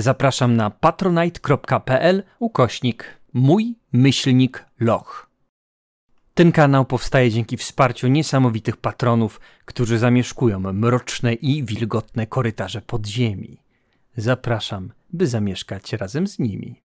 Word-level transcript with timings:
Zapraszam 0.00 0.56
na 0.56 0.70
patronite.pl 0.70 2.22
ukośnik 2.38 3.04
mój 3.32 3.74
myślnik 3.92 4.64
loch. 4.80 5.30
Ten 6.34 6.52
kanał 6.52 6.84
powstaje 6.84 7.30
dzięki 7.30 7.56
wsparciu 7.56 8.08
niesamowitych 8.08 8.76
patronów, 8.76 9.40
którzy 9.64 9.98
zamieszkują 9.98 10.60
mroczne 10.60 11.34
i 11.34 11.64
wilgotne 11.64 12.26
korytarze 12.26 12.82
podziemi. 12.82 13.58
Zapraszam, 14.16 14.92
by 15.12 15.26
zamieszkać 15.26 15.92
razem 15.92 16.26
z 16.26 16.38
nimi. 16.38 16.80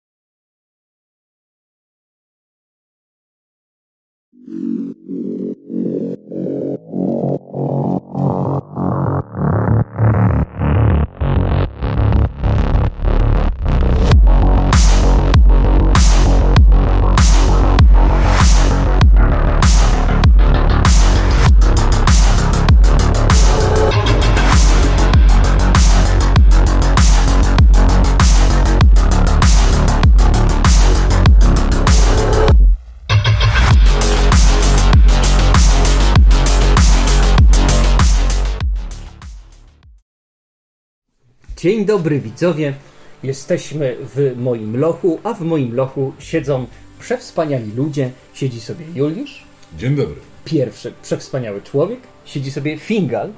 Dzień 41.64 41.84
dobry 41.84 42.20
widzowie. 42.20 42.74
Jesteśmy 43.22 43.96
w 44.14 44.32
moim 44.36 44.76
lochu, 44.76 45.20
a 45.22 45.34
w 45.34 45.40
moim 45.40 45.74
lochu 45.74 46.12
siedzą 46.18 46.66
przewspaniali 47.00 47.72
ludzie. 47.76 48.10
Siedzi 48.34 48.60
sobie 48.60 48.84
Juliusz, 48.94 49.44
Dzień 49.78 49.96
dobry. 49.96 50.14
pierwszy 50.44 50.92
przewspaniały 51.02 51.62
człowiek, 51.62 51.98
siedzi 52.24 52.50
sobie 52.50 52.78
Fingal, 52.78 53.32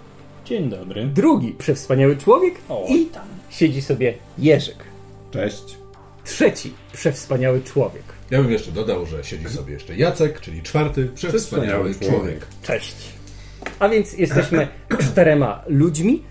Dzień 0.45 0.71
dobry. 0.71 1.07
drugi 1.07 1.53
przewspaniały 1.53 2.17
człowiek 2.17 2.55
O, 2.69 2.87
i 2.89 3.05
tam. 3.07 3.27
siedzi 3.51 3.83
sobie 3.83 4.15
Jerzyk, 4.39 4.85
Cześć. 5.31 5.77
trzeci 6.25 6.73
przewspaniały 6.93 7.63
człowiek. 7.63 8.03
Ja 8.31 8.43
bym 8.43 8.53
jeszcze 8.53 8.73
dodał, 8.73 9.07
że 9.07 9.25
siedzi 9.25 9.49
sobie 9.49 9.73
jeszcze 9.73 9.97
Jacek, 9.97 10.41
czyli 10.41 10.63
czwarty 10.63 11.09
przewspaniały 11.15 11.95
człowiek. 11.95 12.47
Cześć. 12.63 12.97
A 13.79 13.89
więc 13.89 14.13
jesteśmy 14.13 14.69
czterema 15.11 15.63
ludźmi, 15.67 16.23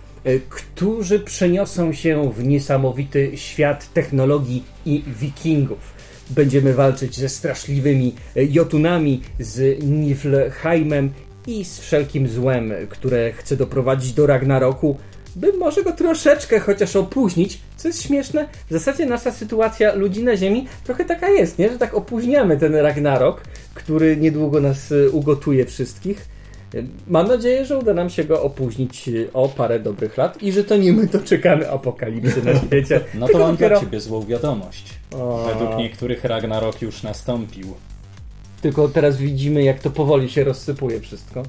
którzy 0.50 1.20
przeniosą 1.20 1.94
się 1.94 2.34
w 2.34 2.44
niesamowity 2.44 3.32
świat 3.36 3.94
technologii 3.94 4.64
i 4.86 5.04
wikingów. 5.22 5.94
Będziemy 6.30 6.74
walczyć 6.74 7.18
ze 7.18 7.30
straszliwymi 7.30 8.16
y, 8.38 8.46
jotunami, 8.46 9.22
z 9.40 9.84
Niflheimem 9.84 11.12
i 11.48 11.66
z 11.66 11.80
wszelkim 11.80 12.28
złem, 12.28 12.74
które 12.90 13.34
chce 13.34 13.58
doprowadzić 13.58 14.14
do 14.14 14.28
Ragnaroku, 14.28 14.98
by 15.36 15.54
może 15.54 15.84
go 15.84 15.92
troszeczkę 15.92 16.60
chociaż 16.60 16.96
opóźnić. 16.96 17.60
Co 17.78 17.88
jest 17.88 18.04
śmieszne, 18.04 18.48
w 18.70 18.74
zasadzie 18.74 19.06
nasza 19.06 19.32
sytuacja 19.32 19.96
ludzi 19.96 20.24
na 20.24 20.38
Ziemi 20.38 20.68
trochę 20.84 21.06
taka 21.06 21.30
jest, 21.30 21.60
nie? 21.60 21.70
że 21.70 21.78
tak 21.78 21.94
opóźniamy 21.94 22.58
ten 22.58 22.76
Ragnarok, 22.76 23.42
który 23.74 24.18
niedługo 24.18 24.62
nas 24.62 24.92
y, 24.92 25.10
ugotuje 25.12 25.66
wszystkich. 25.66 26.35
Mam 27.08 27.28
nadzieję, 27.28 27.66
że 27.66 27.78
uda 27.78 27.94
nam 27.94 28.10
się 28.10 28.24
go 28.24 28.44
opóźnić 28.44 29.08
y, 29.08 29.30
o 29.34 29.50
parę 29.50 29.80
dobrych 29.80 30.18
lat 30.18 30.44
i 30.44 30.52
że 30.52 30.64
to 30.64 30.78
nie 30.78 30.94
my 30.94 31.08
doczekamy 31.08 31.72
apokalipsy 31.72 32.44
na 32.44 32.60
świecie. 32.60 33.02
No 33.14 33.28
to 33.28 33.40
mam 33.40 33.52
dopiero, 33.52 33.76
dla 33.76 33.86
ciebie 33.86 34.00
złą 34.02 34.26
wiadomość. 34.26 34.94
O. 35.16 35.46
Według 35.46 35.78
niektórych 35.78 36.24
Ragnarok 36.24 36.82
już 36.82 37.04
nastąpił. 37.04 37.74
tylko 38.62 38.88
teraz 38.88 39.18
widzimy, 39.18 39.64
jak 39.64 39.80
to 39.80 39.90
powoli 39.90 40.30
się 40.30 40.44
rozsypuje 40.44 41.00
wszystko. 41.00 41.44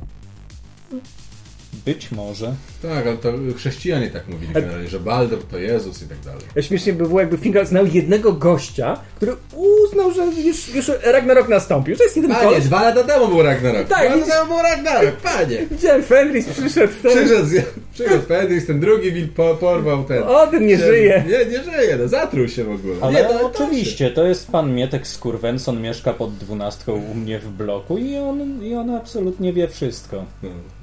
Być 1.84 2.12
może. 2.12 2.54
Tak, 2.82 3.06
ale 3.06 3.16
to 3.16 3.32
chrześcijanie 3.56 4.10
tak 4.10 4.28
mówili 4.28 4.52
generalnie, 4.52 4.88
że 4.88 5.00
Baldur 5.00 5.44
to 5.50 5.58
Jezus 5.58 6.02
i 6.02 6.06
tak 6.06 6.18
dalej. 6.20 6.66
Śmiesznie 6.66 6.92
by 6.92 7.06
było, 7.06 7.20
jakby 7.20 7.38
Fingal 7.38 7.66
znał 7.66 7.86
jednego 7.86 8.32
gościa, 8.32 9.00
który 9.16 9.32
uznał, 9.54 10.12
że 10.12 10.24
już, 10.42 10.74
już 10.74 10.90
Ragnarok 11.04 11.48
nastąpił. 11.48 11.96
To 11.96 12.02
jest 12.04 12.16
jeden 12.16 12.30
Panie, 12.30 12.44
koleś. 12.44 12.64
dwa 12.64 12.82
lata 12.82 13.04
temu 13.04 13.28
był 13.28 13.42
Ragnarok. 13.42 13.88
Tak, 13.88 14.06
dwa 14.08 14.16
lata 14.16 14.32
temu 14.32 14.48
był 14.54 14.62
Ragnarok, 14.62 15.16
panie. 15.16 15.66
Widziałem, 15.70 16.02
Fenris 16.02 16.46
przyszedł 16.48 16.92
ten. 17.02 17.12
Przyszedł, 17.12 17.46
z- 17.48 17.64
przyszedł 17.94 18.22
Fenris, 18.26 18.66
ten 18.66 18.80
drugi 18.80 19.12
wilk 19.12 19.32
po, 19.32 19.54
porwał 19.54 20.04
ten. 20.04 20.22
O, 20.22 20.46
ten 20.46 20.66
nie 20.66 20.78
ten- 20.78 20.86
żyje. 20.86 21.24
Nie, 21.28 21.58
nie 21.58 21.64
żyje, 21.64 21.96
no 21.96 22.08
zatruł 22.08 22.48
się 22.48 22.64
w 22.64 22.70
ogóle. 22.70 22.94
Ale 23.00 23.12
nie, 23.22 23.28
to- 23.28 23.46
oczywiście, 23.46 24.10
to 24.10 24.24
jest 24.26 24.50
pan 24.50 24.74
Mietek 24.74 25.06
Skurwenson, 25.06 25.82
mieszka 25.82 26.12
pod 26.12 26.36
dwunastką 26.36 26.92
u 27.12 27.14
mnie 27.14 27.38
w 27.38 27.48
bloku 27.48 27.98
i 27.98 28.16
on, 28.16 28.64
i 28.64 28.74
on 28.74 28.90
absolutnie 28.90 29.52
wie 29.52 29.68
wszystko. 29.68 30.16
się- 30.42 30.75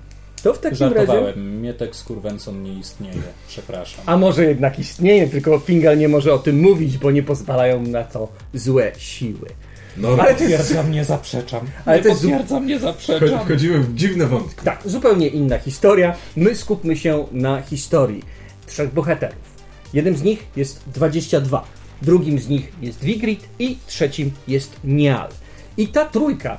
To 0.44 0.54
w 0.54 0.60
takim 0.60 0.94
razie... 0.94 1.34
Mietek 1.36 1.96
Skurwenson 1.96 2.64
nie 2.64 2.74
istnieje, 2.74 3.22
przepraszam. 3.48 4.04
A 4.06 4.18
może 4.18 4.46
jednak 4.46 4.80
istnieje, 4.80 5.28
tylko 5.28 5.60
Fingal 5.60 5.98
nie 5.98 6.08
może 6.08 6.34
o 6.34 6.40
tym 6.40 6.60
mówić, 6.60 6.98
bo 6.98 7.12
nie 7.12 7.24
pozwalają 7.24 7.82
na 7.82 8.04
to 8.04 8.28
złe 8.54 8.92
siły. 8.98 9.50
No, 9.98 10.08
Ale 10.10 10.36
to 10.36 10.44
jest 10.44 10.58
Potwierdzam, 10.58 10.92
nie 10.92 11.06
zaprzeczam. 11.06 11.62
Ale 11.86 11.98
nie 11.98 12.04
to 12.04 12.10
potwierdzam, 12.10 12.68
nie 12.68 12.80
zaprzeczam. 12.80 13.40
wchodzimy 13.46 13.80
w 13.80 13.96
dziwne 13.96 14.26
wątki. 14.26 14.66
Tak, 14.66 14.82
zupełnie 14.86 15.28
inna 15.28 15.58
historia. 15.58 16.16
My 16.36 16.56
skupmy 16.56 16.98
się 16.98 17.26
na 17.32 17.62
historii 17.62 18.24
trzech 18.68 18.94
bohaterów. 18.94 19.54
Jednym 19.94 20.18
z 20.18 20.24
nich 20.24 20.46
jest 20.56 20.84
22, 20.88 21.64
drugim 22.02 22.40
z 22.40 22.48
nich 22.48 22.74
jest 22.82 23.04
Vigrid 23.04 23.44
i 23.60 23.78
trzecim 23.88 24.32
jest 24.48 24.76
Nial. 24.84 25.30
I 25.78 25.88
ta 25.88 26.06
trójka 26.06 26.58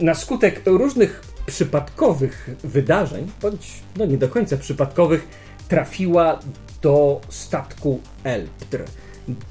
na 0.00 0.14
skutek 0.14 0.62
różnych 0.66 1.37
przypadkowych 1.48 2.50
wydarzeń, 2.64 3.30
bądź 3.42 3.72
no 3.96 4.06
nie 4.06 4.18
do 4.18 4.28
końca 4.28 4.56
przypadkowych, 4.56 5.28
trafiła 5.68 6.40
do 6.82 7.20
statku 7.28 8.00
Elptr. 8.24 8.84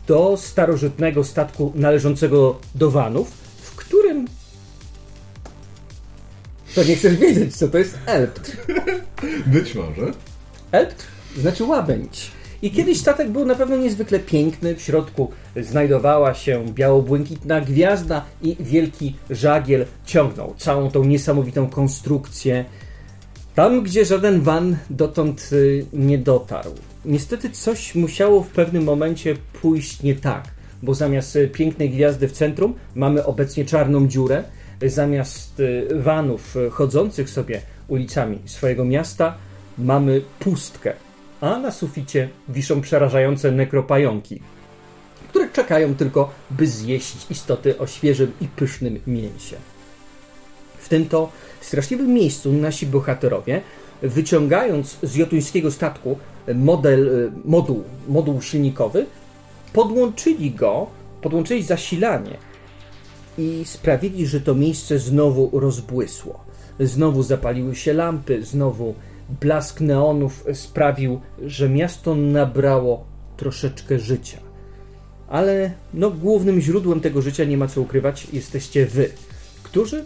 Do 0.08 0.38
starożytnego 0.38 1.24
statku 1.24 1.72
należącego 1.75 2.59
do 2.75 2.91
Wanów, 2.91 3.31
w 3.62 3.75
którym 3.75 4.28
to 6.75 6.84
nie 6.84 6.96
chcesz 6.96 7.16
wiedzieć, 7.16 7.58
co 7.58 7.68
to 7.68 7.78
jest 7.78 7.97
Elptr. 8.06 8.58
Być 9.53 9.75
może. 9.75 10.12
Elptr 10.72 11.06
znaczy 11.38 11.64
łabędź. 11.64 12.31
I 12.62 12.72
kiedyś 12.72 13.00
statek 13.00 13.29
był 13.29 13.45
na 13.45 13.56
pewno 13.56 13.78
niezwykle 13.78 14.19
piękny. 14.19 14.75
W 14.75 14.81
środku 14.81 15.31
znajdowała 15.62 16.34
się 16.34 16.66
biało-błękitna 16.73 17.62
gwiazda 17.62 18.25
i 18.41 18.56
wielki 18.59 19.16
żagiel 19.29 19.85
ciągnął 20.06 20.53
całą 20.57 20.91
tą 20.91 21.03
niesamowitą 21.03 21.69
konstrukcję 21.69 22.66
tam, 23.57 23.84
gdzie 23.84 24.06
żaden 24.06 24.41
van 24.41 24.78
dotąd 24.90 25.50
y, 25.53 25.85
nie 25.94 26.17
dotarł. 26.17 26.72
Niestety 27.06 27.50
coś 27.50 27.96
musiało 27.96 28.44
w 28.44 28.47
pewnym 28.47 28.84
momencie 28.84 29.35
pójść 29.62 30.03
nie 30.03 30.16
tak, 30.16 30.44
bo 30.84 30.94
zamiast 30.94 31.35
y, 31.35 31.47
pięknej 31.47 31.90
gwiazdy 31.90 32.28
w 32.28 32.31
centrum 32.31 32.73
mamy 32.96 33.25
obecnie 33.25 33.66
czarną 33.66 34.07
dziurę. 34.07 34.44
Zamiast 34.85 35.59
y, 35.59 35.88
vanów 35.96 36.56
chodzących 36.72 37.29
sobie 37.29 37.62
ulicami 37.88 38.40
swojego 38.46 38.85
miasta 38.85 39.35
mamy 39.78 40.22
pustkę, 40.40 40.94
a 41.41 41.59
na 41.59 41.71
suficie 41.71 42.29
wiszą 42.49 42.81
przerażające 42.81 43.51
nekropająki, 43.51 44.41
które 45.29 45.49
czekają 45.49 45.95
tylko, 45.95 46.31
by 46.51 46.67
zjeść 46.67 47.15
istoty 47.29 47.77
o 47.77 47.87
świeżym 47.87 48.31
i 48.41 48.47
pysznym 48.47 48.99
mięsie. 49.07 49.55
W 50.78 50.89
tym 50.89 51.09
to 51.09 51.31
straszliwym 51.61 52.13
miejscu 52.13 52.53
nasi 52.53 52.85
bohaterowie, 52.85 53.61
wyciągając 54.01 54.97
z 55.03 55.16
jotuńskiego 55.16 55.72
statku 55.72 56.17
model, 56.55 57.07
y, 57.07 57.31
moduł, 57.45 57.83
moduł 58.07 58.41
silnikowy, 58.41 59.05
podłączyli 59.73 60.51
go, 60.51 60.87
podłączyli 61.22 61.63
zasilanie 61.63 62.37
i 63.37 63.61
sprawili, 63.66 64.28
że 64.28 64.41
to 64.41 64.55
miejsce 64.55 64.99
znowu 64.99 65.59
rozbłysło. 65.59 66.40
Znowu 66.79 67.23
zapaliły 67.23 67.75
się 67.75 67.93
lampy, 67.93 68.43
znowu 68.43 68.95
blask 69.41 69.82
neonów 69.82 70.46
sprawił, 70.53 71.22
że 71.46 71.70
miasto 71.70 72.16
nabrało 72.16 73.06
troszeczkę 73.38 74.00
życia. 74.00 74.38
Ale 75.28 75.72
no, 75.94 76.12
głównym 76.12 76.62
źródłem 76.62 77.02
tego 77.02 77.22
życia, 77.22 77.44
nie 77.44 77.58
ma 77.58 77.68
co 77.68 77.82
ukrywać, 77.82 78.28
jesteście 78.34 78.85
wy, 78.85 79.09
którzy 79.64 80.03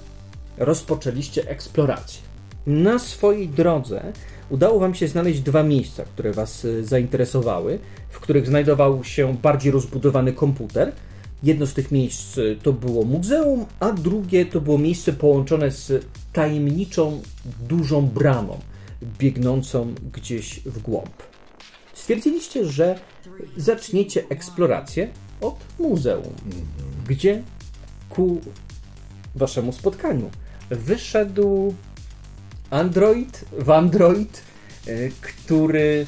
rozpoczęliście 0.58 1.50
eksplorację. 1.50 2.22
Na 2.68 3.00
swojej 3.00 3.50
drodze 3.50 4.14
udało 4.50 4.80
Wam 4.80 4.96
się 4.96 5.08
znaleźć 5.08 5.40
dwa 5.40 5.64
miejsca, 5.64 6.04
które 6.04 6.32
Was 6.32 6.66
y, 6.66 6.86
zainteresowały, 6.86 7.80
w 8.10 8.20
których 8.20 8.48
znajdował 8.48 9.04
się 9.04 9.38
bardziej 9.42 9.72
rozbudowany 9.72 10.34
komputer. 10.34 10.92
Jedno 11.44 11.66
z 11.68 11.74
tych 11.74 11.92
miejsc 11.92 12.38
y, 12.38 12.58
to 12.64 12.74
było 12.74 13.06
muzeum, 13.06 13.66
a 13.80 13.92
drugie 13.92 14.46
to 14.46 14.62
było 14.62 14.78
miejsce 14.78 15.14
połączone 15.14 15.72
z 15.72 16.06
tajemniczą, 16.34 17.22
dużą 17.70 18.02
bramą, 18.02 18.60
biegnącą 19.19 19.95
gdzieś 20.13 20.59
w 20.59 20.81
głąb. 20.81 21.24
stwierdziliście, 21.94 22.65
że 22.65 23.00
zaczniecie 23.57 24.24
eksplorację 24.30 25.09
od 25.42 25.56
muzeum, 25.80 26.33
gdzie 27.07 27.44
ku 28.09 28.42
waszemu 29.36 29.74
spotkaniu 29.74 30.30
wyszedł 30.69 31.74
android 32.69 33.45
w 33.51 33.69
android, 33.69 34.44
y, 34.88 35.12
który 35.21 36.06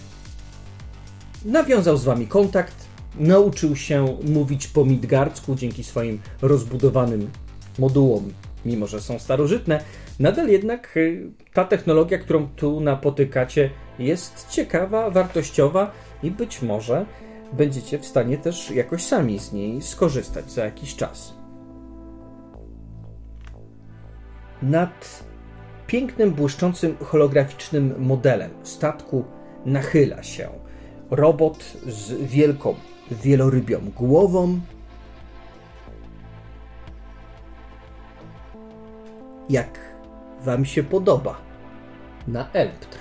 nawiązał 1.46 1.98
z 1.98 2.04
wami 2.04 2.28
kontakt, 2.28 2.76
nauczył 3.16 3.76
się 3.76 4.18
mówić 4.24 4.68
po 4.68 4.86
midgardzku 4.86 5.56
dzięki 5.56 5.84
swoim 5.84 6.20
rozbudowanym 6.42 7.32
modułom, 7.80 8.34
mimo 8.66 8.88
że 8.88 9.02
są 9.02 9.20
starożytne. 9.20 9.84
Nadal 10.20 10.50
jednak 10.50 10.98
y, 10.98 11.32
ta 11.54 11.66
technologia, 11.66 12.18
którą 12.18 12.48
tu 12.48 12.80
napotykacie, 12.80 13.70
jest 14.00 14.48
ciekawa, 14.50 15.10
wartościowa 15.10 15.92
i 16.24 16.32
być 16.32 16.62
może 16.62 17.06
będziecie 17.54 18.00
w 18.00 18.06
stanie 18.06 18.38
też 18.38 18.72
jakoś 18.72 19.04
sami 19.04 19.40
z 19.40 19.54
niej 19.54 19.82
skorzystać 19.82 20.52
za 20.52 20.66
jakiś 20.66 20.96
czas. 20.96 21.34
Nad 24.62 25.24
pięknym, 25.88 26.32
błyszczącym, 26.32 26.96
holograficznym 26.98 27.94
modelem 27.98 28.52
statku 28.64 29.26
nachyla 29.66 30.24
się 30.24 30.50
robot 31.12 31.64
z 31.88 32.14
wielką, 32.14 32.76
wielorybią 33.12 33.80
głową. 33.96 34.60
Jak 39.50 39.93
wam 40.44 40.66
się 40.66 40.84
podoba 40.84 41.38
na 42.28 42.52
Elptr? 42.52 42.98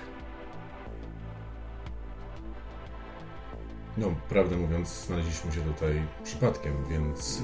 No, 3.96 4.06
prawdę 4.28 4.56
mówiąc, 4.56 5.06
znaleźliśmy 5.06 5.52
się 5.52 5.60
tutaj 5.60 6.02
przypadkiem, 6.24 6.72
więc 6.90 7.42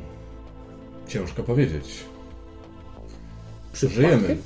ciężko 1.08 1.42
powiedzieć. 1.42 2.04
Przypadkiem? 3.72 4.20
Żyjemy. 4.20 4.36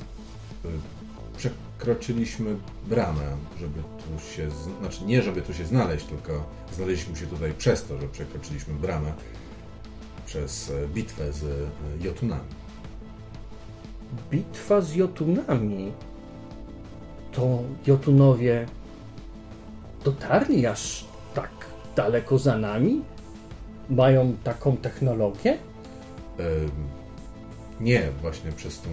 Przekroczyliśmy 1.36 2.56
bramę, 2.86 3.36
żeby 3.58 3.82
tu 3.82 4.34
się. 4.36 4.48
Znaczy, 4.80 5.04
nie 5.04 5.22
żeby 5.22 5.42
tu 5.42 5.54
się 5.54 5.64
znaleźć, 5.66 6.06
tylko 6.06 6.44
znaleźliśmy 6.72 7.16
się 7.16 7.26
tutaj 7.26 7.52
przez 7.58 7.84
to, 7.84 7.98
że 7.98 8.08
przekroczyliśmy 8.08 8.74
bramę 8.74 9.12
przez 10.26 10.70
e, 10.70 10.88
bitwę 10.88 11.32
z 11.32 11.44
e, 11.44 12.06
Jotunami. 12.06 12.59
Bitwa 14.30 14.80
z 14.80 14.94
Jotunami. 14.94 15.92
To 17.32 17.58
Jotunowie 17.86 18.66
dotarli 20.04 20.66
aż 20.66 21.04
tak 21.34 21.50
daleko 21.96 22.38
za 22.38 22.58
nami? 22.58 23.02
Mają 23.90 24.36
taką 24.44 24.76
technologię? 24.76 25.58
Nie, 27.80 28.08
właśnie 28.22 28.52
przez 28.52 28.80
tą. 28.80 28.88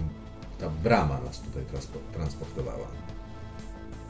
Ta 0.60 0.68
brama 0.70 1.20
nas 1.24 1.40
tutaj 1.40 1.62
transpo- 1.62 2.12
transportowała. 2.14 2.86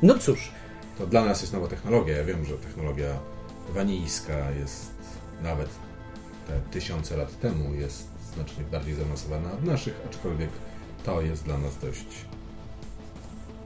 No 0.02 0.18
cóż, 0.18 0.50
To 0.98 1.06
dla 1.06 1.24
nas 1.24 1.40
jest 1.40 1.52
nowa 1.52 1.66
technologia. 1.66 2.16
Ja 2.16 2.24
wiem, 2.24 2.44
że 2.44 2.54
technologia 2.58 3.18
wanijska 3.74 4.50
jest 4.50 4.90
nawet 5.42 5.68
te 6.46 6.60
tysiące 6.70 7.16
lat 7.16 7.40
temu 7.40 7.74
jest 7.74 8.08
znacznie 8.34 8.64
bardziej 8.72 8.94
zaawansowana 8.94 9.52
od 9.52 9.64
naszych, 9.64 10.00
aczkolwiek 10.10 10.50
to 11.04 11.22
jest 11.22 11.44
dla 11.44 11.58
nas 11.58 11.78
dość 11.78 12.06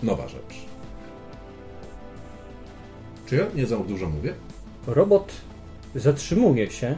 nowa 0.02 0.29
rzecz. 0.29 0.67
Czy 3.26 3.37
ja 3.37 3.46
nie 3.55 3.67
za 3.67 3.76
dużo 3.76 4.08
mówię? 4.08 4.34
robot 4.87 5.32
zatrzymuje 5.94 6.70
się. 6.70 6.96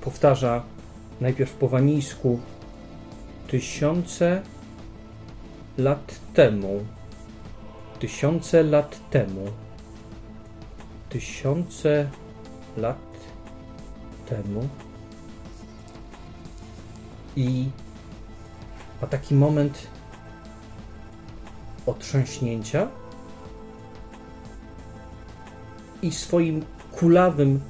Powtarza 0.00 0.62
najpierw 1.20 1.52
po 1.52 1.68
wanijsku 1.68 2.40
tysiące 3.48 4.42
lat 5.78 6.20
temu. 6.34 6.84
Tysiące 7.98 8.62
lat 8.62 9.10
temu. 9.10 9.46
Tysiące 11.08 12.10
lat 12.76 12.98
temu. 14.26 14.68
I 17.36 17.68
ma 19.02 19.08
taki 19.08 19.34
moment 19.34 19.86
otrząśnięcia 21.86 22.88
i 26.02 26.12
swoim 26.12 26.64
kulawym 26.92 27.60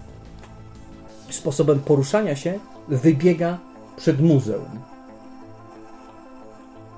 sposobem 1.31 1.81
poruszania 1.81 2.37
się 2.37 2.59
wybiega 2.89 3.59
przed 3.97 4.21
muzeum. 4.21 4.81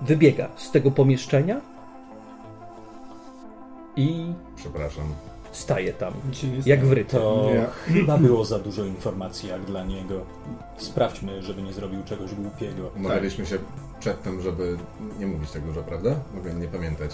Wybiega 0.02 0.49
z 0.56 0.70
tego 0.70 0.90
pomieszczenia 0.90 1.61
i 3.96 4.32
Przepraszam. 4.56 5.05
staje 5.52 5.93
tam. 5.93 6.14
Jak 6.67 6.84
wryty. 6.87 7.17
To 7.17 7.50
chyba 7.87 8.19
było 8.19 8.44
za 8.44 8.58
dużo 8.58 8.84
informacji 8.84 9.49
jak 9.49 9.64
dla 9.64 9.84
niego. 9.84 10.20
Sprawdźmy, 10.76 11.43
żeby 11.43 11.62
nie 11.62 11.73
zrobił 11.73 12.02
czegoś 12.05 12.34
głupiego. 12.34 12.90
Umawialiśmy 12.96 13.46
się 13.46 13.58
przedtem, 14.00 14.40
żeby 14.43 14.76
nie 15.19 15.26
mówić 15.26 15.50
tak 15.50 15.62
dużo, 15.62 15.82
prawda? 15.82 16.10
Mogę 16.34 16.54
nie 16.54 16.69
pamiętać. 16.69 17.10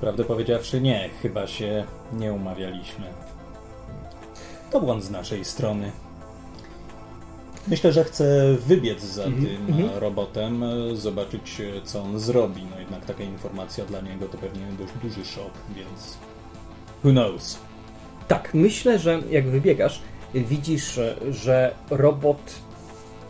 Prawdę 0.00 0.24
powiedziawszy, 0.24 0.80
nie, 0.80 1.10
chyba 1.22 1.46
się 1.46 1.84
nie 2.12 2.32
umawialiśmy. 2.32 3.04
To 4.70 4.80
błąd 4.80 5.04
z 5.04 5.10
naszej 5.10 5.44
strony. 5.44 5.92
Myślę, 7.68 7.92
że 7.92 8.04
chcę 8.04 8.54
wybiec 8.66 9.02
za 9.04 9.24
tym 9.24 9.90
robotem, 9.94 10.62
e, 10.62 10.96
zobaczyć 10.96 11.60
e, 11.60 11.82
co 11.84 12.02
on 12.02 12.20
zrobi. 12.20 12.66
No 12.70 12.78
jednak 12.80 13.04
taka 13.04 13.22
informacja 13.22 13.84
dla 13.84 14.00
niego 14.00 14.26
to 14.28 14.38
pewnie 14.38 14.66
dość 14.78 14.92
duży 15.02 15.24
szok, 15.24 15.50
więc 15.76 16.18
who 17.04 17.10
knows. 17.10 17.58
Tak, 18.28 18.54
myślę, 18.54 18.98
że 18.98 19.20
jak 19.30 19.48
wybiegasz, 19.50 20.02
widzisz, 20.34 20.92
że- 20.94 21.16
że 21.30 21.74
robot 21.90 22.52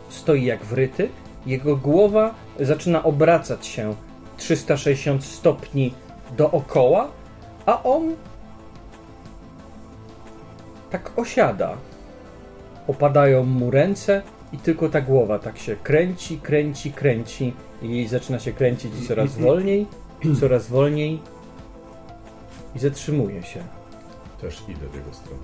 stoi 0.09 0.43
jak 0.45 0.65
wryty. 0.65 1.09
Jego 1.45 1.77
głowa 1.77 2.33
zaczyna 2.59 3.03
obracać 3.03 3.65
się 3.65 3.95
360 4.37 5.23
stopni 5.23 5.93
dookoła, 6.37 7.07
a 7.65 7.83
on 7.83 8.15
tak 10.89 11.11
osiada. 11.15 11.77
Opadają 12.87 13.43
mu 13.43 13.71
ręce 13.71 14.21
i 14.53 14.57
tylko 14.57 14.89
ta 14.89 15.01
głowa 15.01 15.39
tak 15.39 15.57
się 15.57 15.75
kręci, 15.75 16.39
kręci, 16.39 16.91
kręci 16.91 17.53
i 17.81 18.07
zaczyna 18.07 18.39
się 18.39 18.53
kręcić 18.53 18.91
coraz 19.07 19.37
wolniej, 19.37 19.87
coraz 20.39 20.67
wolniej 20.67 21.19
i 22.75 22.79
zatrzymuje 22.79 23.43
się. 23.43 23.63
Też 24.41 24.63
idę 24.69 24.87
w 24.87 24.95
jego 24.95 25.13
stronę. 25.13 25.41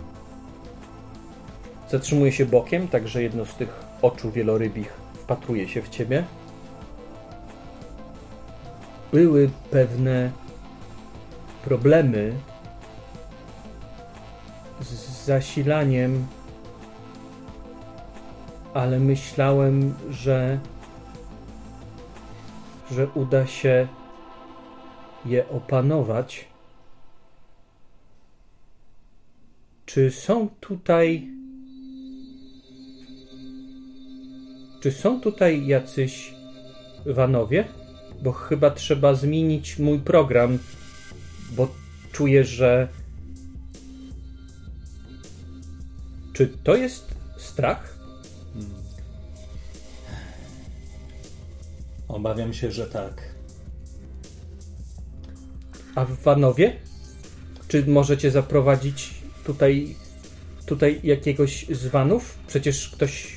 Zatrzymuje 1.90 2.32
się 2.32 2.46
bokiem, 2.46 2.88
tak 2.88 3.08
że 3.08 3.24
jedno 3.24 3.46
z 3.46 3.56
tych 3.56 3.70
oczu 4.02 4.32
wielorybich 4.32 5.07
wpatruje 5.28 5.68
się 5.68 5.82
w 5.82 5.90
ciebie. 5.90 6.24
Były 9.12 9.50
pewne 9.72 10.32
problemy 11.64 12.34
z 14.82 15.26
zasilaniem, 15.26 16.28
ale 18.74 19.00
myślałem, 19.00 19.94
że 20.10 20.60
że 22.92 23.08
uda 23.08 23.48
się 23.48 23.88
je 25.26 25.50
opanować. 25.50 26.48
Czy 29.86 30.12
są 30.12 30.50
tutaj 30.60 31.37
Czy 34.80 34.92
są 34.92 35.22
tutaj 35.22 35.68
jacyś 35.68 36.34
wanowie? 37.06 37.68
Bo 38.24 38.32
chyba 38.32 38.72
trzeba 38.72 39.14
zmienić 39.14 39.80
mój 39.80 40.00
program, 40.00 40.60
bo 41.52 41.68
czuję, 42.12 42.44
że. 42.44 42.88
Czy 46.34 46.48
to 46.48 46.76
jest 46.76 47.16
strach? 47.38 47.98
Obawiam 52.08 52.54
się, 52.54 52.72
że 52.72 52.86
tak. 52.86 53.22
A 55.96 56.06
w 56.06 56.22
Wanowie? 56.22 56.76
Czy 57.68 57.86
możecie 57.88 58.32
zaprowadzić 58.32 59.14
tutaj, 59.44 59.96
tutaj 60.66 61.00
jakiegoś 61.04 61.66
z 61.68 61.88
Wanów? 61.88 62.38
Przecież 62.48 62.90
ktoś 62.90 63.37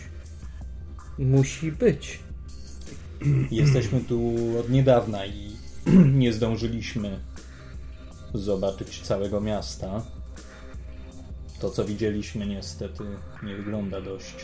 musi 1.20 1.72
być. 1.72 2.18
Jesteśmy 3.50 4.00
tu 4.00 4.34
od 4.60 4.70
niedawna 4.70 5.26
i 5.26 5.50
nie 6.22 6.32
zdążyliśmy 6.32 7.20
zobaczyć 8.34 9.00
całego 9.00 9.40
miasta. 9.40 10.02
To, 11.60 11.70
co 11.70 11.84
widzieliśmy, 11.84 12.46
niestety 12.46 13.04
nie 13.42 13.56
wygląda 13.56 14.00
dość 14.00 14.34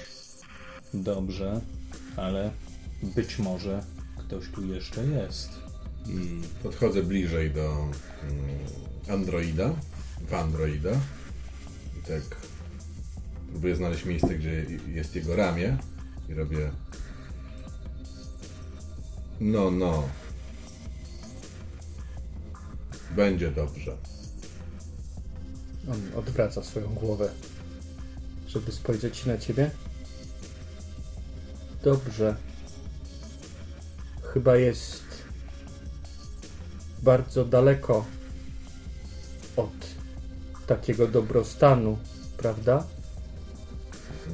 dobrze, 0.94 1.60
ale 2.16 2.50
być 3.02 3.38
może 3.38 3.84
ktoś 4.18 4.48
tu 4.48 4.66
jeszcze 4.66 5.06
jest. 5.06 5.50
Podchodzę 6.62 7.02
bliżej 7.02 7.50
do 7.50 7.72
mm, 7.72 7.92
androida, 9.08 9.74
androida 10.32 10.90
i 11.98 12.06
tak 12.08 12.22
próbuję 13.50 13.76
znaleźć 13.76 14.04
miejsce, 14.04 14.34
gdzie 14.34 14.66
jest 14.94 15.16
jego 15.16 15.36
ramię 15.36 15.78
i 16.28 16.34
robię 16.34 16.70
no, 19.40 19.70
no. 19.70 20.08
Będzie 23.16 23.50
dobrze. 23.50 23.96
On 25.90 26.00
odwraca 26.18 26.62
swoją 26.62 26.94
głowę, 26.94 27.30
żeby 28.48 28.72
spojrzeć 28.72 29.26
na 29.26 29.38
ciebie. 29.38 29.70
Dobrze. 31.82 32.36
Chyba 34.22 34.56
jest 34.56 35.04
bardzo 37.02 37.44
daleko 37.44 38.04
od 39.56 39.86
takiego 40.66 41.08
dobrostanu, 41.08 41.98
prawda? 42.36 42.86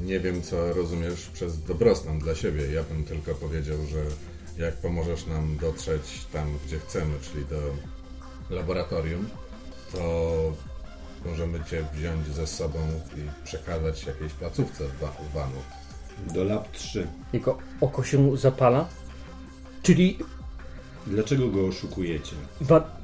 Nie 0.01 0.19
wiem, 0.19 0.41
co 0.41 0.73
rozumiesz 0.73 1.29
przez 1.33 1.63
dobrostan 1.63 2.19
dla 2.19 2.35
siebie. 2.35 2.71
Ja 2.73 2.83
bym 2.83 3.03
tylko 3.05 3.35
powiedział, 3.35 3.77
że 3.91 4.03
jak 4.63 4.75
pomożesz 4.77 5.25
nam 5.25 5.57
dotrzeć 5.57 6.25
tam, 6.33 6.57
gdzie 6.65 6.79
chcemy, 6.79 7.13
czyli 7.21 7.45
do 7.45 7.59
laboratorium, 8.55 9.29
to 9.91 10.31
możemy 11.25 11.63
Cię 11.63 11.85
wziąć 11.93 12.27
ze 12.27 12.47
sobą 12.47 12.79
i 13.17 13.45
przekazać 13.45 14.05
jakiejś 14.05 14.33
placówce 14.33 14.87
w 14.87 14.99
Wa- 14.99 15.11
w 15.29 15.33
Wanu. 15.33 15.55
Do 16.33 16.43
lab 16.43 16.71
3. 16.71 17.07
Jego 17.33 17.57
oko 17.81 18.03
się 18.03 18.37
zapala. 18.37 18.87
Czyli 19.83 20.17
Dlaczego 21.07 21.47
go 21.47 21.67
oszukujecie? 21.67 22.35
wa- 22.61 23.02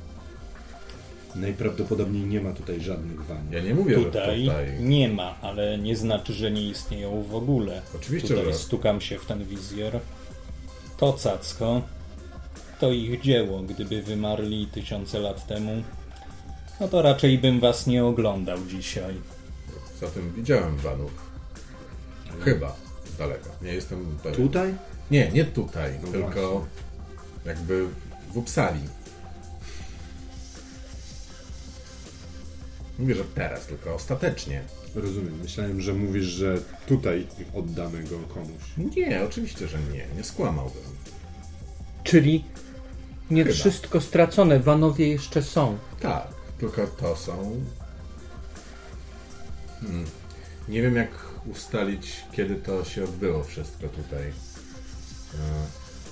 Najprawdopodobniej 1.35 2.23
nie 2.25 2.41
ma 2.41 2.53
tutaj 2.53 2.81
żadnych 2.81 3.25
wan. 3.25 3.51
Ja 3.51 3.59
nie 3.61 3.75
mówię, 3.75 3.95
Tutaj, 3.95 4.45
że 4.45 4.51
tutaj... 4.51 4.83
nie 4.83 5.09
ma, 5.09 5.35
ale 5.41 5.77
nie 5.77 5.95
znaczy, 5.95 6.33
że 6.33 6.51
nie 6.51 6.69
istnieją 6.69 7.23
w 7.23 7.35
ogóle. 7.35 7.81
Oczywiście, 7.95 8.27
Tutaj 8.27 8.45
że... 8.45 8.53
stukam 8.53 9.01
się 9.01 9.19
w 9.19 9.25
ten 9.25 9.45
wizjer. 9.45 9.99
To 10.97 11.13
cacko, 11.13 11.81
to 12.79 12.91
ich 12.91 13.21
dzieło. 13.21 13.61
Gdyby 13.61 14.01
wymarli 14.01 14.67
tysiące 14.67 15.19
lat 15.19 15.47
temu, 15.47 15.83
no 16.79 16.87
to 16.87 17.01
raczej 17.01 17.37
bym 17.37 17.59
was 17.59 17.87
nie 17.87 18.05
oglądał 18.05 18.57
dzisiaj. 18.67 19.13
Zatem 19.99 20.33
widziałem 20.33 20.77
Wanów. 20.77 21.11
Chyba. 22.41 22.75
Z 23.13 23.17
daleka. 23.17 23.49
Nie 23.61 23.73
jestem 23.73 24.17
pewien. 24.23 24.47
Tutaj? 24.47 24.73
Nie, 25.11 25.31
nie 25.31 25.45
tutaj, 25.45 25.91
No 26.03 26.11
tylko 26.11 26.65
jakby 27.45 27.87
w 28.33 28.37
Uppsali. 28.37 28.79
Mówię, 32.99 33.15
że 33.15 33.23
teraz, 33.35 33.65
tylko 33.65 33.95
ostatecznie. 33.95 34.61
Rozumiem. 34.95 35.39
Myślałem, 35.43 35.81
że 35.81 35.93
mówisz, 35.93 36.25
że 36.25 36.57
tutaj 36.87 37.27
oddamy 37.53 38.03
go 38.03 38.19
komuś. 38.33 38.95
Nie, 38.97 39.23
oczywiście, 39.23 39.67
że 39.67 39.77
nie. 39.93 40.05
Nie 40.17 40.23
skłamałbym. 40.23 40.81
czyli 42.03 42.45
nie 43.31 43.43
Chyba. 43.43 43.55
wszystko 43.55 44.01
stracone. 44.01 44.59
Wanowie 44.59 45.07
jeszcze 45.07 45.43
są. 45.43 45.77
Tak, 45.99 46.27
tylko 46.59 46.87
to 46.87 47.15
są... 47.15 47.63
Hmm. 49.81 50.05
Nie 50.69 50.81
wiem, 50.81 50.95
jak 50.95 51.09
ustalić, 51.45 52.15
kiedy 52.31 52.55
to 52.55 52.83
się 52.85 53.03
odbyło 53.03 53.43
wszystko 53.43 53.87
tutaj. 53.87 54.23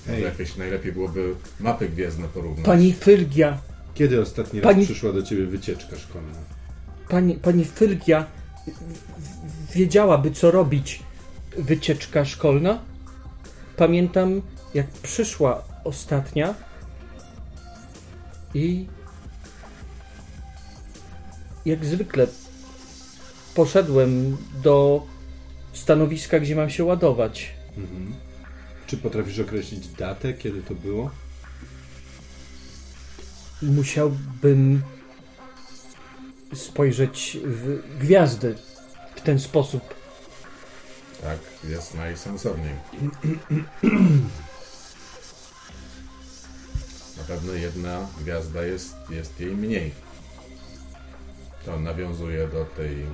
E, 0.08 0.12
Ej. 0.12 0.22
jakieś 0.22 0.56
najlepiej 0.56 0.92
byłoby 0.92 1.34
mapy 1.60 1.88
gwiezdne 1.88 2.28
porównać. 2.28 2.66
Pani 2.66 2.92
Fyrgia, 2.92 3.58
Kiedy 3.94 4.20
ostatni 4.20 4.60
raz 4.60 4.72
Pani- 4.72 4.84
przyszła 4.84 5.12
do 5.12 5.22
ciebie 5.22 5.46
wycieczka 5.46 5.96
szkolna? 5.98 6.38
Pani, 7.08 7.34
pani 7.34 7.64
w- 8.66 9.72
wiedziałaby, 9.72 10.30
co 10.30 10.50
robić. 10.50 11.02
Wycieczka 11.58 12.24
szkolna. 12.24 12.78
Pamiętam, 13.76 14.42
jak 14.74 14.86
przyszła 14.86 15.64
ostatnia 15.84 16.54
i 18.54 18.86
jak 21.66 21.84
zwykle 21.84 22.26
poszedłem 23.54 24.36
do 24.62 25.06
stanowiska, 25.72 26.40
gdzie 26.40 26.56
mam 26.56 26.70
się 26.70 26.84
ładować. 26.84 27.50
Mhm. 27.76 28.14
Czy 28.86 28.96
potrafisz 28.96 29.38
określić 29.38 29.88
datę, 29.88 30.34
kiedy 30.34 30.62
to 30.62 30.74
było? 30.74 31.10
Musiałbym 33.62 34.82
spojrzeć 36.54 37.38
w 37.44 37.82
gwiazdy 37.98 38.54
w 39.16 39.20
ten 39.20 39.38
sposób. 39.38 39.94
Tak, 41.22 41.38
jest 41.68 41.94
najsensowniej. 41.94 42.74
Na 47.16 47.24
pewno 47.26 47.52
jedna 47.52 48.06
gwiazda 48.20 48.62
jest, 48.62 48.96
jest 49.10 49.40
jej 49.40 49.56
mniej. 49.56 49.92
To 51.64 51.80
nawiązuje 51.80 52.48
do 52.48 52.64
tej, 52.64 53.06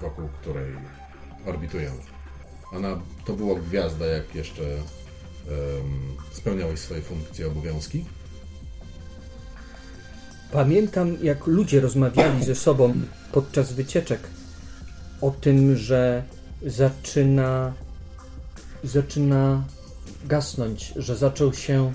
wokół 0.00 0.28
której 0.28 0.74
orbitują. 1.46 1.90
Ona 2.72 3.00
to 3.24 3.32
była 3.32 3.60
gwiazda, 3.60 4.06
jak 4.06 4.34
jeszcze 4.34 4.62
um, 4.62 6.16
spełniałeś 6.32 6.80
swoje 6.80 7.02
funkcje, 7.02 7.46
obowiązki. 7.46 8.04
Pamiętam, 10.52 11.16
jak 11.22 11.46
ludzie 11.46 11.80
rozmawiali 11.80 12.44
ze 12.44 12.54
sobą 12.54 12.94
podczas 13.32 13.72
wycieczek 13.72 14.20
o 15.20 15.30
tym, 15.30 15.76
że 15.76 16.22
zaczyna, 16.66 17.72
zaczyna 18.84 19.64
gasnąć, 20.24 20.92
że 20.96 21.16
zaczął 21.16 21.54
się 21.54 21.92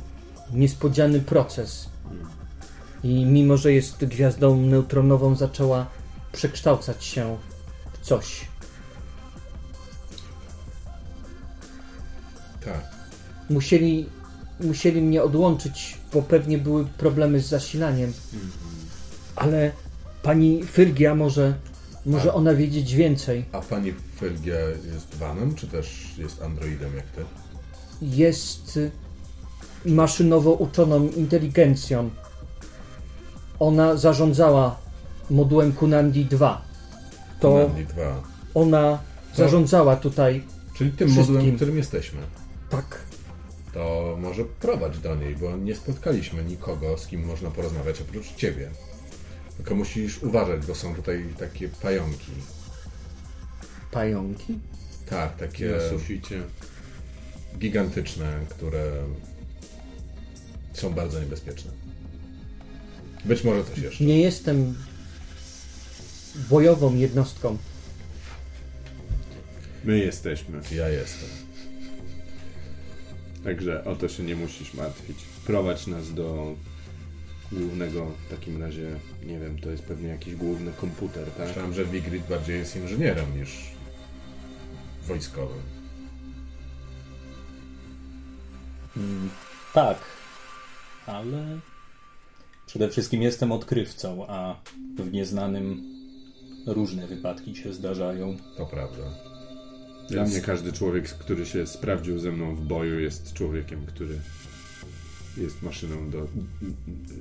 niespodziany 0.54 1.20
proces. 1.20 1.90
I 3.04 3.26
mimo, 3.26 3.58
że 3.58 3.74
jest 3.74 4.06
gwiazdą 4.06 4.58
neutronową, 4.58 5.36
zaczęła 5.36 5.86
przekształcać 6.32 7.06
się 7.06 7.38
w 7.94 8.06
coś. 8.06 8.48
Tak. 12.66 12.82
Musieli, 13.50 14.10
musieli 14.60 15.02
mnie 15.02 15.24
odłączyć, 15.24 15.98
bo 16.16 16.22
pewnie 16.22 16.58
były 16.58 16.86
problemy 16.86 17.40
z 17.40 17.48
zasilaniem. 17.48 18.14
Ale 19.36 19.72
pani 20.24 20.64
Fyrgia 20.64 21.16
może, 21.16 21.54
może 22.06 22.32
A. 22.32 22.34
ona 22.34 22.54
wiedzieć 22.54 22.94
więcej. 22.94 23.46
A 23.52 23.62
pani 23.62 23.94
Felgia 24.20 24.60
jest 24.94 25.16
vanem, 25.16 25.56
czy 25.56 25.68
też 25.68 26.16
jest 26.18 26.42
androidem 26.42 26.96
jak 26.96 27.06
ty? 27.06 27.22
Jest 28.02 28.78
y, 28.78 28.92
maszynowo 29.86 30.52
uczoną 30.52 31.10
inteligencją. 31.10 32.10
Ona 33.60 33.98
zarządzała 33.98 34.78
modułem 35.30 35.74
Kunandi 35.74 36.26
2. 36.26 36.62
To 37.40 37.52
Kunandi 37.52 37.86
2. 37.86 38.22
ona 38.54 39.00
zarządzała 39.36 39.96
tutaj. 39.96 40.44
Czyli 40.74 40.92
tym 40.92 41.10
Wszystkim. 41.10 41.36
modułem, 41.36 41.54
w 41.54 41.56
którym 41.56 41.78
jesteśmy. 41.78 42.20
Tak. 42.70 43.05
To 43.76 44.18
może 44.22 44.46
prowadź 44.46 44.98
do 45.00 45.16
niej, 45.16 45.36
bo 45.36 45.58
nie 45.58 45.76
spotkaliśmy 45.76 46.44
nikogo, 46.44 46.98
z 46.98 47.08
kim 47.08 47.26
można 47.26 47.52
porozmawiać 47.52 48.02
oprócz 48.02 48.36
ciebie. 48.36 48.70
Tylko 49.58 49.76
musisz 49.76 50.24
uważać, 50.24 50.66
bo 50.66 50.76
są 50.76 50.96
tutaj 50.96 51.26
takie 51.40 51.70
pająki. 51.70 52.32
Pająki? 53.92 54.60
Tak, 55.10 55.38
takie 55.38 55.68
Na 55.68 55.90
suficie. 55.90 56.44
gigantyczne, 57.58 58.40
które 58.50 58.92
są 60.74 60.94
bardzo 60.94 61.20
niebezpieczne. 61.20 61.72
Być 63.26 63.44
może 63.44 63.64
coś 63.64 63.78
jeszcze. 63.78 64.04
Nie 64.04 64.22
jestem 64.22 64.76
bojową 66.50 66.96
jednostką. 66.96 67.58
My 69.84 69.98
jesteśmy. 69.98 70.62
Ja 70.72 70.90
jestem. 70.90 71.45
Także 73.46 73.84
o 73.84 73.96
to 73.96 74.10
się 74.10 74.24
nie 74.24 74.36
musisz 74.36 74.74
martwić. 74.74 75.18
Prowadź 75.46 75.88
nas 75.88 76.14
do 76.14 76.56
głównego, 77.52 78.06
w 78.06 78.30
takim 78.30 78.64
razie, 78.64 79.00
nie 79.26 79.40
wiem, 79.40 79.60
to 79.60 79.70
jest 79.72 79.84
pewnie 79.84 80.08
jakiś 80.08 80.36
główny 80.36 80.72
komputer, 80.72 81.32
tak? 81.32 81.48
Myślałem, 81.48 81.74
że 81.74 81.86
Wigrid 81.86 82.28
bardziej 82.28 82.60
jest 82.60 82.76
inżynierem 82.76 83.40
niż 83.40 83.50
wojskowym. 85.08 85.62
Mm, 88.98 89.30
tak, 89.74 89.98
ale 91.08 91.60
Przede 92.66 92.90
wszystkim 92.90 93.22
jestem 93.22 93.52
odkrywcą, 93.52 94.28
a 94.28 94.56
w 94.98 95.12
nieznanym 95.12 95.84
różne 96.68 97.08
wypadki 97.08 97.56
się 97.56 97.74
zdarzają. 97.74 98.38
To 98.58 98.66
prawda. 98.66 99.04
Dla 100.10 100.22
Więc- 100.22 100.32
mnie 100.34 100.42
każdy 100.42 100.72
człowiek, 100.74 101.10
który 101.10 101.46
się 101.46 101.68
sprawdził 101.68 102.20
ze 102.20 102.32
mną 102.32 102.56
w 102.56 102.62
boju, 102.62 103.00
jest 103.00 103.34
człowiekiem, 103.34 103.86
który 103.86 104.20
jest 105.38 105.62
maszyną 105.62 106.10
do, 106.10 106.28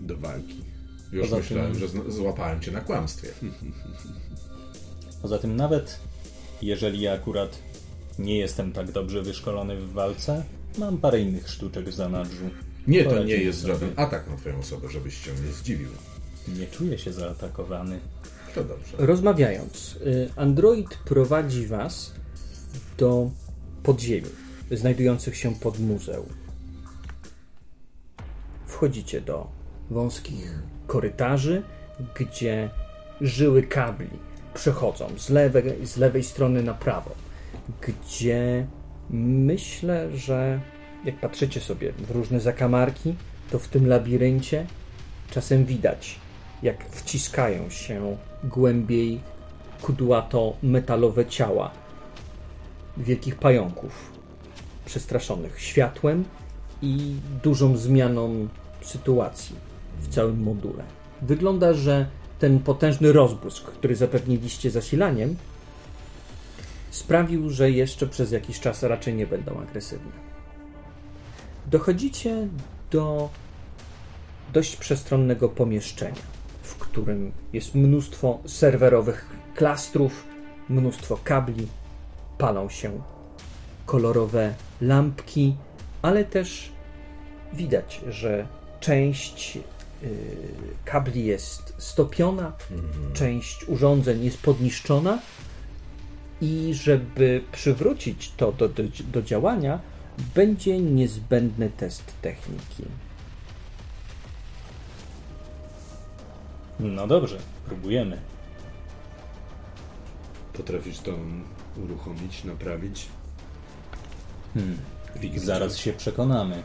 do 0.03 0.17
walki. 0.17 0.57
Już 1.13 1.23
Poza 1.25 1.37
myślałem, 1.37 1.73
tym- 1.75 1.81
że 1.81 2.13
złapałem 2.13 2.61
cię 2.61 2.73
na 2.73 2.81
kłamstwie. 2.81 3.29
Poza 5.23 5.39
tym 5.39 5.57
nawet 5.57 6.01
jeżeli 6.63 7.01
ja 7.01 7.13
akurat 7.13 7.59
nie 8.19 8.39
jestem 8.39 8.73
tak 8.73 8.93
dobrze 8.93 9.23
wyszkolony 9.23 9.77
w 9.77 9.93
walce, 9.93 10.45
mam 10.79 10.99
parę 10.99 11.21
innych 11.21 11.49
sztuczek 11.51 11.89
w 11.89 11.95
zanadrzu. 11.95 12.51
Nie, 12.87 13.05
to 13.05 13.25
nie 13.25 13.37
jest 13.37 13.61
sobie. 13.61 13.73
żaden 13.75 13.91
atak 13.97 14.31
na 14.31 14.37
twoją 14.37 14.59
osobę, 14.59 14.89
żebyś 14.91 15.25
się 15.25 15.31
nie 15.47 15.53
zdziwił. 15.53 15.89
Nie 16.59 16.67
czuję 16.67 16.99
się 16.99 17.13
zaatakowany. 17.13 17.99
To 18.55 18.65
dobrze. 18.65 18.97
Rozmawiając, 18.99 19.97
y, 20.07 20.31
Android 20.37 20.89
prowadzi 21.05 21.67
Was 21.67 22.13
do 22.99 23.31
podziemi, 23.83 24.29
znajdujących 24.71 25.37
się 25.37 25.55
pod 25.55 25.79
muzeum. 25.79 26.29
Wchodzicie 28.67 29.21
do 29.21 29.47
wąskich 29.91 30.59
korytarzy, 30.87 31.63
gdzie 32.15 32.71
żyły 33.21 33.63
kabli 33.63 34.09
przechodzą 34.55 35.09
z 35.17 35.31
lewej, 35.31 35.87
z 35.87 35.97
lewej 35.97 36.25
strony 36.25 36.63
na 36.63 36.75
prawo, 36.75 37.11
gdzie 37.81 38.67
myślę, 39.11 40.17
że 40.17 40.61
jak 41.05 41.21
patrzycie 41.21 41.61
sobie 41.61 41.93
w 41.93 42.11
różne 42.11 42.41
zakamarki, 42.41 43.15
to 43.51 43.59
w 43.59 43.69
tym 43.69 43.87
labiryncie 43.87 44.67
czasem 45.31 45.65
widać, 45.65 46.19
jak 46.63 46.85
wciskają 46.91 47.71
się 47.71 48.17
głębiej 48.45 49.21
kudłato-metalowe 49.83 51.27
ciała 51.27 51.84
wielkich 52.97 53.37
pająków, 53.37 54.13
przestraszonych 54.85 55.61
światłem 55.61 56.25
i 56.83 57.17
dużą 57.43 57.77
zmianą 57.77 58.49
sytuacji 58.83 59.57
w 60.01 60.09
całym 60.09 60.43
module. 60.43 60.85
Wygląda, 61.23 61.73
że 61.73 62.07
ten 62.39 62.59
potężny 62.61 63.13
rozbłysk, 63.13 63.65
który 63.65 63.97
zapewniliście 63.97 64.71
zasilaniem, 64.71 65.37
sprawił, 66.91 67.51
że 67.51 67.71
jeszcze 67.71 68.07
przez 68.07 68.33
jakiś 68.33 68.61
czas 68.61 68.83
raczej 68.83 69.15
nie 69.15 69.27
będą 69.27 69.61
agresywne. 69.61 70.13
Dochodzicie 71.71 72.49
do 72.91 73.31
dość 74.53 74.77
przestronnego 74.77 75.49
pomieszczenia, 75.49 76.23
w 76.63 76.75
którym 76.77 77.33
jest 77.53 77.75
mnóstwo 77.75 78.39
serwerowych 78.47 79.27
klastrów, 79.55 80.25
mnóstwo 80.69 81.19
kabli, 81.25 81.67
palą 82.39 82.69
się 82.69 83.01
kolorowe 83.87 84.55
lampki, 84.81 85.57
ale 86.03 86.25
też 86.25 86.73
widać, 87.53 88.01
że 88.09 88.47
część 88.81 89.57
yy, 89.57 89.63
kabli 90.85 91.25
jest 91.25 91.75
stopiona, 91.79 92.53
część 93.13 93.69
urządzeń 93.69 94.25
jest 94.25 94.43
podniszczona 94.43 95.19
i 96.41 96.75
żeby 96.75 97.43
przywrócić 97.53 98.33
to 98.37 98.53
do, 98.53 98.69
do, 98.69 98.83
do 99.13 99.23
działania, 99.23 99.81
będzie 100.35 100.79
niezbędny 100.79 101.71
test 101.71 102.15
techniki. 102.23 102.85
No 106.81 107.07
dobrze, 107.07 107.39
próbujemy. 107.67 108.19
Potrafisz 110.53 110.99
to 110.99 111.13
uruchomić, 111.79 112.45
naprawić? 112.45 113.07
Hmm. 114.55 114.79
Zaraz 115.37 115.77
się 115.77 115.93
przekonamy. 115.93 116.63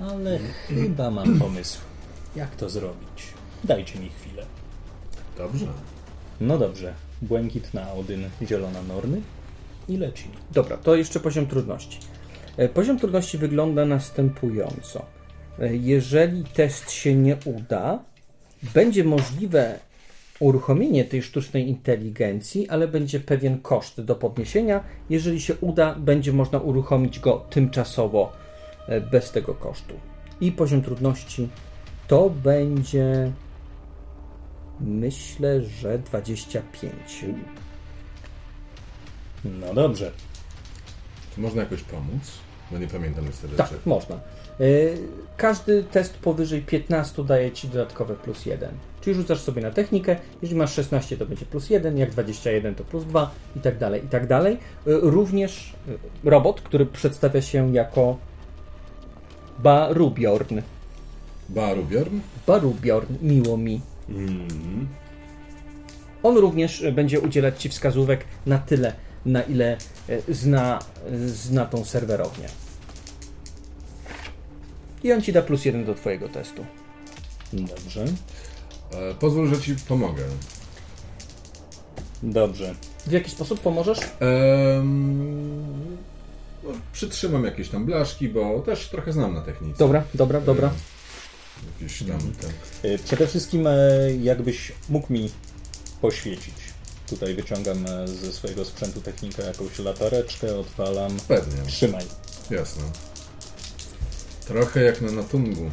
Ale 0.00 0.38
chyba 0.68 1.10
mam 1.10 1.38
pomysł, 1.40 1.80
jak 2.36 2.56
to 2.56 2.70
zrobić. 2.70 3.22
Dajcie 3.64 3.98
mi 4.00 4.08
chwilę. 4.08 4.42
Dobrze. 5.38 5.66
No 6.40 6.58
dobrze. 6.58 6.94
Błękitna 7.22 7.92
Odyn, 7.92 8.30
zielona 8.42 8.82
Norny 8.82 9.22
i 9.88 9.96
leci. 9.96 10.24
Dobra, 10.50 10.76
to 10.76 10.94
jeszcze 10.96 11.20
poziom 11.20 11.46
trudności. 11.46 11.98
E, 12.56 12.68
Poziom 12.68 12.98
trudności 12.98 13.38
wygląda 13.38 13.84
następująco. 13.84 15.04
E, 15.58 15.76
Jeżeli 15.76 16.44
test 16.44 16.90
się 16.90 17.14
nie 17.14 17.36
uda, 17.44 17.98
będzie 18.74 19.04
możliwe 19.04 19.78
uruchomienie 20.42 21.04
tej 21.04 21.22
sztucznej 21.22 21.68
inteligencji, 21.68 22.68
ale 22.68 22.88
będzie 22.88 23.20
pewien 23.20 23.60
koszt 23.60 24.00
do 24.00 24.14
podniesienia. 24.14 24.84
Jeżeli 25.10 25.40
się 25.40 25.54
uda, 25.60 25.94
będzie 25.94 26.32
można 26.32 26.58
uruchomić 26.58 27.20
go 27.20 27.46
tymczasowo 27.50 28.32
e, 28.88 29.00
bez 29.00 29.30
tego 29.30 29.54
kosztu. 29.54 29.94
I 30.40 30.52
poziom 30.52 30.82
trudności 30.82 31.48
to 32.08 32.30
będzie 32.30 33.32
myślę, 34.80 35.62
że 35.62 35.98
25. 35.98 37.24
No 39.44 39.74
dobrze. 39.74 40.12
Czy 41.34 41.40
można 41.40 41.62
jakoś 41.62 41.82
pomóc? 41.82 42.22
Bo 42.70 42.78
nie 42.78 42.86
pamiętam 42.86 43.26
niestety 43.26 43.56
Tak, 43.56 43.66
rzeczy. 43.70 43.80
można. 43.86 44.20
Y, 44.60 44.98
Każdy 45.36 45.84
test 45.84 46.18
powyżej 46.18 46.62
15 46.62 47.24
daje 47.24 47.52
ci 47.52 47.68
dodatkowe 47.68 48.14
plus 48.14 48.46
1. 48.46 48.70
Czyli 49.00 49.16
rzucasz 49.16 49.40
sobie 49.40 49.62
na 49.62 49.70
technikę, 49.70 50.16
jeżeli 50.42 50.58
masz 50.58 50.74
16 50.74 51.16
to 51.16 51.26
będzie 51.26 51.46
plus 51.46 51.70
1, 51.70 51.98
jak 51.98 52.10
21 52.10 52.74
to 52.74 52.84
plus 52.84 53.04
2 53.04 53.30
i 53.56 53.60
tak 53.60 53.78
dalej, 53.78 54.04
i 54.04 54.08
tak 54.08 54.26
dalej. 54.26 54.54
Y, 54.54 54.58
Również 54.86 55.74
y, 56.24 56.30
robot, 56.30 56.60
który 56.60 56.86
przedstawia 56.86 57.42
się 57.42 57.74
jako 57.74 58.16
Barubjorn. 59.58 60.60
Barubiorn? 61.48 62.20
Barubjorn, 62.46 63.14
miło 63.22 63.56
mi. 63.56 63.80
Mhm. 64.08 64.88
On 66.22 66.36
również 66.36 66.84
będzie 66.92 67.20
udzielać 67.20 67.62
ci 67.62 67.68
wskazówek 67.68 68.24
na 68.46 68.58
tyle, 68.58 68.92
na 69.26 69.42
ile 69.42 69.76
zna, 70.28 70.78
zna 71.26 71.66
tą 71.66 71.84
serwerownię. 71.84 72.48
I 75.04 75.12
on 75.12 75.22
ci 75.22 75.32
da 75.32 75.42
plus 75.42 75.64
1 75.64 75.84
do 75.84 75.94
twojego 75.94 76.28
testu. 76.28 76.64
Dobrze. 77.52 78.04
E, 78.92 79.14
pozwól, 79.14 79.48
że 79.54 79.60
ci 79.60 79.76
pomogę. 79.88 80.22
Dobrze. 82.22 82.74
W 83.06 83.12
jaki 83.12 83.30
sposób 83.30 83.60
pomożesz? 83.60 83.98
Ehm, 84.00 85.96
no, 86.64 86.70
przytrzymam 86.92 87.44
jakieś 87.44 87.68
tam 87.68 87.84
blaszki, 87.86 88.28
bo 88.28 88.60
też 88.60 88.88
trochę 88.88 89.12
znam 89.12 89.34
na 89.34 89.40
technice. 89.40 89.78
Dobra, 89.78 90.04
dobra, 90.14 90.40
dobra. 90.40 90.70
Jakieś 91.80 92.02
tam... 92.02 92.20
Te... 92.82 92.88
Y, 92.88 92.98
Przede 92.98 93.26
wszystkim, 93.26 93.66
e, 93.66 93.72
jakbyś 94.22 94.72
mógł 94.88 95.12
mi 95.12 95.30
poświecić. 96.00 96.54
Tutaj 97.08 97.34
wyciągam 97.34 97.86
e, 97.86 98.08
ze 98.08 98.32
swojego 98.32 98.64
sprzętu 98.64 99.00
technikę 99.00 99.42
jakąś 99.46 99.78
latareczkę, 99.78 100.56
odpalam. 100.56 101.16
Pewnie, 101.28 101.62
Trzymaj. 101.66 102.04
jasne. 102.50 102.82
Trochę 104.46 104.82
jak 104.82 105.00
na 105.00 105.12
Natungu. 105.12 105.70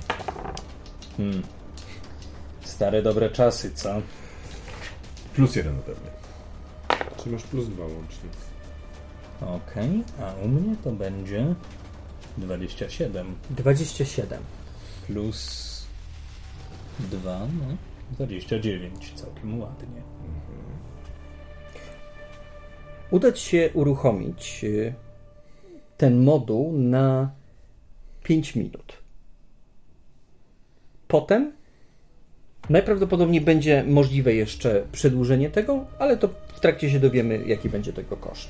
Hmm. 1.17 1.43
Stare 2.61 3.01
dobre 3.01 3.29
czasy, 3.29 3.71
co? 3.71 4.01
Plus 5.35 5.55
jeden 5.55 5.79
ode 5.79 5.91
mnie. 5.91 6.11
Czy 7.23 7.29
masz 7.29 7.43
plus 7.43 7.67
dwa 7.67 7.83
łącznie? 7.83 8.29
Okej, 9.41 10.03
a 10.21 10.45
u 10.45 10.47
mnie 10.47 10.75
to 10.83 10.91
będzie 10.91 11.55
27 12.37 13.35
27. 13.49 14.39
plus 15.07 15.69
2, 16.99 17.39
no 17.39 17.75
29, 18.11 19.13
całkiem 19.15 19.59
ładnie. 19.59 20.01
Uda 23.11 23.31
ci 23.31 23.49
się 23.49 23.69
uruchomić 23.73 24.63
y, 24.63 24.93
ten 25.97 26.23
moduł 26.23 26.73
na 26.77 27.31
5 28.23 28.55
minut. 28.55 28.97
Potem 31.07 31.51
najprawdopodobniej 32.69 33.41
będzie 33.41 33.83
możliwe 33.87 34.33
jeszcze 34.33 34.83
przedłużenie 34.91 35.49
tego, 35.49 35.85
ale 35.99 36.17
to 36.17 36.29
w 36.55 36.59
trakcie 36.59 36.89
się 36.89 36.99
dowiemy, 36.99 37.43
jaki 37.45 37.69
będzie 37.69 37.93
tego 37.93 38.17
koszt. 38.17 38.49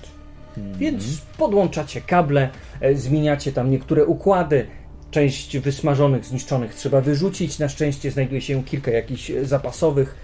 Więc 0.58 1.22
podłączacie 1.38 2.02
kable, 2.02 2.50
e, 2.82 2.96
zmieniacie 2.96 3.52
tam 3.52 3.72
niektóre 3.72 4.06
układy. 4.06 4.68
Część 5.12 5.58
wysmażonych, 5.58 6.26
zniszczonych 6.26 6.76
trzeba 6.76 7.02
wyrzucić. 7.02 7.60
Na 7.60 7.70
szczęście 7.70 8.12
znajduje 8.12 8.42
się 8.42 8.64
kilka 8.64 8.92
jakichś 8.92 9.32
e, 9.32 9.46
zapasowych. 9.46 10.16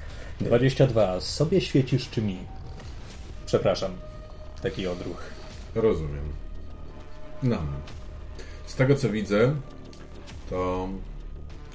22, 0.41 1.21
sobie 1.21 1.61
świecisz 1.61 2.09
czy 2.09 2.21
mi? 2.21 2.37
Przepraszam, 3.45 3.91
taki 4.61 4.87
odruch. 4.87 5.21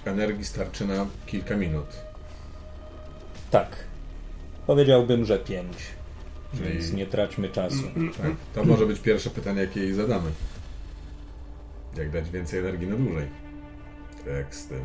Energii 0.05 0.45
starczy 0.45 0.87
na 0.87 1.07
kilka 1.27 1.57
minut. 1.57 1.87
Tak. 3.51 3.77
Powiedziałbym, 4.67 5.25
że 5.25 5.39
pięć. 5.39 5.77
Czyli- 6.57 6.73
Więc 6.73 6.93
nie 6.93 7.07
traćmy 7.07 7.49
czasu. 7.49 7.83
Tak? 8.23 8.31
To 8.55 8.65
może 8.65 8.87
być 8.87 8.99
pierwsze 9.01 9.31
pytanie, 9.31 9.61
jakie 9.61 9.81
jej 9.81 9.95
zadamy. 9.95 10.31
Jak 11.97 12.11
dać 12.11 12.31
więcej 12.31 12.61
energii 12.61 12.89
na 12.89 12.97
dłużej? 12.97 13.29
Tak 14.25 14.27
Jak 14.35 14.55
z 14.55 14.67
tym, 14.67 14.83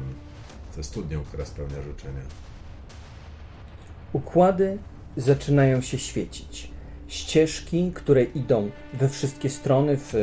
ze 0.75 0.83
studnią, 0.83 1.23
która 1.23 1.45
spełnia 1.45 1.81
życzenia. 1.81 2.21
Układy 4.13 4.77
zaczynają 5.17 5.81
się 5.81 5.97
świecić. 5.97 6.71
Ścieżki, 7.07 7.91
które 7.95 8.23
idą 8.23 8.71
we 8.93 9.09
wszystkie 9.09 9.49
strony 9.49 9.97
w 9.97 10.13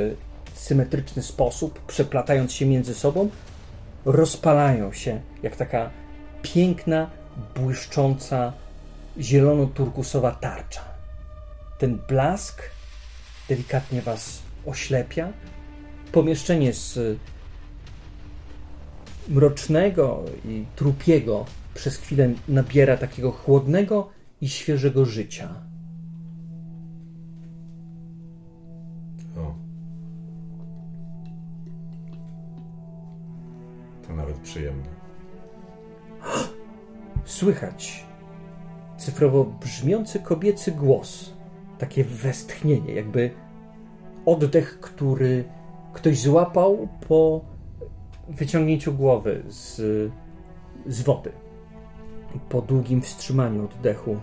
symetryczny 0.63 1.23
sposób, 1.23 1.87
przeplatając 1.87 2.53
się 2.53 2.67
między 2.67 2.95
sobą, 2.95 3.31
rozpalają 4.05 4.93
się 4.93 5.21
jak 5.43 5.57
taka 5.57 5.91
piękna, 6.43 7.11
błyszcząca, 7.55 8.53
zielono-turkusowa 9.19 10.33
tarcza. 10.41 10.85
Ten 11.79 11.99
blask 12.09 12.63
delikatnie 13.49 14.03
was 14.03 14.43
oślepia. 14.67 15.33
Pomieszczenie 16.13 16.73
z 16.73 17.19
mrocznego 19.29 20.25
i 20.45 20.65
trupiego 20.77 21.45
przez 21.75 21.97
chwilę 21.97 22.31
nabiera 22.49 22.97
takiego 22.97 23.33
chłodnego 23.33 24.11
i 24.41 24.49
świeżego 24.49 25.05
życia. 25.05 25.62
To 34.13 34.17
nawet 34.17 34.39
przyjemne. 34.39 34.89
Słychać 37.25 38.07
cyfrowo 38.97 39.45
brzmiący 39.45 40.21
kobiecy 40.21 40.73
głos, 40.73 41.33
takie 41.79 42.05
westchnienie, 42.05 42.95
jakby 42.95 43.31
oddech, 44.27 44.81
który 44.81 45.45
ktoś 45.93 46.21
złapał 46.21 46.89
po 47.09 47.41
wyciągnięciu 48.29 48.93
głowy 48.93 49.43
z, 49.49 49.77
z 50.87 51.03
wody, 51.03 51.33
po 52.49 52.63
długim 52.63 53.03
wstrzymaniu 53.03 53.65
oddechu. 53.65 54.17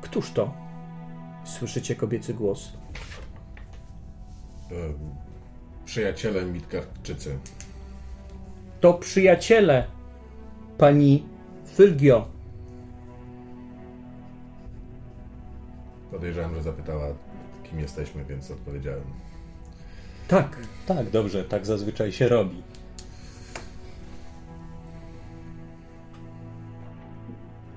Któż 0.00 0.32
to? 0.32 0.54
Słyszycie 1.44 1.96
kobiecy 1.96 2.34
głos. 2.34 2.77
Przyjaciele 5.84 6.44
Midgardczycy. 6.44 7.38
To 8.80 8.94
przyjaciele 8.94 9.84
pani 10.78 11.24
Fylgio. 11.74 12.28
Podejrzewam, 16.10 16.54
że 16.54 16.62
zapytała, 16.62 17.06
kim 17.70 17.80
jesteśmy, 17.80 18.24
więc 18.24 18.50
odpowiedziałem. 18.50 19.04
Tak, 20.28 20.56
Tak, 20.86 21.10
dobrze, 21.10 21.44
tak 21.44 21.66
zazwyczaj 21.66 22.12
się 22.12 22.28
robi. 22.28 22.62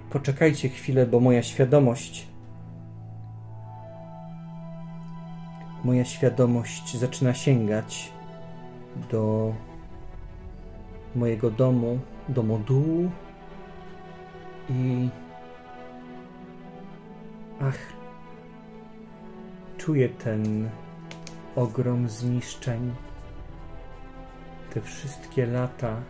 Poczekajcie 0.10 0.70
chwilę, 0.70 1.06
bo 1.06 1.20
moja 1.20 1.44
świadomość. 1.44 2.31
Moja 5.84 6.06
świadomość 6.06 6.98
zaczyna 6.98 7.34
sięgać 7.34 8.12
do 9.12 9.54
mojego 11.16 11.52
domu, 11.52 12.00
do 12.30 12.44
modułu 12.44 13.12
i. 14.70 15.10
Ach. 17.62 17.78
Czuję 19.78 20.10
ten 20.10 20.70
ogrom 21.56 22.10
zniszczeń. 22.10 22.94
Te 24.74 24.82
wszystkie 24.82 25.46
lata. 25.46 26.02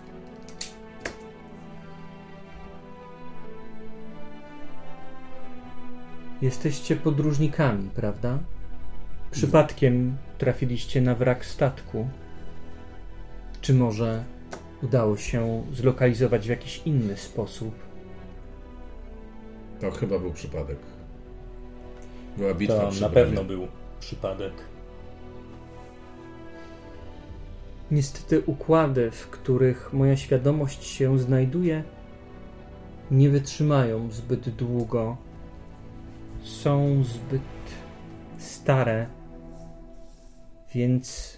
Jesteście 6.42 6.96
podróżnikami, 6.96 7.90
prawda? 7.96 8.40
Przypadkiem 9.32 10.18
trafiliście 10.38 11.02
na 11.02 11.16
wrak 11.16 11.46
statku. 11.46 12.08
Czy 13.62 13.74
może 13.74 14.24
udało 14.84 15.18
się 15.18 15.64
zlokalizować 15.74 16.46
w 16.46 16.50
jakiś 16.50 16.82
inny 16.86 17.18
sposób? 17.18 17.76
To 19.82 19.92
chyba 19.92 20.20
był 20.20 20.34
przypadek. 20.34 20.78
Była 22.38 22.54
bitwa 22.54 22.92
To 22.92 23.02
na 23.02 23.10
pewno 23.10 23.44
był 23.44 23.68
przypadek. 24.00 24.54
Niestety 27.92 28.42
układy, 28.46 29.12
w 29.12 29.28
których 29.28 29.94
moja 29.94 30.18
świadomość 30.18 30.84
się 30.84 31.20
znajduje, 31.20 31.84
nie 33.12 33.30
wytrzymają 33.30 34.12
zbyt 34.12 34.50
długo. 34.50 35.18
Są 36.44 37.04
zbyt 37.04 37.42
stare, 38.38 39.08
więc 40.74 41.38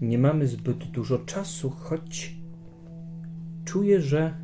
nie 0.00 0.18
mamy 0.18 0.46
zbyt 0.46 0.84
dużo 0.84 1.18
czasu, 1.18 1.70
choć 1.70 2.34
czuję, 3.64 4.00
że 4.00 4.34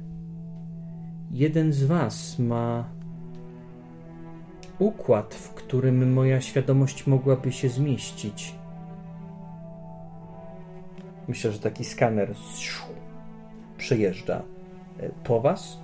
jeden 1.31 1.73
z 1.73 1.85
Was 1.85 2.39
ma 2.39 2.91
układ, 4.79 5.35
w 5.35 5.51
którym 5.55 6.13
moja 6.13 6.41
świadomość 6.41 7.07
mogłaby 7.07 7.53
się 7.53 7.69
zmieścić. 7.69 8.55
Myślę, 11.29 11.53
że 11.53 11.59
taki 11.59 11.85
skaner 11.85 12.35
przejeżdża 13.77 14.43
e, 14.99 15.09
po 15.25 15.41
was 15.41 15.79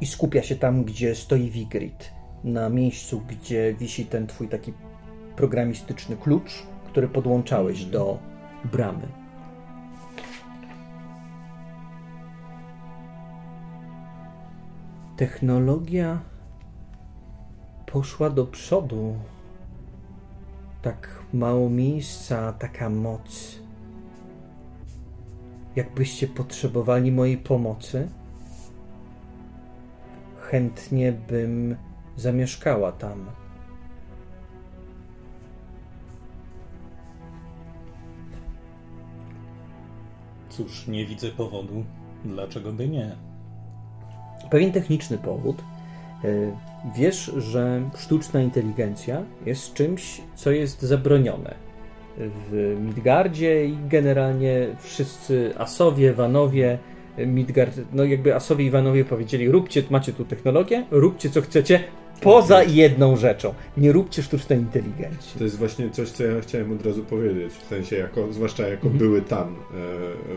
i 0.00 0.06
skupia 0.06 0.42
się 0.42 0.56
tam, 0.56 0.84
gdzie 0.84 1.14
stoi 1.14 1.50
Vigrid. 1.50 2.12
Na 2.44 2.68
miejscu, 2.68 3.22
gdzie 3.28 3.74
wisi 3.74 4.06
ten 4.06 4.26
twój 4.26 4.48
taki 4.48 4.72
programistyczny 5.36 6.16
klucz, 6.16 6.66
który 6.86 7.08
podłączałeś 7.08 7.84
do 7.84 8.18
bramy. 8.72 9.08
Technologia 15.16 16.20
poszła 17.86 18.30
do 18.30 18.46
przodu. 18.46 19.16
Tak 20.82 21.08
mało 21.32 21.70
miejsca, 21.70 22.52
taka 22.52 22.90
moc. 22.90 23.58
Jakbyście 25.76 26.28
potrzebowali 26.28 27.12
mojej 27.12 27.38
pomocy, 27.38 28.08
chętnie 30.40 31.12
bym 31.12 31.76
zamieszkała 32.16 32.92
tam. 32.92 33.26
Cóż, 40.56 40.86
nie 40.86 41.06
widzę 41.06 41.28
powodu, 41.28 41.84
dlaczego 42.24 42.72
by 42.72 42.88
nie. 42.88 43.16
Pewien 44.50 44.72
techniczny 44.72 45.18
powód. 45.18 45.62
Y, 46.24 46.52
Wiesz, 46.96 47.32
że 47.36 47.90
sztuczna 47.96 48.42
inteligencja 48.42 49.22
jest 49.46 49.74
czymś, 49.74 50.20
co 50.34 50.50
jest 50.50 50.82
zabronione. 50.82 51.54
W 52.18 52.76
Midgardzie 52.80 53.66
i 53.66 53.78
generalnie 53.88 54.66
wszyscy 54.78 55.52
Asowie, 55.58 56.12
Wanowie, 56.12 56.78
Midgard, 57.18 57.80
no 57.92 58.04
jakby 58.04 58.34
Asowie 58.34 58.64
i 58.64 58.70
Wanowie 58.70 59.04
powiedzieli: 59.04 59.50
róbcie, 59.50 59.82
macie 59.90 60.12
tu 60.12 60.24
technologię, 60.24 60.86
róbcie 60.90 61.30
co 61.30 61.40
chcecie, 61.40 61.80
poza 62.24 62.62
jedną 62.62 63.16
rzeczą. 63.16 63.54
Nie 63.76 63.92
róbcie 63.92 64.22
sztucznej 64.22 64.58
inteligencji. 64.58 65.38
To 65.38 65.44
jest 65.44 65.58
właśnie 65.58 65.90
coś, 65.90 66.10
co 66.10 66.24
ja 66.24 66.40
chciałem 66.40 66.72
od 66.72 66.86
razu 66.86 67.04
powiedzieć. 67.04 67.52
W 67.52 67.66
sensie, 67.66 67.96
jako, 67.96 68.32
zwłaszcza 68.32 68.68
jako 68.68 68.82
Mhm. 68.86 68.98
były 68.98 69.22
tam, 69.22 69.48
e, 69.48 69.56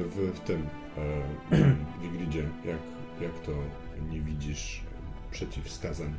w, 0.04 0.32
w 0.36 0.40
tym 0.40 0.62
e, 1.52 1.74
Wigridzie, 2.02 2.44
jak, 2.66 2.78
jak 3.22 3.40
to 3.46 3.52
nie 4.12 4.20
widzisz 4.20 4.82
przeciwwskazań. 5.32 6.14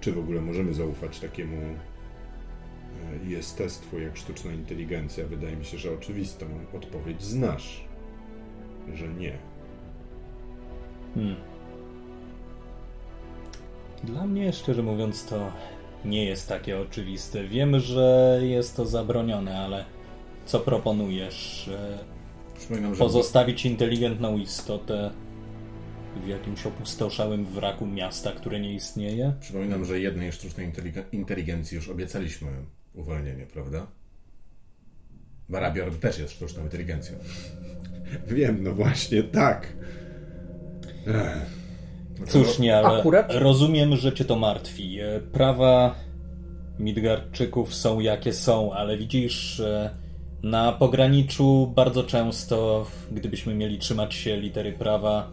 Czy 0.00 0.12
w 0.12 0.18
ogóle 0.18 0.40
możemy 0.40 0.74
zaufać 0.74 1.20
takiemu 1.20 1.56
e, 1.56 3.28
jestestwu 3.28 3.98
jak 3.98 4.16
sztuczna 4.16 4.52
inteligencja? 4.52 5.26
Wydaje 5.26 5.56
mi 5.56 5.64
się, 5.64 5.78
że 5.78 5.92
oczywistą 5.92 6.46
odpowiedź 6.76 7.22
znasz, 7.22 7.84
że 8.94 9.08
nie. 9.08 9.32
Hmm. 11.14 11.36
Dla 14.04 14.26
mnie, 14.26 14.52
szczerze 14.52 14.82
mówiąc, 14.82 15.24
to 15.24 15.52
nie 16.04 16.24
jest 16.24 16.48
takie 16.48 16.78
oczywiste. 16.78 17.44
Wiem, 17.44 17.80
że 17.80 18.38
jest 18.42 18.76
to 18.76 18.86
zabronione, 18.86 19.58
ale 19.58 19.84
co 20.46 20.60
proponujesz? 20.60 21.70
Przypominam, 22.58 22.94
że 22.94 22.98
Pozostawić 22.98 23.66
inteligentną 23.66 24.38
istotę 24.38 25.10
w 26.24 26.28
jakimś 26.28 26.66
opustoszałym 26.66 27.44
wraku 27.46 27.86
miasta, 27.86 28.32
które 28.32 28.60
nie 28.60 28.74
istnieje? 28.74 29.32
Przypominam, 29.40 29.84
że 29.84 30.00
jednej 30.00 30.32
sztucznej 30.32 30.72
inteligen- 30.72 31.04
inteligencji 31.12 31.74
już 31.76 31.88
obiecaliśmy 31.88 32.48
uwolnienie, 32.94 33.46
prawda? 33.46 33.86
Barabior 35.48 35.98
też 35.98 36.18
jest 36.18 36.32
sztuczną 36.32 36.62
inteligencją. 36.62 37.14
Wiem, 38.26 38.62
no 38.62 38.74
właśnie, 38.74 39.22
tak. 39.22 39.66
Ech, 41.06 41.59
Cóż, 42.28 42.58
nie, 42.58 42.76
ale 42.78 42.98
Akurat- 43.02 43.34
rozumiem, 43.34 43.96
że 43.96 44.12
cię 44.12 44.24
to 44.24 44.36
martwi. 44.36 45.00
E, 45.00 45.20
Prawa 45.20 45.94
Midgardczyków 46.78 47.74
są 47.74 48.00
jakie 48.00 48.32
są, 48.32 48.72
ale 48.72 48.96
widzisz, 48.96 49.60
e, 49.60 49.90
na 50.42 50.72
pograniczu 50.72 51.72
bardzo 51.76 52.04
często, 52.04 52.86
gdybyśmy 53.12 53.54
mieli 53.54 53.78
trzymać 53.78 54.14
się 54.14 54.36
litery 54.36 54.72
prawa, 54.72 55.30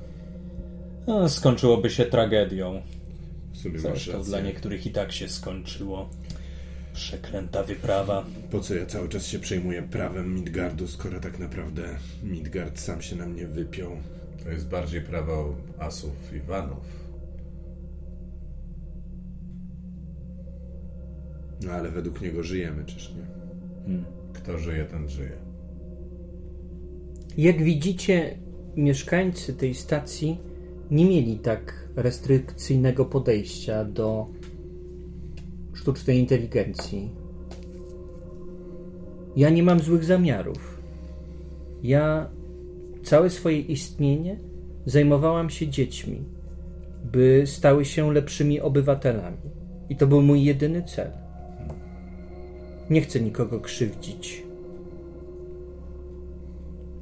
e, 1.08 1.30
skończyłoby 1.30 1.90
się 1.90 2.06
tragedią. 2.06 2.82
w 3.54 3.58
sumie 3.58 3.74
masz 3.74 3.84
Zresztą 3.84 4.24
dla 4.24 4.40
niektórych 4.42 4.86
i 4.86 4.90
tak 4.92 5.12
się 5.12 5.30
skończyło. 5.30 6.10
Przeklęta 6.94 7.64
wyprawa. 7.64 8.26
Po 8.52 8.60
co 8.60 8.76
ja 8.76 8.86
cały 8.86 9.10
czas 9.10 9.28
się 9.28 9.40
przejmuję 9.40 9.84
prawem 9.84 10.36
Midgardu, 10.36 10.88
skoro 10.88 11.20
tak 11.20 11.40
naprawdę 11.40 11.84
Midgard 12.24 12.80
sam 12.80 13.02
się 13.02 13.16
na 13.16 13.26
mnie 13.26 13.48
wypiął? 13.48 13.92
To 14.44 14.50
jest 14.50 14.68
bardziej 14.70 15.02
prawo 15.02 15.56
asów 15.80 16.34
i 16.34 16.40
wanów. 16.40 17.08
No 21.66 21.72
ale 21.72 21.92
według 21.92 22.22
niego 22.22 22.44
żyjemy, 22.44 22.86
czyż 22.86 23.14
nie? 23.16 23.24
Kto 24.34 24.58
żyje, 24.58 24.86
ten 24.86 25.10
żyje. 25.10 25.38
Jak 27.38 27.64
widzicie, 27.64 28.38
mieszkańcy 28.76 29.54
tej 29.54 29.76
stacji 29.76 30.38
nie 30.92 31.06
mieli 31.06 31.40
tak 31.40 31.88
restrykcyjnego 31.96 33.06
podejścia 33.06 33.86
do 33.86 34.28
sztucznej 35.74 36.20
inteligencji. 36.20 37.12
Ja 39.36 39.50
nie 39.50 39.64
mam 39.64 39.80
złych 39.80 40.04
zamiarów. 40.04 40.82
Ja 41.84 42.30
całe 43.08 43.30
swoje 43.30 43.60
istnienie 43.60 44.40
zajmowałam 44.86 45.50
się 45.50 45.68
dziećmi, 45.68 46.24
by 47.04 47.44
stały 47.46 47.86
się 47.86 48.14
lepszymi 48.14 48.62
obywatelami. 48.62 49.38
I 49.90 49.96
to 49.96 50.08
był 50.08 50.22
mój 50.22 50.44
jedyny 50.44 50.84
cel. 50.84 51.12
Nie 52.90 53.02
chcę 53.02 53.20
nikogo 53.20 53.60
krzywdzić. 53.60 54.44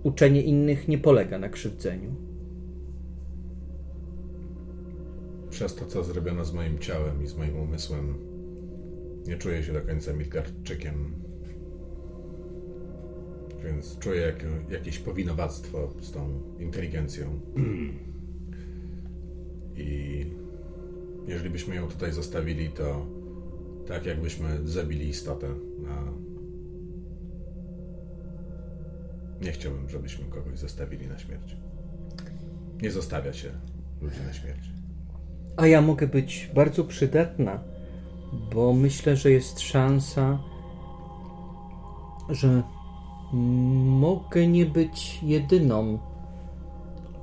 Uczenie 0.04 0.42
innych 0.42 0.88
nie 0.88 0.98
polega 0.98 1.40
na 1.40 1.50
krzywdzeniu. 1.50 2.16
Przez 5.50 5.76
to, 5.76 5.86
co 5.86 6.04
zrobiono 6.04 6.46
z 6.46 6.54
moim 6.54 6.80
ciałem 6.80 7.24
i 7.24 7.28
z 7.28 7.38
moim 7.38 7.56
umysłem, 7.58 8.14
nie 9.28 9.38
czuję 9.38 9.64
się 9.64 9.74
do 9.74 9.82
końca 9.82 10.14
Midgardczykiem. 10.14 11.25
Więc 13.66 14.00
czuję 14.00 14.22
jak, 14.22 14.46
jakieś 14.70 15.00
powinowactwo 15.00 15.94
z 16.02 16.12
tą 16.12 16.42
inteligencją. 16.60 17.40
I 19.78 20.26
jeżeli 21.28 21.50
byśmy 21.50 21.76
ją 21.76 21.88
tutaj 21.88 22.12
zostawili, 22.12 22.70
to 22.70 23.06
tak 23.88 24.06
jakbyśmy 24.06 24.68
zabili 24.68 25.10
istotę 25.10 25.48
na... 25.78 26.04
Nie 29.42 29.52
chciałbym, 29.52 29.90
żebyśmy 29.90 30.26
kogoś 30.26 30.60
zostawili 30.60 31.08
na 31.08 31.20
śmierć. 31.20 31.58
Nie 32.82 32.92
zostawia 32.92 33.34
się 33.34 33.50
ludzi 34.02 34.20
na 34.28 34.34
śmierć. 34.34 34.70
A 35.58 35.68
ja 35.68 35.82
mogę 35.82 36.08
być 36.08 36.52
bardzo 36.56 36.84
przydatna, 36.84 37.64
bo 38.54 38.74
myślę, 38.74 39.16
że 39.16 39.32
jest 39.32 39.60
szansa, 39.60 40.40
że 42.30 42.64
mogę 43.36 44.48
nie 44.48 44.66
być 44.66 45.24
jedyną, 45.24 46.00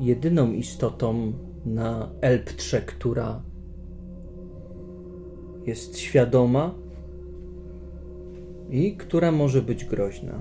jedyną 0.00 0.52
istotą 0.52 1.32
na 1.66 2.08
Elptrze, 2.20 2.80
która 2.80 3.42
jest 5.66 5.98
świadoma 5.98 6.74
i 8.70 8.96
która 8.96 9.32
może 9.32 9.62
być 9.62 9.84
groźna. 9.84 10.38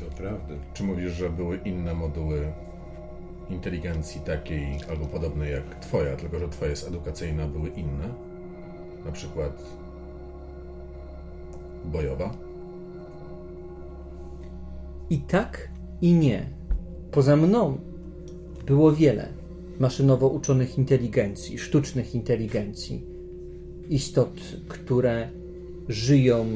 Doprawdy. 0.00 0.58
Czy 0.74 0.84
mówisz, 0.84 1.12
że 1.12 1.30
były 1.30 1.56
inne 1.56 1.94
moduły 1.94 2.52
inteligencji 3.50 4.20
takiej 4.20 4.66
albo 4.90 5.06
podobnej 5.06 5.52
jak 5.52 5.80
twoja, 5.80 6.16
tylko 6.16 6.38
że 6.38 6.48
twoja 6.48 6.70
jest 6.70 6.88
edukacyjna, 6.88 7.46
były 7.46 7.68
inne? 7.68 8.08
Na 9.04 9.12
przykład 9.12 9.62
bojowa? 11.84 12.47
I 15.10 15.18
tak, 15.18 15.68
i 16.02 16.14
nie. 16.14 16.46
Poza 17.10 17.36
mną 17.36 17.78
było 18.66 18.92
wiele 18.92 19.28
maszynowo 19.80 20.28
uczonych 20.28 20.78
inteligencji, 20.78 21.58
sztucznych 21.58 22.14
inteligencji, 22.14 23.04
istot, 23.88 24.40
które 24.68 25.28
żyją 25.88 26.46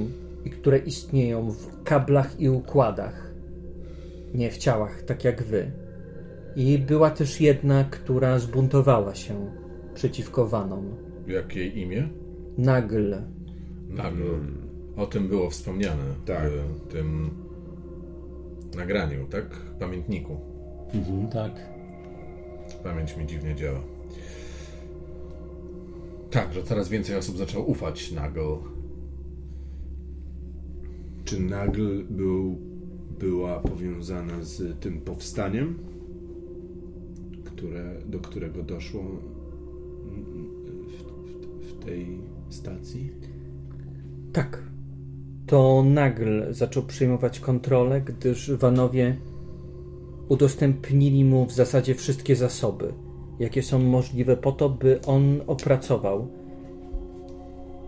i 0.44 0.50
które 0.50 0.78
istnieją 0.78 1.50
w 1.50 1.82
kablach 1.82 2.40
i 2.40 2.48
układach, 2.48 3.32
nie 4.34 4.50
w 4.50 4.58
ciałach, 4.58 5.02
tak 5.02 5.24
jak 5.24 5.42
wy. 5.42 5.70
I 6.56 6.78
była 6.78 7.10
też 7.10 7.40
jedna, 7.40 7.84
która 7.84 8.38
zbuntowała 8.38 9.14
się 9.14 9.50
przeciwko 9.94 10.46
Wanom. 10.46 10.84
Jakie 11.26 11.66
imię? 11.66 12.08
Nagl. 12.58 13.14
Nagl. 13.88 14.22
O 14.96 15.06
tym 15.06 15.28
było 15.28 15.50
wspomniane 15.50 16.04
Tak. 16.26 16.50
w 16.50 16.92
tym 16.92 17.30
nagraniu, 18.76 19.26
tak? 19.26 19.44
Pamiętniku. 19.78 20.36
Tak. 21.32 21.52
Pamięć 22.82 23.16
mi 23.16 23.26
dziwnie 23.26 23.54
działa. 23.54 23.80
Tak, 26.30 26.52
że 26.52 26.62
coraz 26.62 26.88
więcej 26.88 27.16
osób 27.16 27.36
zaczęło 27.36 27.64
ufać 27.64 28.12
Nagl. 28.12 28.40
Czy 31.24 31.40
Nagl 31.40 32.04
był, 32.10 32.58
była 33.20 33.60
powiązana 33.60 34.42
z 34.42 34.80
tym 34.80 35.00
powstaniem, 35.00 35.78
które, 37.44 37.94
do 38.06 38.20
którego 38.20 38.62
doszło 38.62 39.02
w, 40.04 40.32
w, 40.90 41.70
w 41.70 41.84
tej 41.84 42.18
stacji? 42.50 43.10
Tak. 44.32 44.71
To 45.52 45.82
Nagl 45.82 46.42
zaczął 46.50 46.82
przejmować 46.82 47.40
kontrolę, 47.40 48.00
gdyż 48.00 48.50
Wanowie 48.50 49.16
udostępnili 50.28 51.24
mu 51.24 51.46
w 51.46 51.52
zasadzie 51.52 51.94
wszystkie 51.94 52.36
zasoby, 52.36 52.94
jakie 53.38 53.62
są 53.62 53.78
możliwe 53.78 54.36
po 54.36 54.52
to, 54.52 54.68
by 54.68 55.00
on 55.06 55.40
opracował 55.46 56.28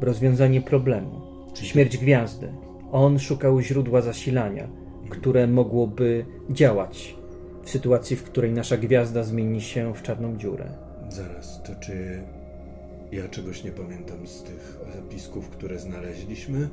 rozwiązanie 0.00 0.60
problemu. 0.60 1.20
Śmierć 1.54 1.98
gwiazdy. 1.98 2.52
On 2.92 3.18
szukał 3.18 3.60
źródła 3.60 4.00
zasilania, 4.00 4.68
które 5.08 5.46
mogłoby 5.46 6.26
działać 6.50 7.16
w 7.62 7.70
sytuacji, 7.70 8.16
w 8.16 8.22
której 8.22 8.52
nasza 8.52 8.76
gwiazda 8.76 9.22
zmieni 9.22 9.60
się 9.60 9.94
w 9.94 10.02
czarną 10.02 10.36
dziurę. 10.36 10.72
Zaraz, 11.08 11.62
to 11.62 11.74
czy 11.80 12.22
ja 13.12 13.28
czegoś 13.28 13.64
nie 13.64 13.72
pamiętam 13.72 14.26
z 14.26 14.42
tych 14.42 14.78
zapisków, 14.94 15.48
które 15.48 15.78
znaleźliśmy? 15.78 16.68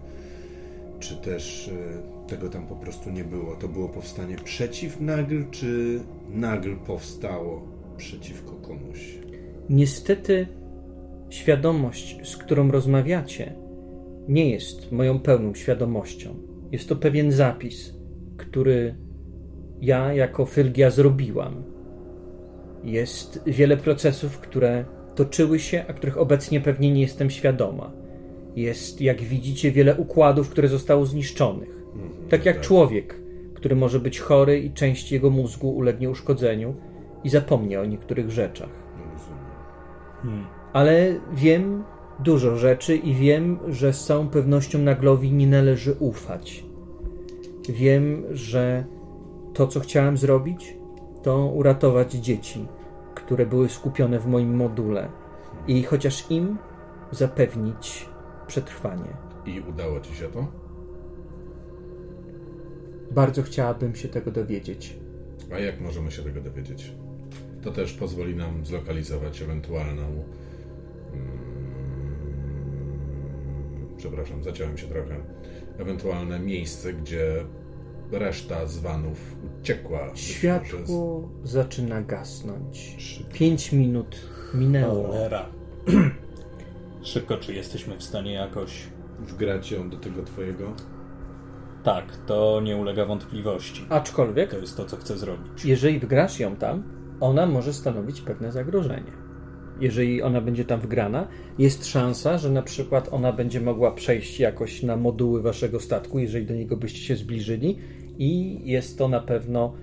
Czy 1.01 1.15
też 1.15 1.67
e, 1.67 2.27
tego 2.27 2.49
tam 2.49 2.67
po 2.67 2.75
prostu 2.75 3.09
nie 3.09 3.23
było? 3.23 3.55
To 3.55 3.67
było 3.67 3.89
powstanie 3.89 4.35
przeciw 4.35 4.99
Nagl, 4.99 5.43
czy 5.51 5.99
Nagl 6.29 6.75
powstało 6.75 7.67
przeciwko 7.97 8.51
komuś? 8.51 9.17
Niestety, 9.69 10.47
świadomość, 11.29 12.17
z 12.23 12.37
którą 12.37 12.71
rozmawiacie, 12.71 13.55
nie 14.27 14.49
jest 14.49 14.91
moją 14.91 15.19
pełną 15.19 15.53
świadomością. 15.53 16.35
Jest 16.71 16.89
to 16.89 16.95
pewien 16.95 17.31
zapis, 17.31 17.93
który 18.37 18.95
ja 19.81 20.13
jako 20.13 20.45
Fylgia 20.45 20.89
zrobiłam. 20.89 21.63
Jest 22.83 23.41
wiele 23.47 23.77
procesów, 23.77 24.39
które 24.39 24.85
toczyły 25.15 25.59
się, 25.59 25.85
a 25.87 25.93
których 25.93 26.17
obecnie 26.17 26.61
pewnie 26.61 26.91
nie 26.91 27.01
jestem 27.01 27.29
świadoma. 27.29 28.00
Jest, 28.55 29.01
jak 29.01 29.21
widzicie, 29.21 29.71
wiele 29.71 29.95
układów, 29.95 30.49
które 30.49 30.67
zostało 30.67 31.05
zniszczonych. 31.05 31.81
Tak 32.29 32.45
jak 32.45 32.61
człowiek, 32.61 33.21
który 33.53 33.75
może 33.75 33.99
być 33.99 34.19
chory 34.19 34.59
i 34.59 34.71
część 34.71 35.11
jego 35.11 35.29
mózgu 35.29 35.69
ulegnie 35.75 36.09
uszkodzeniu 36.09 36.75
i 37.23 37.29
zapomnie 37.29 37.81
o 37.81 37.85
niektórych 37.85 38.31
rzeczach. 38.31 38.69
Hmm. 40.21 40.45
Ale 40.73 41.19
wiem, 41.33 41.83
dużo 42.19 42.57
rzeczy 42.57 42.95
i 42.95 43.13
wiem, 43.13 43.59
że 43.67 43.93
z 43.93 44.05
całą 44.05 44.27
pewnością 44.27 44.79
Naglowi 44.79 45.31
nie 45.31 45.47
należy 45.47 45.93
ufać. 45.99 46.65
Wiem, 47.69 48.23
że 48.31 48.85
to, 49.53 49.67
co 49.67 49.79
chciałem 49.79 50.17
zrobić, 50.17 50.77
to 51.23 51.45
uratować 51.45 52.13
dzieci, 52.13 52.67
które 53.15 53.45
były 53.45 53.69
skupione 53.69 54.19
w 54.19 54.27
moim 54.27 54.55
module 54.55 55.09
i 55.67 55.83
chociaż 55.83 56.31
im 56.31 56.57
zapewnić 57.11 58.09
przetrwanie. 58.51 59.13
I 59.45 59.59
udało 59.69 59.99
ci 59.99 60.15
się 60.15 60.27
to? 60.27 60.47
Bardzo 63.11 63.43
chciałabym 63.43 63.95
się 63.95 64.09
tego 64.09 64.31
dowiedzieć. 64.31 64.95
A 65.53 65.59
jak 65.59 65.81
możemy 65.81 66.11
się 66.11 66.23
tego 66.23 66.41
dowiedzieć? 66.41 66.91
To 67.61 67.71
też 67.71 67.93
pozwoli 67.93 68.35
nam 68.35 68.65
zlokalizować 68.65 69.41
ewentualną. 69.41 70.03
Mm, 71.13 71.37
przepraszam, 73.97 74.43
zaciąłem 74.43 74.77
się 74.77 74.87
trochę. 74.87 75.15
Ewentualne 75.77 76.39
miejsce, 76.39 76.93
gdzie 76.93 77.45
reszta 78.11 78.65
z 78.65 78.77
vanów 78.77 79.35
uciekła. 79.61 80.15
Światło 80.15 81.29
zaczyna 81.43 82.01
gasnąć. 82.01 82.97
Pięć 83.33 83.71
minut 83.71 84.15
minęło. 84.53 85.07
Cholera. 85.07 85.49
Szybko, 87.11 87.37
czy 87.37 87.53
jesteśmy 87.53 87.97
w 87.97 88.03
stanie 88.03 88.33
jakoś... 88.33 88.87
Wgrać 89.19 89.71
ją 89.71 89.89
do 89.89 89.97
tego 89.97 90.23
twojego? 90.23 90.73
Tak, 91.83 92.17
to 92.27 92.61
nie 92.63 92.77
ulega 92.77 93.05
wątpliwości. 93.05 93.85
Aczkolwiek, 93.89 94.51
To 94.51 94.57
jest 94.57 94.77
to, 94.77 94.85
co 94.85 94.97
chcę 94.97 95.17
zrobić. 95.17 95.65
jeżeli 95.65 95.99
wgrasz 95.99 96.39
ją 96.39 96.55
tam, 96.55 96.83
ona 97.19 97.45
może 97.45 97.73
stanowić 97.73 98.21
pewne 98.21 98.51
zagrożenie. 98.51 99.11
Jeżeli 99.79 100.21
ona 100.21 100.41
będzie 100.41 100.65
tam 100.65 100.79
wgrana, 100.79 101.27
jest 101.57 101.85
szansa, 101.85 102.37
że 102.37 102.49
na 102.51 102.61
przykład 102.61 103.09
ona 103.11 103.33
będzie 103.33 103.61
mogła 103.61 103.91
przejść 103.91 104.39
jakoś 104.39 104.83
na 104.83 104.97
moduły 104.97 105.41
waszego 105.41 105.79
statku, 105.79 106.19
jeżeli 106.19 106.45
do 106.45 106.53
niego 106.53 106.77
byście 106.77 106.99
się 106.99 107.15
zbliżyli, 107.15 107.77
i 108.17 108.61
jest 108.65 108.97
to 108.97 109.07
na 109.07 109.19
pewno, 109.19 109.73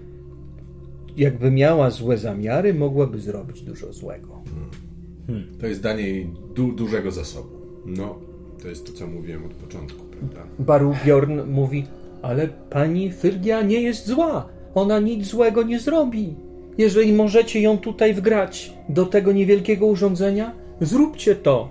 jakby 1.16 1.50
miała 1.50 1.90
złe 1.90 2.18
zamiary, 2.18 2.74
mogłaby 2.74 3.18
zrobić 3.18 3.62
dużo 3.62 3.92
złego. 3.92 4.42
To 5.60 5.66
jest 5.66 5.82
danie 5.82 6.02
jej 6.02 6.30
du- 6.54 6.72
dużego 6.72 7.10
zasobu. 7.10 7.48
No, 7.86 8.18
to 8.62 8.68
jest 8.68 8.86
to, 8.86 8.92
co 8.92 9.06
mówiłem 9.06 9.44
od 9.44 9.52
początku, 9.54 10.04
prawda? 10.04 10.40
Baru 10.58 10.94
Bjorn 11.04 11.40
mówi, 11.50 11.84
ale 12.22 12.48
pani 12.48 13.12
Fyrgia 13.12 13.62
nie 13.62 13.80
jest 13.82 14.06
zła. 14.06 14.48
Ona 14.74 15.00
nic 15.00 15.26
złego 15.26 15.62
nie 15.62 15.80
zrobi. 15.80 16.34
Jeżeli 16.78 17.12
możecie 17.12 17.60
ją 17.60 17.78
tutaj 17.78 18.14
wgrać 18.14 18.72
do 18.88 19.06
tego 19.06 19.32
niewielkiego 19.32 19.86
urządzenia, 19.86 20.52
zróbcie 20.80 21.34
to. 21.36 21.68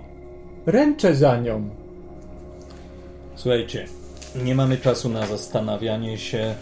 Ręczę 0.66 1.14
za 1.14 1.40
nią. 1.40 1.70
Słuchajcie, 3.34 3.84
nie 4.44 4.54
mamy 4.54 4.76
czasu 4.76 5.08
na 5.08 5.26
zastanawianie 5.26 6.18
się. 6.18 6.54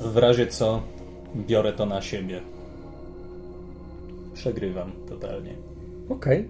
W 0.00 0.16
razie 0.16 0.46
co, 0.46 0.82
biorę 1.36 1.72
to 1.72 1.86
na 1.86 2.02
siebie. 2.02 2.40
Przegrywam 4.34 4.92
totalnie. 5.08 5.54
Okej. 6.12 6.48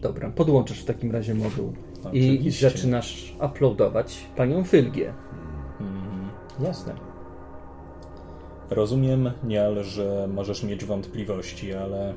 Dobra, 0.00 0.30
podłączasz 0.30 0.82
w 0.82 0.84
takim 0.84 1.12
razie 1.12 1.34
moduł. 1.34 1.72
I 1.98 2.06
Oczywiście. 2.08 2.70
zaczynasz 2.70 3.36
uploadować 3.46 4.26
panią 4.36 4.64
Fylgię. 4.64 5.12
Jasne. 6.60 6.94
Rozumiem, 8.70 9.30
Nial, 9.44 9.84
że 9.84 10.28
możesz 10.34 10.62
mieć 10.64 10.84
wątpliwości, 10.84 11.74
ale 11.74 12.14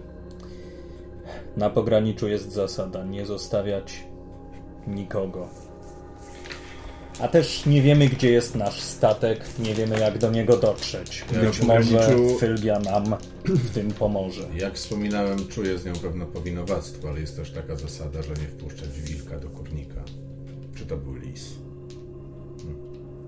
na 1.58 1.70
pograniczu 1.70 2.28
jest 2.28 2.52
zasada 2.52 3.06
nie 3.06 3.26
zostawiać 3.26 4.08
nikogo. 4.88 5.48
A 7.22 7.28
też 7.28 7.66
nie 7.66 7.82
wiemy, 7.82 8.08
gdzie 8.08 8.32
jest 8.32 8.56
nasz 8.56 8.82
statek, 8.82 9.40
nie 9.60 9.74
wiemy, 9.74 10.00
jak 10.00 10.18
do 10.18 10.32
niego 10.32 10.58
dotrzeć. 10.58 11.26
Ja 11.34 11.40
Być 11.42 11.62
może 11.62 11.98
pograniczu- 12.00 12.40
Fylgia 12.40 12.80
nam 12.80 13.16
w 13.46 13.70
tym 13.74 13.92
pomoże. 13.92 14.42
Jak 14.58 14.74
wspominałem, 14.76 15.48
czuję 15.48 15.78
z 15.78 15.86
nią 15.86 15.94
pewne 15.94 16.26
powinowactwo, 16.26 17.10
ale 17.10 17.20
jest 17.20 17.36
też 17.36 17.52
taka 17.52 17.76
zasada, 17.76 18.22
że 18.22 18.30
nie 18.30 18.48
wpuszczać 18.48 18.90
wilka 19.02 19.40
do 19.40 19.50
kurnika. 19.50 20.04
Czy 20.76 20.86
to 20.86 20.98
był 20.98 21.16
lis? 21.16 21.50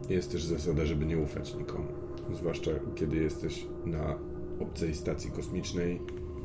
Jest 0.10 0.32
też 0.32 0.44
zasada, 0.44 0.86
żeby 0.86 1.06
nie 1.06 1.18
ufać 1.18 1.54
nikomu. 1.56 1.88
Zwłaszcza 2.34 2.72
kiedy 2.96 3.18
jesteś 3.18 3.66
na 3.86 4.16
obcej 4.60 4.96
stacji 4.96 5.32
kosmicznej, 5.32 6.00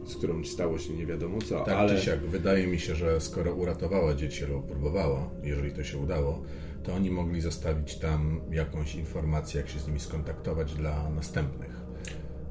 z 0.06 0.14
którą 0.14 0.44
stało 0.44 0.78
się 0.78 0.94
nie 0.94 1.06
wiadomo 1.06 1.38
co, 1.42 1.60
Tak 1.64 1.74
ale 1.74 1.96
czy 1.96 2.04
siak, 2.04 2.20
wydaje 2.20 2.66
mi 2.66 2.78
się, 2.80 2.94
że 2.94 3.20
skoro 3.20 3.54
uratowała 3.54 4.14
dzieci 4.14 4.44
lub 4.44 4.66
próbowała, 4.66 5.30
jeżeli 5.42 5.72
to 5.72 5.84
się 5.84 5.98
udało, 5.98 6.42
to 6.88 6.94
oni 6.94 7.10
mogli 7.10 7.40
zostawić 7.40 7.98
tam 7.98 8.40
jakąś 8.50 8.94
informację, 8.94 9.60
jak 9.60 9.70
się 9.70 9.78
z 9.78 9.86
nimi 9.86 10.00
skontaktować 10.00 10.74
dla 10.74 11.10
następnych. 11.10 11.80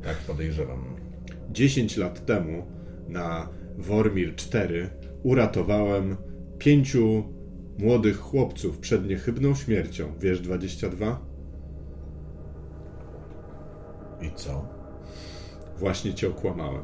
Tak 0.04 0.17
podejrzewam. 0.17 0.95
10 1.52 1.97
lat 1.97 2.26
temu 2.26 2.65
na 3.08 3.50
Wormir 3.78 4.36
4 4.36 4.89
uratowałem 5.23 6.17
pięciu 6.58 7.23
młodych 7.80 8.17
chłopców 8.17 8.80
przed 8.80 9.08
niechybną 9.08 9.56
śmiercią. 9.56 10.13
Wiesz 10.19 10.41
22? 10.41 11.19
I 14.21 14.32
co? 14.36 14.67
Właśnie 15.78 16.13
cię 16.13 16.28
okłamałem. 16.28 16.84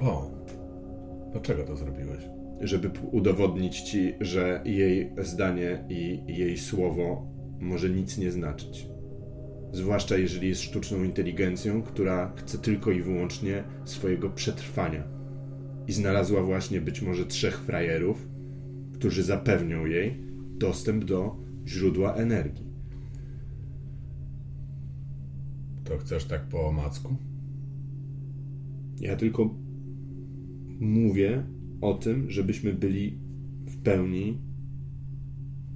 O, 0.00 0.30
dlaczego 1.32 1.64
to 1.64 1.76
zrobiłeś? 1.76 2.35
Żeby 2.60 2.90
udowodnić 3.12 3.80
ci, 3.80 4.14
że 4.20 4.62
jej 4.64 5.12
zdanie 5.22 5.84
i 5.88 6.22
jej 6.26 6.58
słowo 6.58 7.26
może 7.60 7.90
nic 7.90 8.18
nie 8.18 8.30
znaczyć. 8.30 8.88
Zwłaszcza 9.72 10.16
jeżeli 10.16 10.48
jest 10.48 10.62
sztuczną 10.62 11.04
inteligencją, 11.04 11.82
która 11.82 12.32
chce 12.36 12.58
tylko 12.58 12.90
i 12.90 13.02
wyłącznie 13.02 13.64
swojego 13.84 14.30
przetrwania. 14.30 15.04
I 15.86 15.92
znalazła 15.92 16.42
właśnie 16.42 16.80
być 16.80 17.02
może 17.02 17.26
trzech 17.26 17.58
frajerów, 17.60 18.28
którzy 18.92 19.22
zapewnią 19.22 19.86
jej 19.86 20.20
dostęp 20.58 21.04
do 21.04 21.36
źródła 21.66 22.14
energii. 22.14 22.66
To 25.84 25.98
chcesz 25.98 26.24
tak 26.24 26.48
po 26.48 26.68
omacku? 26.68 27.16
Ja 29.00 29.16
tylko 29.16 29.54
mówię 30.80 31.46
o 31.80 31.94
tym, 31.94 32.30
żebyśmy 32.30 32.72
byli 32.72 33.18
w 33.66 33.82
pełni, 33.82 34.38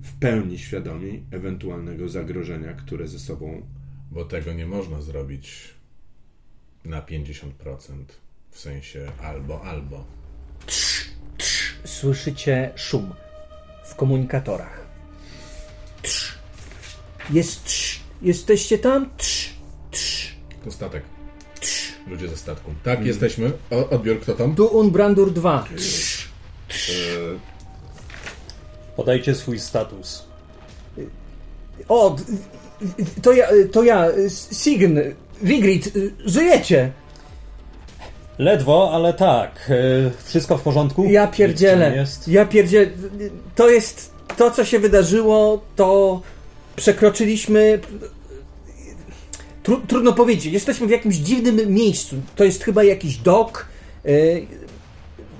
w 0.03 0.13
pełni 0.19 0.59
świadomi 0.59 1.23
ewentualnego 1.31 2.09
zagrożenia, 2.09 2.73
które 2.73 3.09
ze 3.09 3.19
sobą. 3.19 3.63
Bo 4.11 4.25
tego 4.25 4.53
nie 4.53 4.67
można 4.67 5.03
zrobić 5.03 5.75
na 6.85 7.03
50%. 7.03 7.47
W 8.51 8.59
sensie 8.59 9.13
albo, 9.23 9.63
albo. 9.63 10.05
Słyszycie 11.85 12.73
szum 12.77 13.15
w 13.85 13.95
komunikatorach. 13.95 14.87
Trz. 16.03 16.39
Jest 17.31 17.65
trz. 17.65 18.01
Jesteście 18.23 18.79
tam? 18.79 19.11
Trz. 19.17 19.55
Trz. 19.91 20.35
To 20.65 20.71
statek. 20.71 21.20
Ludzie 22.11 22.29
ze 22.29 22.37
statku. 22.37 22.71
Tak, 22.85 23.07
jesteśmy. 23.07 23.53
O, 23.71 23.89
odbiór, 23.89 24.21
kto 24.21 24.33
tam? 24.35 24.55
Tu 24.55 24.67
Unbrandur 24.67 25.33
2. 25.33 25.65
Trz. 25.77 26.29
Podajcie 28.97 29.35
swój 29.35 29.59
status. 29.59 30.25
O, 31.89 32.17
to 33.23 33.33
ja, 33.33 33.47
to 33.73 33.83
ja, 33.83 34.07
Sign, 34.53 34.99
Vigrid, 35.43 35.93
żyjecie! 36.25 36.93
Ledwo, 38.39 38.91
ale 38.93 39.13
tak. 39.15 39.71
e, 39.71 40.11
Wszystko 40.25 40.59
w 40.59 40.63
porządku? 40.63 41.05
Ja 41.05 41.27
pierdzielę. 41.27 42.05
Ja 42.27 42.47
pierdzielę. 42.47 42.87
To 43.55 43.71
jest 43.71 44.13
to, 44.37 44.51
co 44.51 44.65
się 44.65 44.79
wydarzyło, 44.79 45.61
to 45.77 46.21
przekroczyliśmy. 46.77 47.81
Tru, 49.63 49.81
trudno 49.87 50.13
powiedzieć. 50.13 50.53
Jesteśmy 50.53 50.87
w 50.87 50.91
jakimś 50.91 51.17
dziwnym 51.17 51.75
miejscu. 51.75 52.17
To 52.37 52.45
jest 52.45 52.65
chyba 52.65 52.85
jakiś 52.85 53.17
dok. 53.17 53.67
y, 54.07 54.47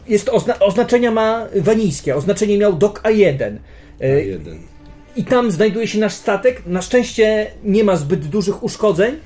Jest 0.09 0.29
ozna 0.29 0.59
oznaczenia 0.59 1.11
ma 1.11 1.47
wanijskie. 1.57 2.17
Oznaczenie 2.17 2.59
miał 2.59 2.73
dok 2.73 3.01
A1. 3.03 3.57
Y, 4.03 4.25
jeden. 4.25 4.59
I 5.17 5.25
tam 5.25 5.51
znajduje 5.51 5.89
się 5.89 5.99
nasz 5.99 6.13
statek. 6.15 6.63
Na 6.67 6.83
szczęście 6.83 7.51
nie 7.65 7.85
ma 7.85 7.97
zbyt 7.97 8.27
dużych 8.27 8.63
uszkodzeń. 8.63 9.17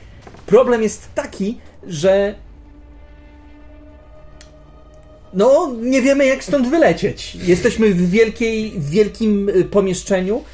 Problem 0.47 0.82
jest 0.82 1.09
taki, 1.14 1.59
że. 1.86 2.34
No, 5.34 5.72
nie 5.82 6.03
wiemy 6.03 6.26
jak 6.26 6.45
stąd 6.45 6.68
wylecieć. 6.68 7.34
Jesteśmy 7.34 7.95
w, 7.95 8.11
wielkiej, 8.11 8.70
w 8.70 8.90
wielkim 8.90 9.49
y, 9.49 9.64
pomieszczeniu. 9.64 10.45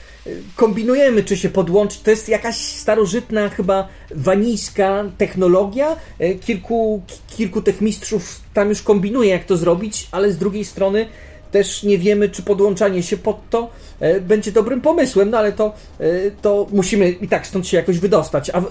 Kombinujemy, 0.56 1.24
czy 1.24 1.36
się 1.36 1.48
podłączyć. 1.48 2.00
To 2.00 2.10
jest 2.10 2.28
jakaś 2.28 2.56
starożytna, 2.56 3.48
chyba 3.48 3.88
wanijska 4.14 5.04
technologia. 5.18 5.96
Y, 6.20 6.38
Kilku, 6.40 7.02
ki- 7.06 7.36
kilku 7.36 7.62
tych 7.62 7.80
mistrzów 7.80 8.40
tam 8.54 8.68
już 8.68 8.82
kombinuje, 8.82 9.30
jak 9.30 9.44
to 9.44 9.56
zrobić, 9.56 10.08
ale 10.12 10.32
z 10.32 10.38
drugiej 10.38 10.64
strony 10.64 11.06
też 11.52 11.82
nie 11.82 11.98
wiemy, 11.98 12.28
czy 12.28 12.42
podłączanie 12.42 13.02
się 13.02 13.16
pod 13.16 13.50
to 13.50 13.70
e, 14.00 14.20
będzie 14.20 14.52
dobrym 14.52 14.80
pomysłem, 14.80 15.30
no 15.30 15.38
ale 15.38 15.52
to, 15.52 15.74
e, 16.00 16.30
to 16.42 16.66
musimy 16.72 17.10
i 17.10 17.28
tak 17.28 17.46
stąd 17.46 17.66
się 17.66 17.76
jakoś 17.76 17.98
wydostać. 17.98 18.50
A, 18.50 18.62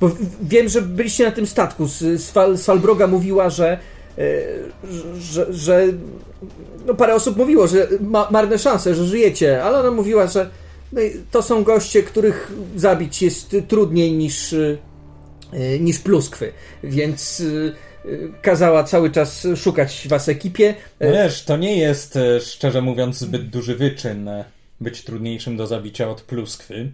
bo 0.00 0.10
wiem, 0.42 0.68
że 0.68 0.82
byliście 0.82 1.24
na 1.24 1.30
tym 1.30 1.46
statku. 1.46 1.86
Z, 1.86 1.98
z, 1.98 2.30
Fal, 2.30 2.58
Falbroga 2.58 3.06
mówiła, 3.06 3.50
że, 3.50 3.72
e, 3.72 3.78
że, 5.18 5.52
że 5.52 5.86
no 6.86 6.94
parę 6.94 7.14
osób 7.14 7.36
mówiło, 7.36 7.66
że 7.66 7.88
ma, 8.00 8.28
marne 8.30 8.58
szanse, 8.58 8.94
że 8.94 9.04
żyjecie, 9.04 9.64
ale 9.64 9.78
ona 9.78 9.90
mówiła, 9.90 10.26
że 10.26 10.50
no, 10.92 11.00
to 11.30 11.42
są 11.42 11.64
goście, 11.64 12.02
których 12.02 12.52
zabić 12.76 13.22
jest 13.22 13.56
trudniej 13.68 14.12
niż, 14.12 14.52
e, 14.52 14.78
niż 15.80 15.98
pluskwy, 15.98 16.52
więc 16.84 17.42
e, 18.04 18.12
kazała 18.42 18.84
cały 18.84 19.10
czas 19.10 19.46
szukać 19.56 20.06
was 20.08 20.28
ekipie. 20.28 20.74
No 21.00 21.12
wiesz, 21.12 21.44
to 21.44 21.56
nie 21.56 21.76
jest, 21.78 22.18
szczerze 22.40 22.82
mówiąc, 22.82 23.18
zbyt 23.18 23.48
duży 23.48 23.76
wyczyn 23.76 24.30
być 24.80 25.04
trudniejszym 25.04 25.56
do 25.56 25.66
zabicia 25.66 26.10
od 26.10 26.22
pluskwy. 26.22 26.92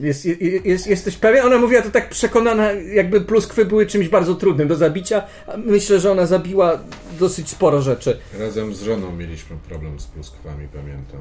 Jest, 0.00 0.24
jest, 0.64 0.86
jesteś 0.86 1.16
pewien? 1.16 1.46
Ona 1.46 1.58
mówiła 1.58 1.82
to 1.82 1.90
tak 1.90 2.08
przekonana, 2.08 2.72
jakby 2.72 3.20
pluskwy 3.20 3.64
były 3.64 3.86
czymś 3.86 4.08
bardzo 4.08 4.34
trudnym 4.34 4.68
do 4.68 4.76
zabicia. 4.76 5.22
a 5.46 5.56
Myślę, 5.56 6.00
że 6.00 6.12
ona 6.12 6.26
zabiła 6.26 6.78
dosyć 7.18 7.48
sporo 7.48 7.82
rzeczy. 7.82 8.18
Razem 8.38 8.74
z 8.74 8.82
żoną 8.82 9.12
mieliśmy 9.16 9.56
problem 9.68 10.00
z 10.00 10.06
pluskwami, 10.06 10.68
pamiętam. 10.68 11.20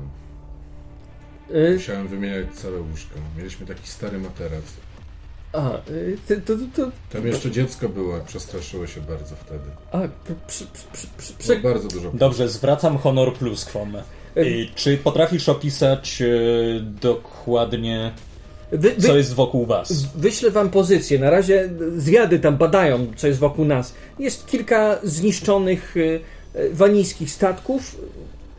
Y, 1.52 1.74
Musiałem 1.74 2.08
wymieniać 2.08 2.46
całe 2.54 2.82
łóżko. 2.82 3.16
Mieliśmy 3.38 3.66
taki 3.66 3.88
stary 3.88 4.18
materac. 4.20 4.64
A, 5.54 5.72
y, 5.92 6.18
to, 6.28 6.36
to, 6.46 6.54
to, 6.76 6.92
Tam 7.12 7.28
jeszcze 7.28 7.52
dziecko 7.52 7.90
było, 7.90 8.20
przestraszyło 8.28 8.88
się 8.88 9.02
bardzo 9.02 9.36
wtedy. 9.36 9.70
a, 9.92 10.00
przy, 10.48 10.66
przy, 10.66 11.08
przy, 11.18 11.34
przy, 11.38 11.56
Było 11.56 11.74
bardzo 11.74 11.88
dużo. 11.88 12.12
Dobrze, 12.14 12.50
zwracam 12.50 12.98
honor 12.98 13.34
pluskwom. 13.34 13.94
I 14.36 14.70
czy 14.76 14.98
potrafisz 14.98 15.50
opisać 15.50 16.22
e, 16.22 16.26
dokładnie, 16.82 18.12
wy, 18.72 18.92
wy, 18.92 19.08
co 19.08 19.18
jest 19.18 19.34
wokół 19.34 19.66
was? 19.66 20.06
Wyślę 20.16 20.52
wam 20.52 20.70
pozycję. 20.70 21.20
Na 21.20 21.30
razie 21.30 21.70
zwiady 21.98 22.40
tam 22.40 22.58
badają, 22.58 23.08
co 23.16 23.28
jest 23.28 23.40
wokół 23.40 23.66
nas. 23.66 23.94
Jest 24.20 24.48
kilka 24.48 25.00
zniszczonych 25.04 25.98
y, 25.98 26.20
y, 26.56 26.70
wanijskich 26.74 27.32
statków. 27.32 28.02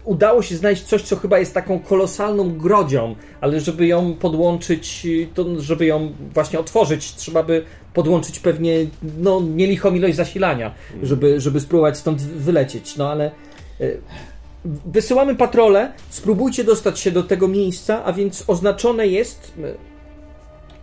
Udało 0.04 0.42
się 0.42 0.56
znaleźć 0.56 0.82
coś, 0.82 1.02
co 1.02 1.16
chyba 1.16 1.38
jest 1.38 1.54
taką 1.54 1.80
kolosalną 1.80 2.58
grodzią, 2.58 3.14
ale 3.40 3.60
żeby 3.60 3.86
ją 3.86 4.14
podłączyć, 4.14 5.06
y, 5.06 5.28
to 5.34 5.60
żeby 5.60 5.86
ją 5.86 6.12
właśnie 6.34 6.58
otworzyć, 6.58 7.14
trzeba 7.14 7.42
by 7.42 7.64
podłączyć 7.94 8.38
pewnie 8.38 8.86
no, 9.18 9.40
nielichą 9.40 9.94
ilość 9.94 10.16
zasilania, 10.16 10.74
żeby, 11.02 11.40
żeby 11.40 11.60
spróbować 11.60 11.98
stąd 11.98 12.22
wylecieć. 12.22 12.96
No 12.96 13.10
ale 13.10 13.30
wysyłamy 14.86 15.34
patrole, 15.34 15.92
spróbujcie 16.10 16.64
dostać 16.64 16.98
się 16.98 17.10
do 17.10 17.22
tego 17.22 17.48
miejsca, 17.48 18.04
a 18.04 18.12
więc 18.12 18.44
oznaczone 18.46 19.06
jest 19.06 19.52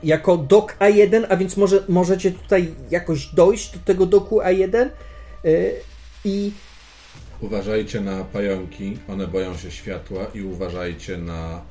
jako 0.08 0.38
dok 0.38 0.76
A1, 0.80 1.26
a 1.30 1.38
więc 1.38 1.58
może, 1.58 1.84
możecie 1.90 2.32
tutaj 2.32 2.74
jakoś 2.92 3.26
dojść 3.26 3.74
do 3.74 3.80
tego 3.86 4.06
doku 4.06 4.40
A1 4.40 4.90
y, 5.46 5.74
i 6.26 6.52
Uważajcie 7.42 8.02
na 8.02 8.24
pająki, 8.24 8.98
one 9.10 9.28
boją 9.28 9.58
się 9.58 9.72
światła 9.72 10.26
i 10.34 10.42
uważajcie 10.42 11.18
na 11.18 11.62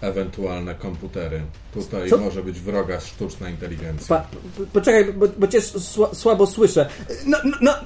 ewentualne 0.00 0.74
komputery. 0.74 1.40
Tutaj 1.74 2.10
Co? 2.10 2.18
może 2.18 2.42
być 2.42 2.60
wroga 2.60 3.00
sztuczna 3.00 3.50
inteligencja. 3.50 4.16
Pa, 4.16 4.26
poczekaj, 4.72 5.12
bo, 5.12 5.26
bo 5.38 5.48
cię 5.48 5.60
sła, 5.60 6.14
słabo 6.14 6.46
słyszę. 6.46 6.88
Na, 7.26 7.38
na, 7.60 7.84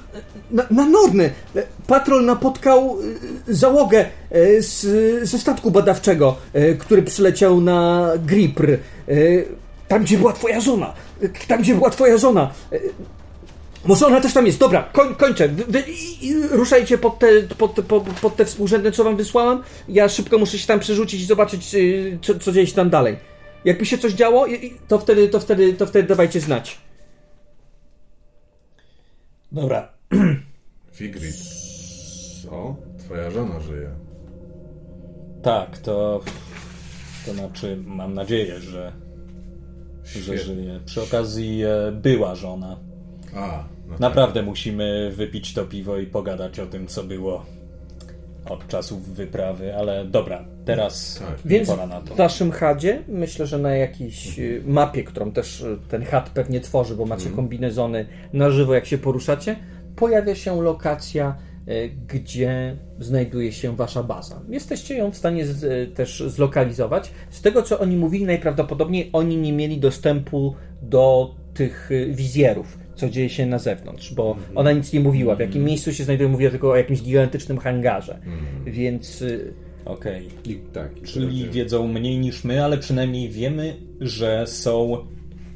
na, 0.51 0.67
na 0.71 0.85
Norny 0.85 1.31
patrol 1.87 2.25
napotkał 2.25 2.97
y, 3.47 3.55
załogę 3.55 4.05
y, 4.35 4.61
z, 4.61 4.83
ze 5.29 5.39
statku 5.39 5.71
badawczego, 5.71 6.37
y, 6.55 6.77
który 6.79 7.03
przyleciał 7.03 7.61
na 7.61 8.11
Gripr. 8.25 8.77
Tam, 9.91 10.03
gdzie 10.03 10.17
była 10.17 10.33
twoja 10.33 10.61
żona. 10.61 10.93
Tam, 11.47 11.61
gdzie 11.61 11.75
była 11.75 11.89
twoja 11.89 12.17
żona. 12.17 12.53
Może 13.85 14.07
ona 14.07 14.21
też 14.21 14.33
tam 14.33 14.45
jest. 14.45 14.59
Dobra, 14.59 14.89
koń, 14.93 15.15
kończę. 15.15 15.47
Wy, 15.47 15.83
ruszajcie 16.51 16.97
pod 16.97 17.19
te, 17.19 17.27
pod, 17.57 17.75
te- 17.75 17.83
po, 17.83 18.01
pod 18.01 18.35
te 18.35 18.45
współrzędne, 18.45 18.91
co 18.91 19.03
wam 19.03 19.15
wysłałam. 19.17 19.63
Ja 19.87 20.09
szybko 20.09 20.37
muszę 20.37 20.57
się 20.57 20.67
tam 20.67 20.79
przerzucić 20.79 21.21
i 21.21 21.25
zobaczyć, 21.25 21.75
y, 21.75 22.19
co, 22.21 22.39
co 22.39 22.51
dzieje 22.51 22.67
się 22.67 22.73
tam 22.73 22.89
dalej. 22.89 23.17
Jakby 23.65 23.85
się 23.85 23.97
coś 23.97 24.13
działo, 24.13 24.45
to 24.87 24.99
wtedy, 24.99 25.29
to 25.29 25.39
wtedy, 25.39 25.73
to 25.73 25.85
wtedy 25.85 26.07
dawajcie 26.07 26.39
znać. 26.39 26.77
Dobra, 29.51 29.93
Figrid, 30.93 31.35
Co? 32.43 32.75
twoja 33.05 33.31
żona 33.31 33.59
żyje. 33.59 33.89
tak, 35.43 35.77
to, 35.77 36.21
to 37.25 37.33
znaczy, 37.33 37.77
mam 37.85 38.13
nadzieję, 38.13 38.59
że, 38.59 38.93
że 40.05 40.19
Świetnie. 40.21 40.37
żyje. 40.37 40.79
Przy 40.85 41.01
okazji 41.01 41.63
e, 41.63 41.91
była 41.91 42.35
żona. 42.35 42.77
A, 43.35 43.63
no 43.85 43.91
tak. 43.91 43.99
Naprawdę 43.99 44.41
musimy 44.41 45.11
wypić 45.15 45.53
to 45.53 45.65
piwo 45.65 45.97
i 45.97 46.05
pogadać 46.05 46.59
o 46.59 46.65
tym, 46.65 46.87
co 46.87 47.03
było 47.03 47.45
od 48.49 48.67
czasów 48.67 49.09
wyprawy, 49.09 49.75
ale 49.75 50.05
dobra, 50.05 50.45
teraz 50.65 51.19
Tak. 51.27 51.39
Więc 51.45 51.67
pora 51.69 51.87
na 51.87 52.01
to. 52.01 52.13
w 52.13 52.17
waszym 52.17 52.51
chadzie, 52.51 53.03
myślę, 53.07 53.47
że 53.47 53.57
na 53.57 53.75
jakiejś 53.75 54.39
y, 54.39 54.63
mapie, 54.65 55.03
którą 55.03 55.31
też 55.31 55.61
y, 55.61 55.77
ten 55.89 56.03
chat 56.05 56.29
pewnie 56.29 56.59
tworzy, 56.61 56.95
bo 56.95 57.05
macie 57.05 57.29
kombinezony 57.29 58.05
na 58.33 58.49
żywo, 58.49 58.73
jak 58.73 58.85
się 58.85 58.97
poruszacie, 58.97 59.55
pojawia 59.95 60.35
się 60.35 60.61
lokacja, 60.61 61.35
gdzie 62.07 62.77
znajduje 62.99 63.51
się 63.51 63.75
wasza 63.75 64.03
baza. 64.03 64.41
Jesteście 64.49 64.95
ją 64.95 65.11
w 65.11 65.17
stanie 65.17 65.45
z, 65.45 65.63
y, 65.63 65.91
też 65.95 66.23
zlokalizować. 66.27 67.11
Z 67.29 67.41
tego, 67.41 67.63
co 67.63 67.79
oni 67.79 67.95
mówili, 67.95 68.25
najprawdopodobniej 68.25 69.09
oni 69.13 69.37
nie 69.37 69.53
mieli 69.53 69.77
dostępu 69.77 70.55
do 70.81 71.35
tych 71.53 71.91
y, 71.91 72.11
wizjerów, 72.13 72.77
co 72.95 73.09
dzieje 73.09 73.29
się 73.29 73.45
na 73.45 73.59
zewnątrz, 73.59 74.13
bo 74.13 74.37
ona 74.55 74.71
nic 74.71 74.93
nie 74.93 74.99
mówiła, 74.99 75.35
w 75.35 75.39
jakim 75.39 75.63
miejscu 75.63 75.93
się 75.93 76.03
znajduje, 76.03 76.29
mówiła 76.29 76.51
tylko 76.51 76.71
o 76.71 76.75
jakimś 76.75 77.01
gigantycznym 77.01 77.57
hangarze. 77.57 78.19
Więc 78.65 79.21
y, 79.21 79.53
Okej. 79.85 80.27
I, 80.45 80.55
tak. 80.73 81.01
Czyli 81.03 81.49
wiedzą 81.49 81.87
mniej 81.87 82.19
niż 82.19 82.43
my, 82.43 82.63
ale 82.63 82.77
przynajmniej 82.77 83.29
wiemy, 83.29 83.75
że 84.01 84.47
są 84.47 84.97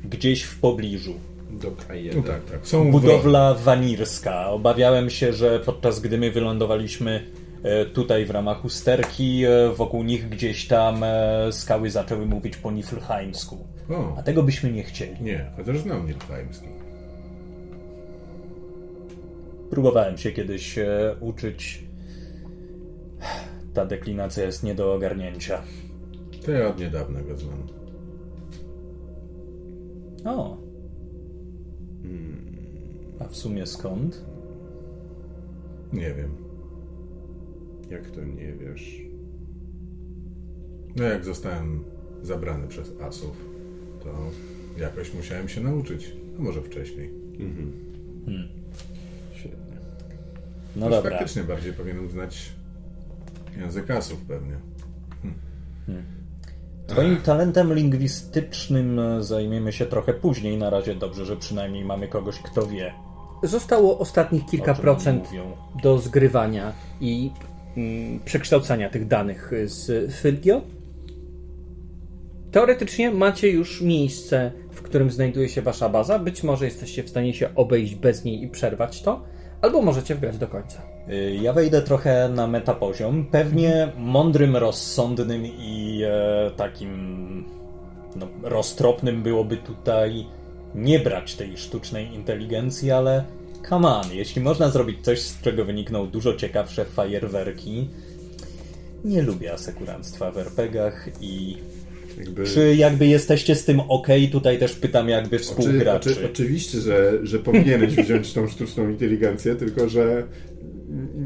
gdzieś 0.04 0.44
w 0.44 0.60
pobliżu. 0.60 1.14
Do 1.62 1.72
K1. 1.72 2.16
No 2.16 2.24
tak, 2.24 2.44
tak. 2.46 2.68
Są 2.68 2.92
Budowla 2.92 3.54
wanirska. 3.54 4.50
Obawiałem 4.50 5.10
się, 5.10 5.34
że 5.34 5.60
podczas 5.60 6.00
gdy 6.00 6.18
my 6.18 6.32
wylądowaliśmy 6.32 7.26
e, 7.64 7.86
tutaj 7.86 8.26
w 8.26 8.32
ramach 8.32 8.66
usterki, 8.66 9.44
e, 9.46 9.70
wokół 9.74 10.04
nich 10.04 10.30
gdzieś 10.30 10.68
tam 10.68 11.04
e, 11.04 11.48
skały 11.52 11.90
zaczęły 11.90 12.26
mówić 12.26 12.58
po 12.58 12.72
niflheimsku. 12.72 13.68
O, 13.90 14.16
A 14.18 14.24
tego 14.24 14.44
byśmy 14.44 14.72
nie 14.72 14.84
chcieli. 14.84 15.22
nie, 15.22 15.52
chociaż 15.56 15.80
znam 15.80 16.06
Nilfheimski. 16.08 16.68
Próbowałem 19.70 20.18
się 20.18 20.32
kiedyś 20.32 20.76
uczyć. 21.20 21.84
Ta 23.74 23.86
deklinacja 23.86 24.44
jest 24.44 24.64
nie 24.64 24.76
do 24.76 24.94
ogarnięcia. 24.94 25.62
To 26.46 26.52
ja 26.52 26.68
od 26.68 26.80
niedawna 26.80 27.22
go 27.22 27.38
znam. 27.38 27.68
O. 30.26 30.65
A 33.20 33.28
w 33.28 33.36
sumie 33.36 33.66
skąd? 33.66 34.26
Nie 35.94 36.14
wiem. 36.14 36.32
Jak 37.90 38.12
to 38.12 38.24
nie 38.24 38.54
wiesz? 38.54 39.02
No 40.96 41.04
jak 41.04 41.26
zostałem 41.26 41.84
zabrany 42.22 42.68
przez 42.68 42.92
asów, 43.02 43.46
to 44.04 44.10
jakoś 44.78 45.14
musiałem 45.14 45.50
się 45.50 45.62
nauczyć. 45.62 46.14
A 46.40 46.42
może 46.42 46.62
wcześniej. 46.62 47.14
Świetnie. 49.34 49.78
No 50.76 50.86
Już 50.86 50.96
dobra. 50.96 51.12
Faktycznie 51.12 51.44
bardziej 51.44 51.74
powinienem 51.74 52.10
znać 52.10 52.52
język 53.58 53.92
asów 53.92 54.22
pewnie. 54.28 54.56
Twoim 56.88 57.18
talentem 57.18 57.74
lingwistycznym 57.74 59.00
zajmiemy 59.20 59.74
się 59.74 59.86
trochę 59.86 60.14
później. 60.14 60.58
Na 60.58 60.70
razie 60.70 60.96
dobrze, 60.96 61.26
że 61.26 61.38
przynajmniej 61.38 61.86
mamy 61.86 62.08
kogoś, 62.08 62.40
kto 62.40 62.68
wie. 62.68 62.94
Zostało 63.44 64.00
ostatnich 64.00 64.46
kilka 64.46 64.74
procent 64.74 65.30
do 65.84 65.98
zgrywania 65.98 66.74
i 67.02 67.32
mm, 67.78 68.20
przekształcania 68.26 68.90
tych 68.90 69.08
danych 69.08 69.52
z 69.66 70.14
Fylgio. 70.16 70.62
Teoretycznie 72.52 73.12
macie 73.12 73.50
już 73.50 73.82
miejsce, 73.82 74.52
w 74.72 74.82
którym 74.82 75.12
znajduje 75.12 75.50
się 75.50 75.62
wasza 75.62 75.90
baza. 75.90 76.20
Być 76.20 76.44
może 76.44 76.66
jesteście 76.66 77.04
w 77.04 77.10
stanie 77.10 77.34
się 77.34 77.56
obejść 77.56 77.96
bez 77.96 78.24
niej 78.24 78.44
i 78.44 78.48
przerwać 78.48 79.02
to, 79.02 79.24
albo 79.62 79.82
możecie 79.82 80.16
wgrać 80.16 80.38
do 80.38 80.48
końca. 80.48 80.82
Y, 81.10 81.36
Ja 81.42 81.54
wejdę 81.54 81.82
trochę 81.82 82.30
na 82.30 82.48
metapoziom. 82.48 83.26
Pewnie 83.32 83.88
mądrym, 83.98 84.58
rozsądnym 84.58 85.46
i 85.46 86.02
e, 86.04 86.52
takim 86.52 87.46
no, 88.16 88.28
roztropnym 88.44 89.24
byłoby 89.24 89.58
tutaj 89.58 90.26
nie 90.76 91.00
brać 91.00 91.36
tej 91.36 91.58
sztucznej 91.58 92.14
inteligencji, 92.14 92.92
ale 92.92 93.24
come 93.70 93.88
on, 93.88 94.14
jeśli 94.14 94.42
można 94.42 94.70
zrobić 94.70 94.98
coś, 95.02 95.20
z 95.20 95.42
czego 95.42 95.66
wynikną 95.66 96.08
dużo 96.08 96.34
ciekawsze 96.34 96.86
fajerwerki, 96.86 97.90
nie 99.06 99.22
lubię 99.22 99.54
asekuranstwa 99.54 100.32
w 100.32 100.38
RPGach 100.38 101.10
i 101.22 101.58
Jakby... 102.18 102.44
czy 102.44 102.76
jakby 102.76 103.08
jesteście 103.08 103.56
z 103.56 103.66
tym 103.66 103.80
ok, 103.80 104.08
tutaj 104.32 104.60
też 104.60 104.74
pytam 104.74 105.10
jakby 105.10 105.40
współgraczy. 105.40 106.10
Oczy, 106.12 106.20
oczy, 106.20 106.32
oczywiście, 106.32 106.82
że, 106.82 107.20
że 107.24 107.40
powinieneś 107.40 107.96
wziąć 107.96 108.34
tą 108.34 108.48
sztuczną 108.48 108.90
inteligencję, 108.90 109.56
tylko 109.56 109.90
że 109.90 110.24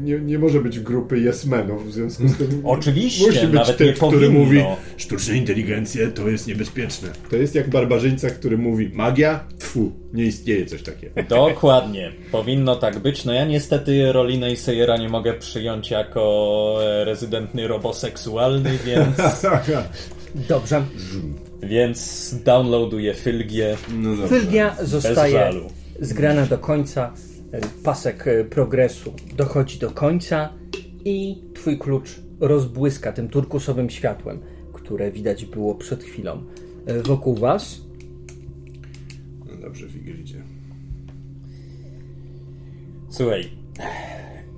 nie, 0.02 0.18
nie 0.20 0.38
może 0.38 0.60
być 0.60 0.80
grupy 0.80 1.16
yes-menów, 1.16 1.86
w 1.88 1.92
związku 1.92 2.28
z 2.28 2.36
tym 2.36 2.60
Oczywiście, 2.64 3.26
musi 3.26 3.40
być 3.46 3.52
nawet 3.60 3.76
typ, 3.76 3.86
nie 3.86 3.92
który 3.92 4.12
powinno. 4.26 4.40
mówi 4.40 4.62
sztuczna 4.96 5.34
inteligencja 5.34 6.10
to 6.10 6.28
jest 6.28 6.46
niebezpieczne. 6.46 7.08
To 7.30 7.36
jest 7.36 7.54
jak 7.54 7.70
barbarzyńca, 7.70 8.30
który 8.30 8.58
mówi 8.58 8.90
magia? 8.94 9.44
Tfu, 9.58 9.92
nie 10.12 10.24
istnieje 10.24 10.66
coś 10.66 10.82
takiego. 10.82 11.22
Dokładnie. 11.28 12.12
Powinno 12.32 12.76
tak 12.76 12.98
być. 12.98 13.24
No 13.24 13.32
ja 13.32 13.44
niestety 13.44 14.12
Rolinę 14.12 14.52
i 14.52 14.56
Sejera 14.56 14.96
nie 14.96 15.08
mogę 15.08 15.34
przyjąć 15.34 15.90
jako 15.90 16.78
e, 16.82 17.04
rezydentny 17.04 17.68
roboseksualny, 17.68 18.70
więc, 18.86 19.16
Dobrze. 20.48 20.82
więc 21.62 22.34
downloaduję 22.44 23.14
Fylgię 23.14 23.76
No. 23.98 24.28
Fylgia 24.28 24.76
zostaje 24.82 25.50
zgrana 26.00 26.46
do 26.46 26.58
końca. 26.58 27.12
Pasek 27.84 28.26
e, 28.26 28.44
progresu 28.44 29.12
dochodzi 29.36 29.78
do 29.78 29.90
końca 29.90 30.52
i 31.04 31.42
twój 31.54 31.78
klucz 31.78 32.20
rozbłyska 32.40 33.12
tym 33.12 33.28
turkusowym 33.28 33.90
światłem, 33.90 34.40
które 34.72 35.12
widać 35.12 35.44
było 35.44 35.74
przed 35.74 36.04
chwilą. 36.04 36.42
E, 36.86 37.02
Wokół 37.02 37.34
was 37.34 37.80
No 39.46 39.56
dobrze, 39.62 39.86
Wigilidzie. 39.86 40.42
Słuchaj, 43.08 43.50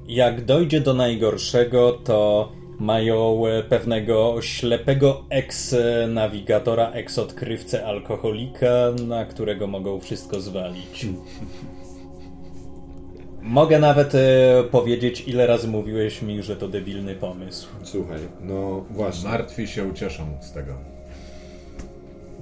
jak 0.08 0.44
dojdzie 0.44 0.80
do 0.80 0.94
najgorszego, 0.94 1.92
to 1.92 2.52
mają 2.78 3.46
e, 3.46 3.62
pewnego 3.62 4.36
ślepego 4.42 5.24
ex-nawigatora, 5.30 6.90
ex-odkrywcę 6.90 7.86
alkoholika, 7.86 8.92
na 9.06 9.24
którego 9.24 9.66
mogą 9.66 10.00
wszystko 10.00 10.40
zwalić. 10.40 11.06
Mogę 13.42 13.78
nawet 13.78 14.14
e, 14.14 14.64
powiedzieć, 14.70 15.24
ile 15.28 15.46
razy 15.46 15.68
mówiłeś 15.68 16.22
mi, 16.22 16.42
że 16.42 16.56
to 16.56 16.68
debilny 16.68 17.14
pomysł. 17.14 17.68
Słuchaj, 17.82 18.18
no 18.40 18.84
właśnie. 18.90 19.28
Martwi 19.28 19.66
się 19.66 19.84
ucieszą 19.84 20.26
z 20.40 20.52
tego. 20.52 20.74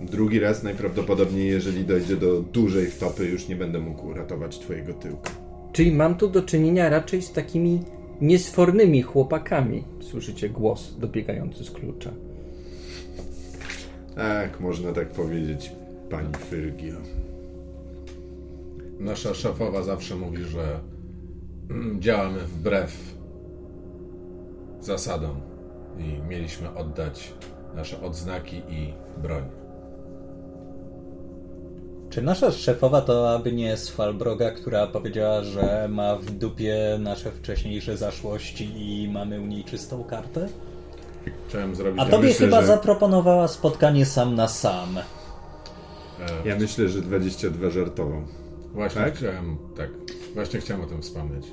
Drugi 0.01 0.41
raz 0.41 0.63
najprawdopodobniej, 0.63 1.49
jeżeli 1.49 1.85
dojdzie 1.85 2.17
do 2.17 2.41
dużej 2.41 2.87
wtopy, 2.87 3.27
już 3.27 3.49
nie 3.49 3.57
będę 3.57 3.79
mógł 3.79 4.07
uratować 4.07 4.59
twojego 4.59 4.95
tyłka. 4.95 5.31
Czyli 5.73 5.93
mam 5.93 6.15
tu 6.15 6.29
do 6.29 6.43
czynienia 6.43 6.89
raczej 6.89 7.23
z 7.23 7.33
takimi 7.33 7.81
niesfornymi 8.21 9.03
chłopakami. 9.03 9.85
Słyszycie 10.01 10.49
głos 10.49 10.95
dobiegający 10.99 11.65
z 11.65 11.71
klucza. 11.71 12.11
Tak, 14.15 14.61
można 14.61 14.93
tak 14.93 15.09
powiedzieć, 15.09 15.73
pani 16.11 16.35
Fyrgio. 16.51 16.97
Nasza 18.99 19.35
szefowa 19.35 19.83
zawsze 19.83 20.17
mówi, 20.17 20.45
że 20.45 20.81
działamy 21.99 22.39
wbrew 22.41 23.15
zasadom 24.81 25.41
i 25.99 26.29
mieliśmy 26.29 26.75
oddać 26.75 27.33
nasze 27.75 28.01
odznaki 28.03 28.57
i 28.69 28.93
broń. 29.23 29.43
Czy 32.11 32.23
nasza 32.23 32.51
szefowa 32.53 33.01
to 33.01 33.35
aby 33.35 33.53
nie 33.53 33.77
Svalbroga, 33.77 34.51
która 34.51 34.87
powiedziała, 34.87 35.43
że 35.43 35.89
ma 35.91 36.17
w 36.17 36.31
dupie 36.31 36.99
nasze 37.01 37.31
wcześniejsze 37.33 37.97
zaszłości 37.97 38.71
i 38.77 39.09
mamy 39.09 39.41
u 39.41 39.47
niej 39.47 39.65
czystą 39.65 40.05
kartę? 40.05 40.49
Chciałem 41.49 41.75
zrobić... 41.75 42.03
A 42.03 42.05
tobie 42.05 42.29
myślę, 42.29 42.47
chyba 42.47 42.61
że- 42.61 42.67
zaproponowała 42.67 43.49
spotkanie 43.49 44.07
sam 44.07 44.35
na 44.35 44.49
sam. 44.49 44.99
E, 44.99 46.49
Ja 46.49 46.57
myślę, 46.57 46.89
że 46.89 47.01
22 47.01 47.71
żartował. 47.71 48.23
Właśnie 48.75 49.01
tak? 49.03 49.15
chciałem... 49.15 49.57
Tak. 49.77 49.91
Właśnie 50.35 50.61
chciałem 50.61 50.83
o 50.83 50.87
tym 50.87 51.03
wspomnieć. 51.03 51.47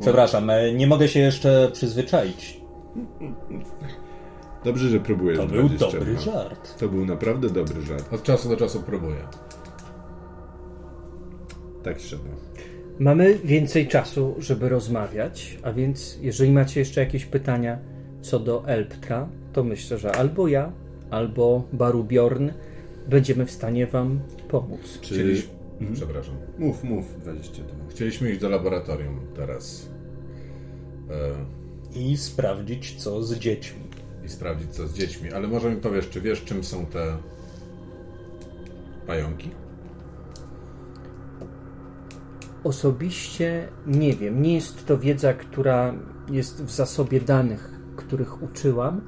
Przepraszam, 0.00 0.50
e, 0.50 0.72
nie 0.72 0.86
mogę 0.86 1.08
się 1.08 1.20
jeszcze 1.20 1.70
przyzwyczaić. 1.72 2.60
Dobrze, 4.64 4.88
że 4.88 5.00
próbujesz 5.00 5.38
To 5.38 5.46
był 5.46 5.68
22. 5.68 5.98
dobry 5.98 6.18
żart. 6.18 6.78
To 6.78 6.88
był 6.88 7.06
naprawdę 7.06 7.50
dobry 7.50 7.82
żart. 7.82 8.12
Od 8.12 8.22
czasu 8.22 8.48
do 8.48 8.56
czasu 8.56 8.82
próbuję. 8.86 9.16
Tak 11.82 11.98
trzeba. 11.98 12.22
Mamy 12.98 13.38
więcej 13.44 13.88
czasu, 13.88 14.34
żeby 14.38 14.68
rozmawiać, 14.68 15.58
a 15.62 15.72
więc 15.72 16.18
jeżeli 16.22 16.52
macie 16.52 16.80
jeszcze 16.80 17.00
jakieś 17.00 17.24
pytania 17.24 17.78
co 18.20 18.38
do 18.38 18.68
Elptra, 18.68 19.28
to 19.52 19.64
myślę, 19.64 19.98
że 19.98 20.12
albo 20.12 20.48
ja, 20.48 20.72
albo 21.10 21.68
Baru 21.72 22.04
Bjorn 22.04 22.50
będziemy 23.08 23.46
w 23.46 23.50
stanie 23.50 23.86
wam 23.86 24.20
pomóc. 24.48 24.98
Czy... 25.00 25.14
Chcieliśmy... 25.14 25.54
Przepraszam. 25.94 26.34
Mów, 26.58 26.84
mów, 26.84 27.20
22. 27.20 27.74
Chcieliśmy 27.88 28.30
iść 28.30 28.40
do 28.40 28.48
laboratorium 28.48 29.20
teraz 29.36 29.88
e, 31.10 31.98
I 31.98 32.16
sprawdzić, 32.16 32.94
co 33.02 33.22
z 33.22 33.38
dziećmi. 33.38 33.80
i 34.24 34.28
sprawdzić 34.28 34.70
co 34.70 34.88
z 34.88 34.94
dziećmi, 34.94 35.32
ale 35.32 35.48
może 35.48 35.70
mi 35.70 35.76
powiesz, 35.76 36.08
czy 36.10 36.20
wiesz 36.20 36.44
czym 36.44 36.64
są 36.64 36.86
te 36.86 37.16
pająki? 39.06 39.50
Osobiście 42.64 43.68
nie 43.86 44.12
wiem. 44.12 44.42
Nie 44.42 44.54
jest 44.54 44.86
to 44.86 44.98
wiedza, 44.98 45.34
która 45.34 45.94
jest 46.30 46.64
w 46.64 46.70
zasobie 46.70 47.20
danych, 47.20 47.70
których 47.96 48.42
uczyłam. 48.42 49.00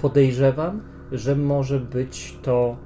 Podejrzewam, 0.00 0.82
że 1.12 1.36
może 1.36 1.80
być 1.80 2.38
to 2.42 2.76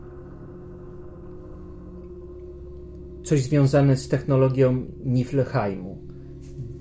coś 3.25 3.43
związane 3.43 3.97
z 3.97 4.09
technologią 4.09 4.87
Niflheimu, 5.05 5.99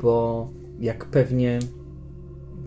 bo 0.02 0.50
jak 0.80 1.06
pewnie, 1.06 1.60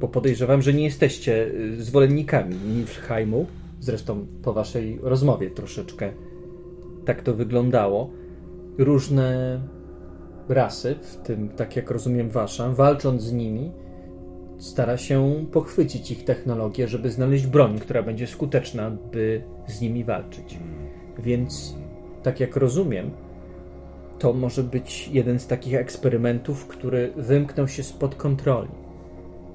bo 0.01 0.09
podejrzewam, 0.09 0.63
że 0.63 0.73
nie 0.73 0.85
jesteście 0.85 1.47
y, 1.47 1.85
zwolennikami 1.85 2.55
Niflheimu, 2.55 3.47
zresztą 3.81 4.27
po 4.43 4.53
waszej 4.53 4.99
rozmowie 5.03 5.51
troszeczkę 5.51 6.13
tak 7.07 7.23
to 7.23 7.35
wyglądało. 7.35 8.11
Różne 8.79 9.61
rasy, 10.49 10.95
w 11.03 11.17
tym 11.17 11.49
tak 11.49 11.77
jak 11.77 11.91
rozumiem 11.91 12.31
wasza, 12.31 12.73
walcząc 12.73 13.23
z 13.23 13.33
nimi, 13.33 13.73
stara 14.59 14.97
się 14.97 15.47
pochwycić 15.53 16.11
ich 16.11 16.25
technologię, 16.25 16.89
żeby 16.89 17.11
znaleźć 17.11 17.47
broń, 17.47 17.79
która 17.79 18.03
będzie 18.03 18.27
skuteczna, 18.27 18.91
by 18.91 19.43
z 19.67 19.81
nimi 19.81 20.05
walczyć. 20.05 20.59
Więc, 21.19 21.77
tak 22.23 22.41
jak 22.41 22.57
rozumiem, 22.57 23.11
to 24.19 24.33
może 24.33 24.63
być 24.63 25.09
jeden 25.09 25.39
z 25.39 25.47
takich 25.47 25.75
eksperymentów, 25.75 26.67
który 26.67 27.13
wymknął 27.17 27.69
się 27.69 27.83
spod 27.83 28.15
kontroli. 28.15 28.71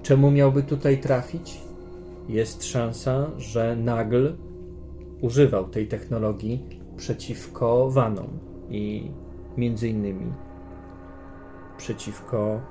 Czemu 0.04 0.32
miałby 0.32 0.64
tutaj 0.64 0.98
trafić? 0.98 1.62
Jest 2.30 2.64
szansa, 2.64 3.32
że 3.38 3.76
Nagl 3.76 4.34
używał 5.22 5.70
tej 5.70 5.88
technologii 5.88 6.66
przeciwko 6.98 7.90
Wanom 7.90 8.40
i 8.70 9.12
między 9.58 9.90
innymi 9.90 10.34
przeciwko 11.78 12.62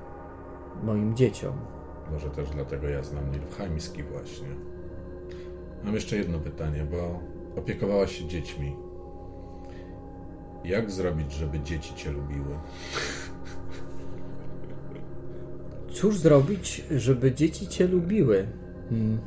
moim 0.82 1.16
dzieciom. 1.16 1.52
Może 2.12 2.30
też 2.30 2.50
dlatego 2.50 2.88
ja 2.88 3.02
znam 3.02 3.30
Nilfheimski 3.30 4.02
właśnie. 4.02 4.48
Mam 5.84 5.94
jeszcze 5.94 6.16
jedno 6.16 6.38
pytanie, 6.38 6.86
bo 6.90 7.20
opiekowałaś 7.60 8.18
się 8.18 8.28
dziećmi. 8.28 8.76
Jak 10.64 10.90
zrobić, 10.90 11.32
żeby 11.32 11.60
dzieci 11.60 11.94
cię 11.94 12.10
lubiły? 12.10 12.58
Cóż 15.92 16.18
zrobić, 16.18 16.84
żeby 16.90 17.32
dzieci 17.32 17.66
cię 17.66 17.88
lubiły? 17.88 18.46
Hmm. 18.90 19.18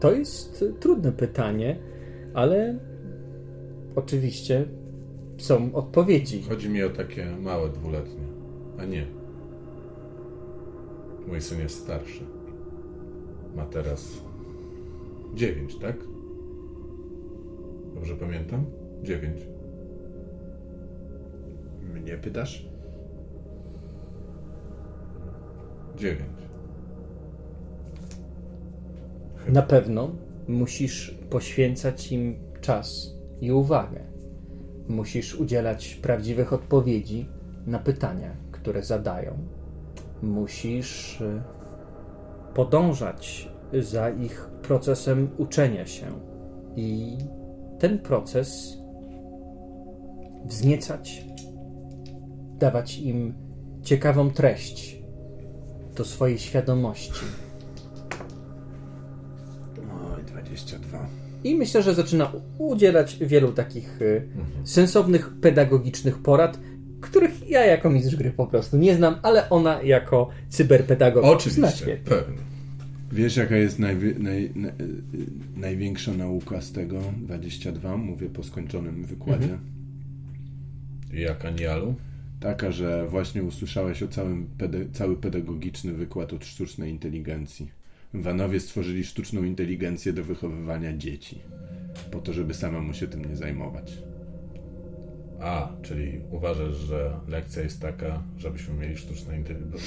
To 0.00 0.12
jest 0.12 0.64
trudne 0.80 1.12
pytanie, 1.12 1.78
ale 2.34 2.78
oczywiście 3.96 4.64
są 5.38 5.74
odpowiedzi. 5.74 6.42
Chodzi 6.42 6.68
mi 6.68 6.82
o 6.82 6.90
takie 6.90 7.26
małe 7.42 7.68
dwuletnie. 7.68 8.24
A 8.78 8.84
nie. 8.84 9.06
Mój 11.26 11.40
syn 11.40 11.60
jest 11.60 11.78
starszy. 11.78 12.24
Ma 13.56 13.66
teraz 13.66 14.22
dziewięć, 15.34 15.76
tak? 15.76 15.96
Dobrze 17.94 18.16
pamiętam? 18.16 18.64
Dziewięć. 19.02 19.53
Mnie 21.94 22.16
pytasz? 22.16 22.66
Dziewięć. 25.96 26.28
Na 29.48 29.62
pewno 29.62 30.10
musisz 30.48 31.18
poświęcać 31.30 32.12
im 32.12 32.36
czas 32.60 33.14
i 33.40 33.52
uwagę. 33.52 34.00
Musisz 34.88 35.34
udzielać 35.34 35.94
prawdziwych 35.94 36.52
odpowiedzi 36.52 37.28
na 37.66 37.78
pytania, 37.78 38.36
które 38.52 38.82
zadają. 38.82 39.38
Musisz 40.22 41.20
y, 41.20 41.42
podążać 42.54 43.48
za 43.80 44.10
ich 44.10 44.48
procesem 44.62 45.28
uczenia 45.38 45.86
się 45.86 46.06
i 46.76 47.18
ten 47.78 47.98
proces 47.98 48.78
wzniecać, 50.44 51.26
dawać 52.58 52.98
im 52.98 53.34
ciekawą 53.82 54.30
treść 54.30 54.96
do 55.96 56.04
swojej 56.04 56.38
świadomości. 56.38 57.24
Oj, 60.16 60.24
22. 60.24 61.06
I 61.44 61.54
myślę, 61.54 61.82
że 61.82 61.94
zaczyna 61.94 62.32
udzielać 62.58 63.16
wielu 63.20 63.52
takich 63.52 64.02
y, 64.02 64.28
sensownych, 64.64 65.30
pedagogicznych 65.40 66.18
porad, 66.18 66.58
których 67.00 67.50
ja 67.50 67.66
jako 67.66 67.90
mistrz 67.90 68.16
gry 68.16 68.30
po 68.30 68.46
prostu 68.46 68.76
nie 68.76 68.94
znam, 68.94 69.14
ale 69.22 69.50
ona 69.50 69.82
jako 69.82 70.28
cyberpedagog 70.48 71.24
zna 71.24 71.32
Oczywiście, 71.32 71.76
świetnie. 71.76 72.16
pewnie. 72.16 72.38
Wiesz, 73.12 73.36
jaka 73.36 73.56
jest 73.56 73.78
najwy, 73.78 74.14
naj, 74.18 74.50
na, 74.54 74.68
y, 74.68 74.72
największa 75.56 76.12
nauka 76.12 76.60
z 76.60 76.72
tego? 76.72 77.00
22, 77.16 77.96
mówię 77.96 78.28
po 78.28 78.42
skończonym 78.42 79.04
wykładzie. 79.04 79.58
Jak 81.12 81.44
Anialu? 81.44 81.94
Taka, 82.40 82.70
że 82.72 83.06
właśnie 83.08 83.42
usłyszałeś 83.42 84.02
o 84.02 84.08
całym 84.08 84.46
pede, 84.58 84.78
cały 84.92 85.16
pedagogiczny 85.16 85.92
wykład 85.92 86.32
od 86.32 86.44
sztucznej 86.44 86.90
inteligencji. 86.90 87.70
Wanowie 88.14 88.60
stworzyli 88.60 89.04
sztuczną 89.04 89.44
inteligencję 89.44 90.12
do 90.12 90.24
wychowywania 90.24 90.96
dzieci. 90.96 91.38
Po 92.10 92.18
to, 92.20 92.32
żeby 92.32 92.54
samemu 92.54 92.94
się 92.94 93.06
tym 93.08 93.24
nie 93.24 93.36
zajmować. 93.36 93.98
A, 95.40 95.72
czyli 95.82 96.20
uważasz, 96.30 96.74
że 96.76 97.16
lekcja 97.28 97.62
jest 97.62 97.80
taka, 97.80 98.22
żebyśmy 98.38 98.74
mieli 98.74 98.96
sztuczną 98.96 99.32
inteli- 99.32 99.78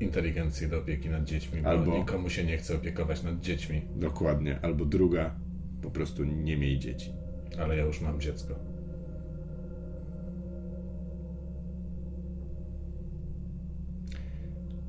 inteligencję 0.00 0.68
do 0.68 0.78
opieki 0.78 1.08
nad 1.08 1.24
dziećmi, 1.24 1.62
bo 1.62 1.68
Albo- 1.68 1.98
nikomu 1.98 2.30
się 2.30 2.44
nie 2.44 2.58
chce 2.58 2.74
opiekować 2.76 3.22
nad 3.22 3.40
dziećmi, 3.40 3.82
Dokładnie. 3.96 4.58
Albo 4.62 4.84
druga, 4.84 5.34
po 5.82 5.90
prostu 5.90 6.24
nie 6.24 6.56
miej 6.56 6.78
dzieci. 6.78 7.12
ale 7.58 7.76
ja 7.76 7.84
już 7.84 8.00
mam 8.00 8.20
dziecko. 8.20 8.54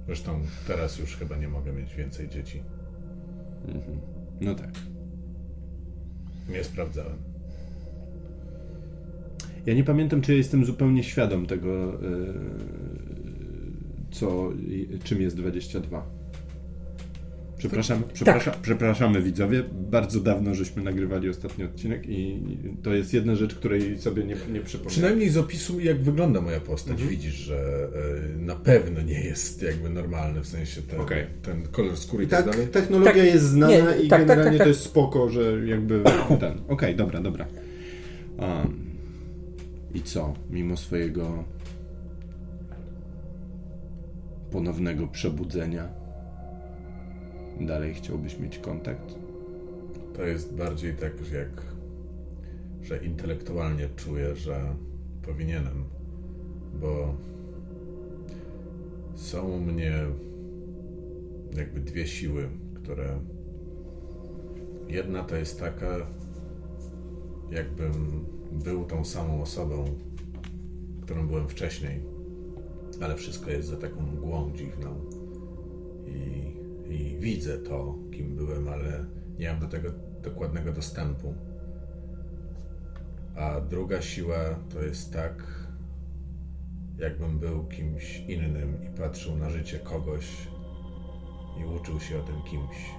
Zresztą 0.08 0.42
teraz 0.68 1.00
już 1.00 1.16
chyba 1.16 1.38
nie 1.38 1.48
mogę 1.48 1.74
mieć 1.74 1.96
więcej 1.96 2.30
dzieci. 2.30 2.64
No 4.42 4.56
tak. 4.56 4.72
Nie 6.50 6.64
sprawdzałem. 6.64 7.18
Ja 9.66 9.74
nie 9.74 9.84
pamiętam, 9.84 10.22
czy 10.22 10.36
jestem 10.36 10.66
zupełnie 10.66 11.04
świadom 11.04 11.46
tego, 11.46 11.94
e, 11.94 11.98
co, 14.12 14.50
czym 15.04 15.22
jest 15.22 15.38
22. 15.38 16.17
Przepraszam, 17.58 18.04
przepraszam, 18.14 18.54
przepraszamy 18.62 19.22
widzowie. 19.22 19.64
Bardzo 19.74 20.20
dawno 20.20 20.56
żeśmy 20.56 20.84
nagrywali 20.84 21.30
ostatni 21.30 21.64
odcinek 21.64 22.04
i 22.10 22.42
to 22.84 22.94
jest 22.94 23.14
jedna 23.14 23.36
rzecz, 23.36 23.56
której 23.56 23.98
sobie 24.00 24.24
nie, 24.24 24.36
nie 24.54 24.62
przypomnę. 24.62 24.90
Przynajmniej 24.92 25.30
z 25.30 25.38
opisu, 25.38 25.80
jak 25.80 26.02
wygląda 26.02 26.42
moja 26.42 26.60
postać, 26.60 27.04
widzisz, 27.04 27.34
że 27.34 27.88
y, 28.36 28.42
na 28.42 28.56
pewno 28.56 29.02
nie 29.02 29.22
jest 29.22 29.62
jakby 29.62 29.90
normalny, 29.90 30.42
w 30.42 30.48
sensie 30.48 30.82
ten, 30.82 31.02
Okej. 31.02 31.26
ten 31.42 31.68
kolor 31.68 31.98
skóry 31.98 32.24
i 32.24 32.28
Tak, 32.28 32.46
tak 32.46 32.54
dalej. 32.54 32.68
technologia 32.68 33.14
Tak, 33.14 33.24
jest 33.34 33.46
znana 33.46 33.74
nie, 33.74 33.98
i 33.98 34.08
tak, 34.08 34.20
tak, 34.20 34.28
generalnie 34.28 34.44
tak, 34.44 34.58
tak. 34.58 34.66
to 34.66 34.70
jest 34.70 34.82
spoko, 34.82 35.30
że 35.30 35.68
jakby 35.68 36.04
ten. 36.40 36.62
Okej, 36.68 36.96
dobra, 36.96 37.22
dobra. 37.22 37.46
Um, 38.38 38.86
I 39.94 40.02
co? 40.02 40.34
Mimo 40.50 40.78
swojego 40.78 41.44
ponownego 44.52 45.08
przebudzenia 45.08 46.07
dalej 47.66 47.94
chciałbyś 47.94 48.40
mieć 48.40 48.60
kontakt? 48.60 49.16
To 50.16 50.26
jest 50.26 50.56
bardziej 50.56 50.96
tak, 50.96 51.24
że 51.24 51.38
jak, 51.38 51.62
że 52.82 53.06
intelektualnie 53.06 53.90
czuję, 53.96 54.36
że 54.36 54.76
powinienem, 55.22 55.84
bo 56.74 57.16
są 59.16 59.48
u 59.48 59.60
mnie 59.60 59.94
jakby 61.58 61.80
dwie 61.80 62.08
siły, 62.08 62.50
które 62.76 63.20
jedna 64.88 65.24
to 65.24 65.36
jest 65.36 65.60
taka, 65.60 66.08
jakbym 67.52 68.26
był 68.52 68.86
tą 68.86 69.06
samą 69.06 69.42
osobą, 69.42 69.86
którą 71.02 71.28
byłem 71.28 71.48
wcześniej, 71.48 72.02
ale 73.02 73.16
wszystko 73.16 73.52
jest 73.52 73.68
za 73.68 73.78
taką 73.78 74.02
mgłą 74.02 74.52
dziwną 74.56 74.96
i, 76.08 76.47
i 76.90 77.18
widzę 77.20 77.58
to, 77.58 77.96
kim 78.12 78.36
byłem, 78.36 78.68
ale 78.68 79.06
nie 79.40 79.52
mam 79.52 79.60
do 79.60 79.68
tego 79.68 79.90
dokładnego 80.24 80.72
dostępu. 80.72 81.34
A 83.36 83.62
druga 83.62 84.02
siła 84.02 84.38
to 84.74 84.82
jest 84.82 85.14
tak, 85.14 85.44
jakbym 86.98 87.40
był 87.40 87.68
kimś 87.68 88.20
innym 88.20 88.78
i 88.84 88.98
patrzył 88.98 89.36
na 89.36 89.50
życie 89.50 89.80
kogoś 89.80 90.48
i 91.60 91.66
uczył 91.66 92.00
się 92.00 92.20
o 92.20 92.24
tym 92.24 92.42
kimś. 92.44 92.92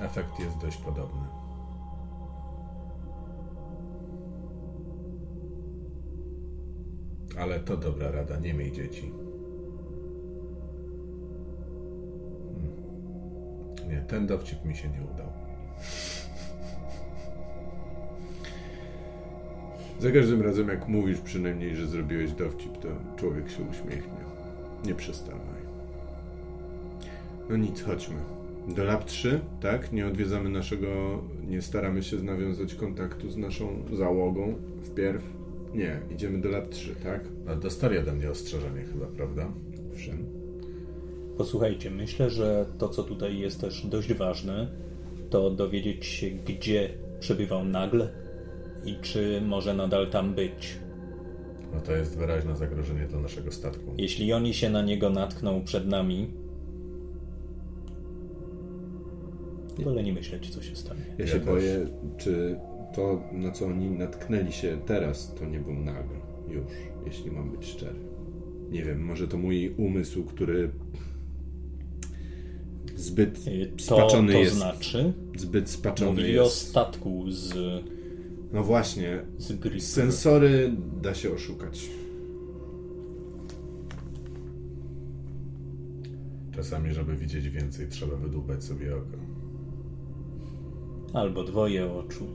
Efekt 0.00 0.40
jest 0.40 0.58
dość 0.58 0.76
podobny. 0.76 1.26
Ale 7.38 7.60
to 7.60 7.76
dobra 7.76 8.10
rada, 8.10 8.36
nie 8.36 8.54
miej 8.54 8.72
dzieci. 8.72 9.23
Nie, 13.88 14.00
ten 14.00 14.26
dowcip 14.26 14.64
mi 14.64 14.76
się 14.76 14.88
nie 14.88 15.02
udał. 15.14 15.26
Za 20.00 20.10
każdym 20.10 20.42
razem, 20.42 20.68
jak 20.68 20.88
mówisz 20.88 21.20
przynajmniej, 21.20 21.76
że 21.76 21.86
zrobiłeś 21.86 22.32
dowcip, 22.32 22.78
to 22.78 22.88
człowiek 23.16 23.50
się 23.50 23.62
uśmiechnie. 23.62 24.24
Nie 24.84 24.94
przestawaj. 24.94 25.64
No 27.50 27.56
nic, 27.56 27.82
chodźmy. 27.82 28.16
Do 28.68 28.84
lab 28.84 29.04
3, 29.04 29.40
tak? 29.60 29.92
Nie 29.92 30.06
odwiedzamy 30.06 30.50
naszego, 30.50 31.22
nie 31.46 31.62
staramy 31.62 32.02
się 32.02 32.16
nawiązać 32.16 32.74
kontaktu 32.74 33.30
z 33.30 33.36
naszą 33.36 33.84
załogą 33.92 34.54
wpierw. 34.82 35.22
Nie, 35.74 36.00
idziemy 36.10 36.38
do 36.38 36.48
lab 36.48 36.68
3, 36.68 36.94
tak? 36.94 37.20
No, 37.46 37.56
dostali 37.56 37.98
ode 37.98 38.12
mnie 38.12 38.30
ostrzeżenie 38.30 38.82
chyba, 38.92 39.06
prawda? 39.06 39.48
Owszem. 39.92 40.43
Posłuchajcie, 41.38 41.90
myślę, 41.90 42.30
że 42.30 42.66
to, 42.78 42.88
co 42.88 43.02
tutaj 43.02 43.38
jest 43.38 43.60
też 43.60 43.86
dość 43.86 44.12
ważne, 44.14 44.68
to 45.30 45.50
dowiedzieć 45.50 46.06
się, 46.06 46.30
gdzie 46.30 46.88
przebywał 47.20 47.64
nagle 47.64 48.08
i 48.84 48.96
czy 49.02 49.40
może 49.46 49.74
nadal 49.74 50.10
tam 50.10 50.34
być. 50.34 50.78
No 51.74 51.80
to 51.80 51.92
jest 51.96 52.18
wyraźne 52.18 52.56
zagrożenie 52.56 53.06
dla 53.06 53.20
naszego 53.20 53.52
statku. 53.52 53.94
Jeśli 53.98 54.32
oni 54.32 54.54
się 54.54 54.70
na 54.70 54.82
niego 54.82 55.10
natkną 55.10 55.64
przed 55.64 55.86
nami, 55.86 56.28
wolę 59.84 60.02
nie 60.02 60.12
myśleć, 60.12 60.50
co 60.50 60.62
się 60.62 60.76
stanie. 60.76 61.00
Ja 61.18 61.24
Ja 61.24 61.26
się 61.26 61.38
też. 61.38 61.46
boję, 61.46 61.86
czy 62.18 62.56
to, 62.94 63.22
na 63.32 63.50
co 63.50 63.66
oni 63.66 63.90
natknęli 63.90 64.52
się 64.52 64.78
teraz, 64.86 65.34
to 65.34 65.44
nie 65.44 65.58
był 65.60 65.74
nagl. 65.74 66.14
Już, 66.48 66.64
jeśli 67.06 67.30
mam 67.30 67.50
być 67.50 67.66
szczery. 67.66 67.96
Nie 68.70 68.82
wiem, 68.82 69.04
może 69.04 69.28
to 69.28 69.36
mój 69.38 69.74
umysł, 69.76 70.24
który 70.24 70.70
zbyt 72.96 73.46
Y, 73.48 73.72
To, 73.76 73.82
spaczony 73.84 74.32
to 74.32 74.38
jest. 74.38 74.54
znaczy, 74.54 75.12
Zbyt 75.36 75.70
spaczony 75.70 76.10
mówili 76.10 76.38
o 76.38 76.42
jest. 76.44 76.56
statku 76.68 77.24
z, 77.30 77.54
No 78.52 78.62
właśnie, 78.62 79.20
z 79.38 79.82
sensory 79.82 80.72
da 81.02 81.14
się 81.14 81.32
oszukać. 81.34 81.88
Czasami, 86.56 86.92
żeby 86.94 87.16
widzieć 87.16 87.48
więcej, 87.48 87.88
trzeba 87.88 88.16
wydłubać 88.16 88.64
sobie 88.64 88.96
oko. 88.96 89.16
Albo 91.18 91.44
dwoje 91.44 91.92
oczu. 91.92 92.26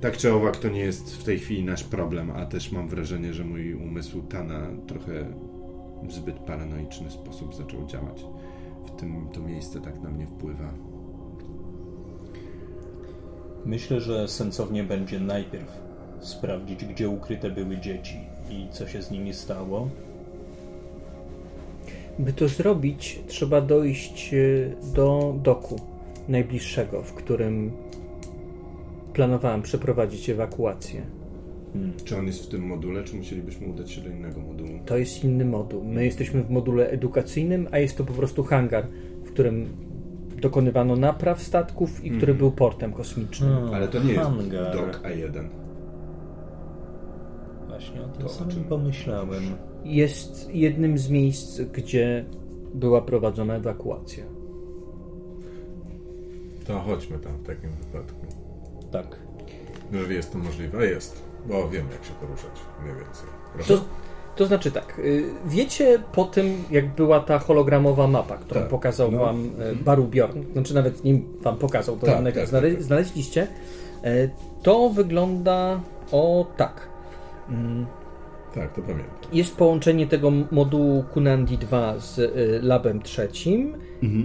Tak 0.00 0.16
czy 0.16 0.32
owak, 0.32 0.56
to 0.56 0.68
nie 0.68 0.80
jest 0.80 1.16
w 1.16 1.24
tej 1.24 1.38
chwili 1.38 1.64
nasz 1.64 1.84
problem, 1.84 2.30
a 2.30 2.46
też 2.46 2.72
mam 2.72 2.88
wrażenie, 2.88 3.32
że 3.34 3.44
mój 3.44 3.74
umysł 3.74 4.22
Tana 4.22 4.68
trochę 4.86 5.32
w 6.08 6.12
zbyt 6.12 6.36
paranoiczny 6.38 7.10
sposób 7.10 7.54
zaczął 7.54 7.86
działać. 7.86 8.24
W 8.88 9.00
tym 9.00 9.28
to 9.32 9.40
miejsce 9.40 9.80
tak 9.80 10.00
na 10.00 10.10
mnie 10.10 10.26
wpływa. 10.26 10.72
Myślę, 13.64 14.00
że 14.00 14.28
sensownie 14.28 14.84
będzie 14.84 15.20
najpierw 15.20 15.80
sprawdzić, 16.20 16.84
gdzie 16.84 17.08
ukryte 17.08 17.50
były 17.50 17.78
dzieci 17.78 18.18
i 18.50 18.68
co 18.70 18.88
się 18.88 19.02
z 19.02 19.10
nimi 19.10 19.34
stało. 19.34 19.88
By 22.18 22.32
to 22.32 22.48
zrobić, 22.48 23.20
trzeba 23.26 23.60
dojść 23.60 24.34
e, 24.34 24.36
do 24.94 25.34
doku 25.42 25.76
najbliższego, 26.28 27.02
w 27.02 27.14
którym 27.14 27.72
planowałem 29.12 29.62
przeprowadzić 29.62 30.30
ewakuację. 30.30 31.17
Czy 32.04 32.16
on 32.18 32.26
jest 32.26 32.44
w 32.44 32.48
tym 32.48 32.66
module, 32.66 33.04
czy 33.04 33.16
musielibyśmy 33.16 33.66
udać 33.66 33.90
się 33.90 34.00
do 34.00 34.08
innego 34.08 34.40
modułu? 34.40 34.70
To 34.86 34.96
jest 34.96 35.24
inny 35.24 35.44
moduł. 35.44 35.84
My 35.84 36.04
jesteśmy 36.04 36.42
w 36.42 36.50
module 36.50 36.90
edukacyjnym, 36.90 37.68
a 37.70 37.78
jest 37.78 37.96
to 37.96 38.04
po 38.04 38.12
prostu 38.12 38.44
hangar, 38.44 38.86
w 39.24 39.32
którym 39.32 39.68
dokonywano 40.40 40.96
napraw 40.96 41.42
statków 41.42 42.04
i 42.04 42.10
który 42.10 42.34
był 42.34 42.50
portem 42.50 42.92
kosmicznym. 42.92 43.50
Hmm, 43.50 43.74
Ale 43.74 43.88
to 43.88 44.02
nie 44.02 44.12
jest 44.12 44.24
hangar. 44.24 44.76
dok 44.76 45.00
A1. 45.02 45.48
Właśnie 47.68 48.00
o 48.02 48.08
tym 48.08 48.20
To 48.22 48.26
o 48.26 48.28
samym 48.28 48.54
czym 48.54 48.64
pomyślałem. 48.64 49.42
Jest 49.84 50.54
jednym 50.54 50.98
z 50.98 51.10
miejsc, 51.10 51.60
gdzie 51.60 52.24
była 52.74 53.02
prowadzona 53.02 53.54
ewakuacja. 53.56 54.24
To 56.66 56.78
chodźmy 56.80 57.18
tam 57.18 57.32
w 57.36 57.46
takim 57.46 57.70
wypadku. 57.70 58.26
Tak. 58.92 59.16
Jeżeli 59.92 60.14
jest 60.14 60.32
to 60.32 60.38
możliwe, 60.38 60.86
jest. 60.86 61.27
Bo 61.46 61.68
wiem, 61.68 61.86
jak 61.92 62.04
się 62.04 62.12
poruszać 62.20 62.50
mniej 62.82 62.94
więcej. 62.94 63.26
Proszę? 63.54 63.74
To, 63.74 63.84
to 64.36 64.46
znaczy 64.46 64.70
tak, 64.70 64.98
y, 64.98 65.24
wiecie 65.46 65.98
po 66.12 66.24
tym, 66.24 66.64
jak 66.70 66.94
była 66.94 67.20
ta 67.20 67.38
hologramowa 67.38 68.06
mapa, 68.06 68.36
którą 68.36 68.60
Tak, 68.60 68.70
pokazał 68.70 69.10
no. 69.12 69.18
wam 69.18 69.50
e, 69.58 69.74
Baru 69.74 70.04
Bjorn, 70.04 70.42
znaczy 70.52 70.74
nawet 70.74 71.04
nim 71.04 71.22
wam 71.40 71.56
pokazał, 71.56 71.96
to 71.96 72.06
Tak, 72.06 72.14
tak, 72.34 72.48
znale- 72.48 72.62
tak, 72.68 72.74
tak. 72.74 72.82
znaleźliście, 72.82 73.46
e, 74.04 74.28
to 74.62 74.90
wygląda 74.90 75.80
o 76.12 76.46
tak. 76.56 76.88
Mm, 77.50 77.86
Tak, 78.54 78.74
to 78.74 78.82
pamiętam. 78.82 79.06
Jest 79.32 79.56
połączenie 79.56 80.06
tego 80.06 80.30
modułu 80.50 81.02
Kunandi 81.12 81.58
2 81.58 81.98
z 81.98 82.18
y, 82.18 82.60
labem 82.62 83.02
trzecim 83.02 83.76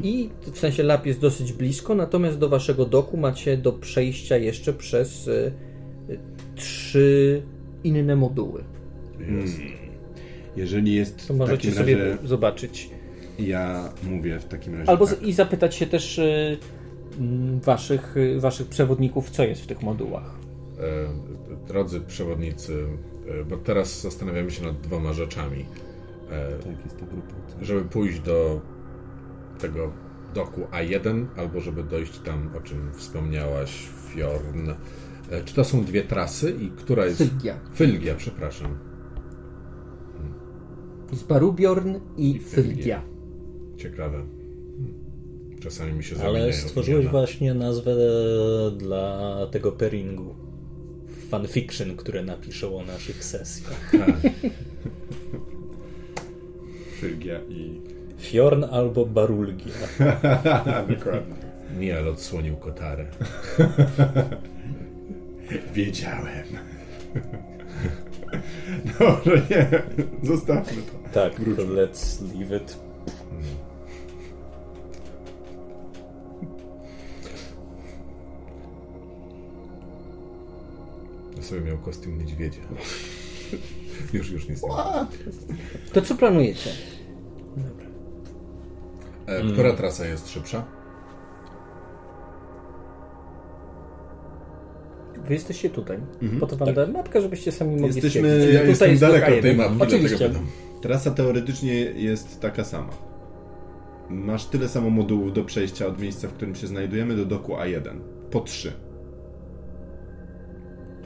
i 0.03 0.29
w 0.41 0.57
sensie 0.59 0.83
lab 0.83 1.05
jest 1.05 1.19
dosyć 1.19 1.53
blisko, 1.53 1.95
natomiast 1.95 2.37
do 2.39 2.49
waszego 2.49 2.85
doku 2.85 3.17
macie 3.17 3.57
do 3.57 3.71
przejścia 3.73 4.37
jeszcze 4.37 4.73
przez 4.73 5.27
y, 5.27 5.31
y, 5.31 5.53
trzy 6.55 7.41
inne 7.83 8.15
moduły. 8.15 8.63
Jest. 9.41 9.57
Jeżeli 10.55 10.95
jest 10.95 11.27
To 11.27 11.33
w 11.33 11.37
możecie 11.37 11.57
takim 11.67 11.73
sobie 11.73 11.95
razie, 11.97 12.27
zobaczyć. 12.27 12.89
ja 13.39 13.89
mówię 14.03 14.39
w 14.39 14.45
takim 14.45 14.75
razie 14.75 14.89
Albo 14.89 15.07
tak. 15.07 15.21
i 15.23 15.33
zapytać 15.33 15.75
się 15.75 15.85
też 15.87 16.17
y, 16.19 16.57
mm, 17.19 17.59
waszych, 17.59 18.17
y, 18.17 18.39
waszych 18.39 18.67
przewodników, 18.67 19.29
co 19.29 19.43
jest 19.43 19.61
w 19.61 19.67
tych 19.67 19.81
modułach. 19.81 20.35
E, 20.79 20.83
drodzy 21.67 22.01
przewodnicy, 22.01 22.85
e, 23.41 23.45
bo 23.45 23.57
teraz 23.57 24.01
zastanawiamy 24.01 24.51
się 24.51 24.63
nad 24.63 24.81
dwoma 24.81 25.13
rzeczami. 25.13 25.65
E, 26.31 26.49
Tak, 26.57 26.85
jest 26.85 26.99
to 26.99 27.05
grupa. 27.05 27.33
żeby 27.61 27.81
pójść 27.81 28.19
do 28.19 28.61
tego 29.59 29.91
doku 30.33 30.61
A1, 30.71 31.25
albo 31.37 31.61
żeby 31.61 31.83
dojść 31.83 32.19
tam, 32.19 32.49
o 32.57 32.61
czym 32.61 32.91
wspomniałaś, 32.93 33.87
Fjorn. 34.09 34.69
E, 35.33 35.43
Czy 35.43 35.53
to 35.55 35.63
są 35.63 35.83
dwie 35.83 36.03
trasy 36.03 36.55
i 36.61 36.69
która 36.69 37.05
jest... 37.05 37.17
Fylgia. 37.17 37.59
Fylgia, 37.73 38.15
przepraszam. 38.15 38.77
Jest 41.11 41.27
Barubjorn 41.27 41.95
i 42.17 42.39
Fylgia. 42.39 42.73
Fylgia. 42.73 43.01
Ciekawe. 43.77 44.17
Hmm. 44.17 44.93
Czasami 45.59 45.93
mi 45.93 46.03
się 46.03 46.15
Ale 46.15 46.23
zamieniają 46.25 46.53
stworzyłeś 46.53 47.03
imiona. 47.03 47.11
właśnie 47.19 47.53
nazwę 47.53 47.95
dla 48.77 49.47
tego 49.51 49.71
pairingu. 49.71 50.35
Fanfiction, 51.29 51.95
które 51.95 52.23
napiszą 52.23 52.77
o 52.77 52.85
naszych 52.85 53.23
sesjach. 53.23 53.91
Tak. 54.05 54.31
Fylgia 56.99 57.39
i... 57.49 57.81
Fjorn 58.17 58.63
albo 58.63 59.05
Barulgia. 59.05 59.73
Dokładnie. 60.97 61.35
Miel 61.79 62.07
odsłonił 62.07 62.55
kotarę. 62.55 63.05
Wiedziałem. 65.73 66.43
Dobrze, 68.99 69.41
nie. 69.49 69.83
Zostawmy 70.23 70.81
to. 70.81 71.09
Tak, 71.13 71.39
let's 71.39 72.21
leave 72.33 72.61
it. 72.63 72.77
Ja 81.37 81.43
sobie 81.43 81.61
miał 81.61 81.77
kostium 81.77 82.17
niedźwiedzia. 82.17 82.61
już, 84.13 84.31
już 84.31 84.49
nic 84.49 84.63
nie. 84.63 84.69
To 85.93 86.01
co 86.01 86.15
planujecie? 86.15 86.69
E, 89.25 89.51
która 89.53 89.73
trasa 89.73 90.05
jest 90.05 90.29
szybsza? 90.29 90.65
Wy 95.27 95.33
jesteście 95.33 95.69
tutaj. 95.69 95.97
Po 96.39 96.47
to 96.47 96.55
wam 96.57 96.73
dałem 96.73 96.91
mapkę, 96.91 97.21
żebyście 97.21 97.51
sami 97.51 97.71
mogli 97.71 97.85
Jesteśmy- 97.85 98.09
stwierdzić. 98.29 98.47
ja 98.53 98.59
Tutaj 98.59 98.69
jestem 98.69 98.89
jest 98.89 99.01
daleko 99.01 99.35
od 99.35 99.41
tej 99.41 99.55
mapki, 99.55 99.81
Oczywiście. 99.83 100.27
pytam. 100.29 100.45
Trasa 100.81 101.11
teoretycznie 101.11 101.73
jest 101.81 102.39
taka 102.41 102.63
sama. 102.63 102.89
Masz 104.09 104.45
tyle 104.45 104.69
samo 104.69 104.89
modułów 104.89 105.33
do 105.33 105.43
przejścia 105.43 105.87
od 105.87 106.01
miejsca, 106.01 106.27
w 106.27 106.33
którym 106.33 106.55
się 106.55 106.67
znajdujemy, 106.67 107.15
do 107.15 107.25
doku 107.25 107.53
A1. 107.53 107.99
Po 108.31 108.39
trzy. 108.39 108.73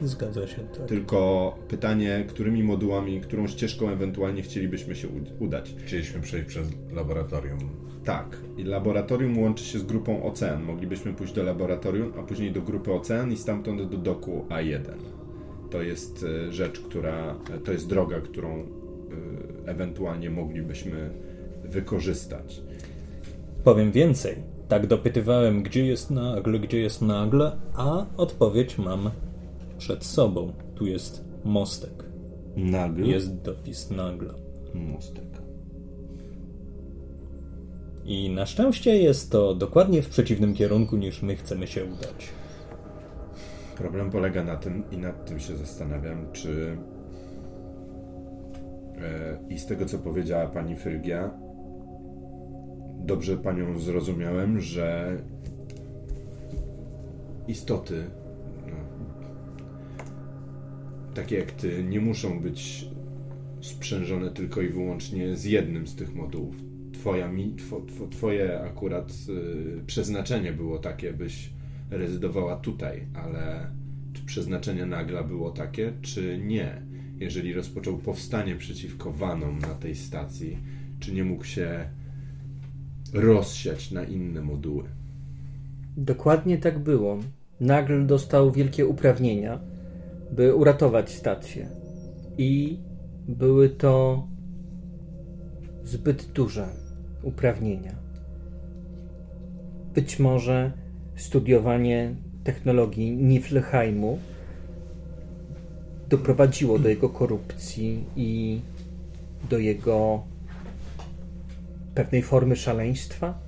Zgadza 0.02 0.46
się, 0.46 0.56
tak. 0.78 0.86
Tylko 0.86 1.54
pytanie, 1.68 2.24
którymi 2.28 2.62
modułami, 2.62 3.20
którą 3.20 3.46
ścieżką 3.46 3.88
ewentualnie 3.88 4.42
chcielibyśmy 4.42 4.94
się 4.94 5.08
udać. 5.38 5.74
Chcieliśmy 5.86 6.20
przejść 6.20 6.46
przez 6.48 6.68
laboratorium. 6.92 7.58
Tak. 8.08 8.36
I 8.56 8.64
laboratorium 8.64 9.38
łączy 9.38 9.64
się 9.64 9.78
z 9.78 9.82
grupą 9.82 10.22
Ocean. 10.22 10.62
Moglibyśmy 10.62 11.12
pójść 11.12 11.32
do 11.32 11.42
laboratorium, 11.42 12.12
a 12.18 12.22
później 12.22 12.52
do 12.52 12.62
grupy 12.62 12.92
Ocean 12.92 13.32
i 13.32 13.36
stamtąd 13.36 13.90
do 13.90 13.98
doku 13.98 14.44
A1. 14.48 14.80
To 15.70 15.82
jest 15.82 16.24
e, 16.48 16.52
rzecz, 16.52 16.80
która. 16.80 17.34
e, 17.54 17.58
To 17.58 17.72
jest 17.72 17.88
droga, 17.88 18.20
którą 18.20 18.48
e, 18.58 18.64
ewentualnie 19.70 20.30
moglibyśmy 20.30 21.10
wykorzystać. 21.64 22.62
Powiem 23.64 23.92
więcej. 23.92 24.36
Tak 24.68 24.86
dopytywałem, 24.86 25.62
gdzie 25.62 25.86
jest 25.86 26.10
nagle, 26.10 26.58
gdzie 26.58 26.80
jest 26.80 27.02
nagle, 27.02 27.56
a 27.74 28.06
odpowiedź 28.16 28.78
mam 28.78 29.10
przed 29.78 30.04
sobą. 30.04 30.52
Tu 30.74 30.86
jest 30.86 31.24
mostek. 31.44 32.04
Nagle? 32.56 33.06
Jest 33.06 33.42
dopis 33.42 33.90
nagle. 33.90 34.34
mostek. 34.74 35.37
I 38.08 38.30
na 38.30 38.46
szczęście 38.46 38.96
jest 38.96 39.32
to 39.32 39.54
dokładnie 39.54 40.02
w 40.02 40.08
przeciwnym 40.08 40.54
kierunku 40.54 40.96
niż 40.96 41.22
my 41.22 41.36
chcemy 41.36 41.66
się 41.66 41.84
udać. 41.84 42.28
Problem 43.76 44.10
polega 44.10 44.44
na 44.44 44.56
tym, 44.56 44.82
i 44.90 44.98
nad 44.98 45.26
tym 45.26 45.40
się 45.40 45.56
zastanawiam, 45.56 46.26
czy. 46.32 46.76
E, 48.98 49.38
I 49.48 49.58
z 49.58 49.66
tego, 49.66 49.86
co 49.86 49.98
powiedziała 49.98 50.46
pani 50.46 50.76
Fylgia, 50.76 51.30
dobrze 52.98 53.36
panią 53.36 53.78
zrozumiałem, 53.78 54.60
że 54.60 55.16
istoty, 57.48 58.04
no, 58.66 58.76
takie 61.14 61.38
jak 61.38 61.52
ty, 61.52 61.84
nie 61.84 62.00
muszą 62.00 62.40
być 62.40 62.88
sprzężone 63.60 64.30
tylko 64.30 64.60
i 64.60 64.68
wyłącznie 64.68 65.36
z 65.36 65.44
jednym 65.44 65.86
z 65.86 65.96
tych 65.96 66.14
modułów. 66.14 66.67
Twoja, 66.98 67.30
two, 67.68 68.06
twoje 68.10 68.60
akurat 68.60 69.12
y, 69.28 69.84
przeznaczenie 69.86 70.52
było 70.52 70.78
takie, 70.78 71.12
byś 71.12 71.50
rezydowała 71.90 72.56
tutaj, 72.56 73.06
ale 73.14 73.70
czy 74.12 74.22
przeznaczenie 74.22 74.86
Nagla 74.86 75.22
było 75.22 75.50
takie, 75.50 75.92
czy 76.02 76.40
nie? 76.44 76.82
Jeżeli 77.20 77.52
rozpoczął 77.52 77.98
powstanie 77.98 78.56
przeciwko 78.56 79.12
Wanom 79.12 79.58
na 79.58 79.74
tej 79.74 79.94
stacji, 79.94 80.58
czy 81.00 81.12
nie 81.12 81.24
mógł 81.24 81.44
się 81.44 81.88
rozsiać 83.12 83.90
na 83.90 84.04
inne 84.04 84.40
moduły? 84.40 84.84
Dokładnie 85.96 86.58
tak 86.58 86.78
było. 86.78 87.18
Nagl 87.60 88.06
dostał 88.06 88.52
wielkie 88.52 88.86
uprawnienia, 88.86 89.60
by 90.32 90.54
uratować 90.54 91.10
stację. 91.10 91.68
I 92.38 92.78
były 93.28 93.68
to 93.68 94.26
zbyt 95.84 96.24
duże 96.32 96.87
uprawnienia. 97.22 97.94
Być 99.94 100.18
może 100.18 100.72
studiowanie 101.16 102.14
technologii 102.44 103.16
Niflheimu 103.16 104.18
doprowadziło 106.08 106.78
do 106.78 106.88
jego 106.88 107.08
korupcji 107.08 108.04
i 108.16 108.60
do 109.50 109.58
jego 109.58 110.22
pewnej 111.94 112.22
formy 112.22 112.56
szaleństwa. 112.56 113.38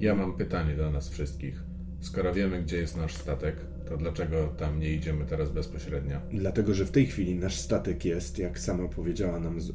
Ja 0.00 0.14
mam 0.14 0.36
pytanie 0.36 0.76
do 0.76 0.90
nas 0.90 1.08
wszystkich. 1.08 1.69
Skoro 2.00 2.34
wiemy, 2.34 2.62
gdzie 2.62 2.76
jest 2.76 2.96
nasz 2.96 3.14
statek, 3.14 3.56
to 3.88 3.96
dlaczego 3.96 4.46
tam 4.46 4.80
nie 4.80 4.92
idziemy 4.92 5.24
teraz 5.26 5.50
bezpośrednio? 5.50 6.20
Dlatego, 6.32 6.74
że 6.74 6.84
w 6.84 6.90
tej 6.90 7.06
chwili 7.06 7.34
nasz 7.34 7.58
statek 7.58 8.04
jest, 8.04 8.38
jak 8.38 8.58
sama 8.58 8.88
powiedziała 8.88 9.40
nam 9.40 9.60
z, 9.60 9.70
e, 9.70 9.72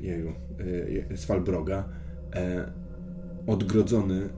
jeju, 0.00 0.32
e, 1.10 1.16
z 1.16 1.24
Falbroga, 1.24 1.88
e, 2.34 2.72
odgrodzony 3.46 4.28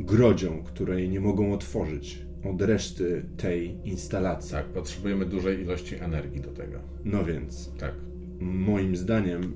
grodzią, 0.00 0.62
której 0.62 1.08
nie 1.08 1.20
mogą 1.20 1.52
otworzyć 1.52 2.22
od 2.44 2.62
reszty 2.62 3.24
tej 3.36 3.76
instalacji. 3.84 4.50
Tak, 4.50 4.66
potrzebujemy 4.66 5.26
dużej 5.26 5.60
ilości 5.60 5.96
energii 5.96 6.40
do 6.40 6.50
tego. 6.50 6.78
No 7.04 7.24
więc, 7.24 7.72
Tak. 7.78 7.94
moim 8.40 8.96
zdaniem, 8.96 9.54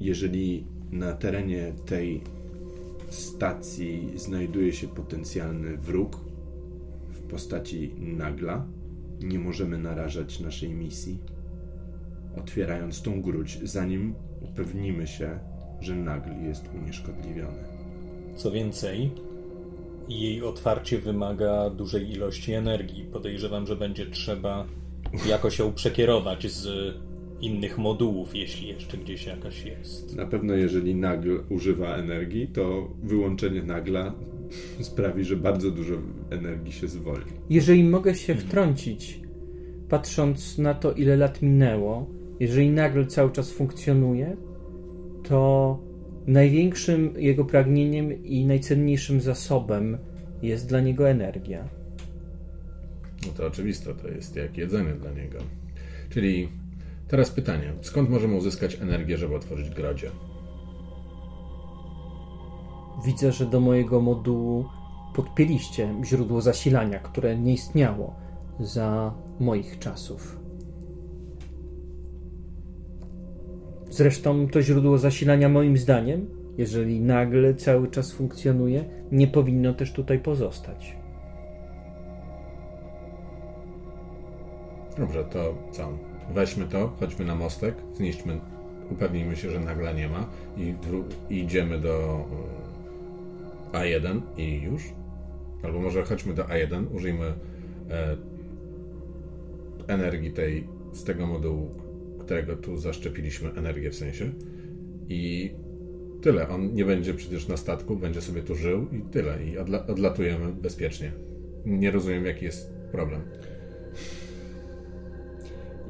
jeżeli 0.00 0.66
na 0.90 1.12
terenie 1.12 1.72
tej 1.86 2.22
stacji 3.08 4.12
znajduje 4.16 4.72
się 4.72 4.88
potencjalny 4.88 5.76
wróg 5.76 6.29
postaci 7.30 7.94
nagla, 7.98 8.66
nie 9.20 9.38
możemy 9.38 9.78
narażać 9.78 10.40
naszej 10.40 10.70
misji, 10.70 11.18
otwierając 12.38 13.02
tą 13.02 13.22
gruć, 13.22 13.58
zanim 13.62 14.14
upewnimy 14.40 15.06
się, 15.06 15.38
że 15.80 15.94
nagl 15.94 16.30
jest 16.44 16.64
unieszkodliwiony. 16.74 17.64
Co 18.36 18.50
więcej, 18.50 19.10
jej 20.08 20.42
otwarcie 20.42 20.98
wymaga 20.98 21.70
dużej 21.70 22.10
ilości 22.10 22.52
energii. 22.52 23.04
Podejrzewam, 23.04 23.66
że 23.66 23.76
będzie 23.76 24.06
trzeba 24.06 24.66
jakoś 25.28 25.58
ją 25.58 25.72
przekierować 25.72 26.52
z 26.52 26.94
innych 27.40 27.78
modułów, 27.78 28.36
jeśli 28.36 28.68
jeszcze 28.68 28.98
gdzieś 28.98 29.26
jakaś 29.26 29.64
jest. 29.64 30.16
Na 30.16 30.26
pewno, 30.26 30.54
jeżeli 30.54 30.94
nagl 30.94 31.40
używa 31.48 31.96
energii, 31.96 32.48
to 32.48 32.90
wyłączenie 33.02 33.62
nagla 33.62 34.14
sprawi, 34.80 35.24
że 35.24 35.36
bardzo 35.36 35.70
dużo 35.70 35.94
energii 36.30 36.72
się 36.72 36.88
zwolni. 36.88 37.32
Jeżeli 37.50 37.84
mogę 37.84 38.14
się 38.14 38.34
wtrącić, 38.34 39.20
patrząc 39.88 40.58
na 40.58 40.74
to, 40.74 40.92
ile 40.92 41.16
lat 41.16 41.42
minęło, 41.42 42.06
jeżeli 42.40 42.70
nagle 42.70 43.06
cały 43.06 43.32
czas 43.32 43.52
funkcjonuje, 43.52 44.36
to 45.22 45.78
największym 46.26 47.14
jego 47.16 47.44
pragnieniem 47.44 48.24
i 48.24 48.46
najcenniejszym 48.46 49.20
zasobem 49.20 49.98
jest 50.42 50.68
dla 50.68 50.80
niego 50.80 51.08
energia. 51.08 51.68
No 53.26 53.32
to 53.36 53.46
oczywiste, 53.46 53.94
to 53.94 54.08
jest 54.08 54.36
jak 54.36 54.58
jedzenie 54.58 54.92
dla 54.92 55.10
niego. 55.12 55.38
Czyli 56.10 56.48
teraz 57.08 57.30
pytanie, 57.30 57.72
skąd 57.80 58.10
możemy 58.10 58.36
uzyskać 58.36 58.78
energię, 58.80 59.16
żeby 59.16 59.34
otworzyć 59.34 59.70
grodzie? 59.70 60.10
Widzę, 63.04 63.32
że 63.32 63.46
do 63.46 63.60
mojego 63.60 64.00
modułu 64.00 64.64
podpięliście 65.14 65.94
źródło 66.04 66.40
zasilania, 66.40 66.98
które 66.98 67.38
nie 67.38 67.52
istniało 67.52 68.14
za 68.60 69.14
moich 69.40 69.78
czasów. 69.78 70.40
Zresztą 73.90 74.48
to 74.48 74.62
źródło 74.62 74.98
zasilania, 74.98 75.48
moim 75.48 75.76
zdaniem, 75.76 76.26
jeżeli 76.58 77.00
nagle 77.00 77.54
cały 77.54 77.88
czas 77.88 78.12
funkcjonuje, 78.12 78.84
nie 79.12 79.26
powinno 79.26 79.74
też 79.74 79.92
tutaj 79.92 80.18
pozostać. 80.18 80.96
Dobrze, 84.98 85.24
to 85.24 85.54
co? 85.72 85.88
Weźmy 86.34 86.64
to, 86.64 86.92
chodźmy 87.00 87.24
na 87.24 87.34
mostek, 87.34 87.74
zniszczmy, 87.94 88.40
upewnijmy 88.90 89.36
się, 89.36 89.50
że 89.50 89.60
nagla 89.60 89.92
nie 89.92 90.08
ma 90.08 90.26
i, 90.56 90.74
i 91.30 91.38
idziemy 91.38 91.78
do 91.78 92.24
A1 93.72 94.20
i 94.36 94.62
już. 94.62 94.82
Albo 95.62 95.80
może 95.80 96.02
chodźmy 96.02 96.34
do 96.34 96.42
A1, 96.44 96.84
użyjmy 96.94 97.34
e, 97.90 98.16
energii 99.86 100.30
tej 100.30 100.64
z 100.92 101.04
tego 101.04 101.26
modułu, 101.26 101.70
którego 102.18 102.56
tu 102.56 102.76
zaszczepiliśmy, 102.76 103.50
energię 103.52 103.90
w 103.90 103.94
sensie. 103.94 104.30
I 105.08 105.50
tyle. 106.22 106.48
On 106.48 106.74
nie 106.74 106.84
będzie 106.84 107.14
przecież 107.14 107.48
na 107.48 107.56
statku, 107.56 107.96
będzie 107.96 108.20
sobie 108.20 108.42
tu 108.42 108.54
żył 108.54 108.86
i 108.92 109.00
tyle. 109.02 109.44
I 109.44 109.56
odla- 109.58 109.90
odlatujemy 109.90 110.52
bezpiecznie. 110.52 111.12
Nie 111.66 111.90
rozumiem, 111.90 112.26
jaki 112.26 112.44
jest 112.44 112.72
problem. 112.92 113.20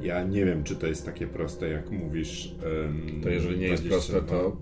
Ja 0.01 0.23
nie 0.23 0.45
wiem, 0.45 0.63
czy 0.63 0.75
to 0.75 0.87
jest 0.87 1.05
takie 1.05 1.27
proste, 1.27 1.69
jak 1.69 1.91
mówisz. 1.91 2.55
To 3.23 3.29
jeżeli 3.29 3.59
nie 3.59 3.67
jest 3.67 3.83
20, 3.85 4.13
proste, 4.13 4.35
to 4.35 4.57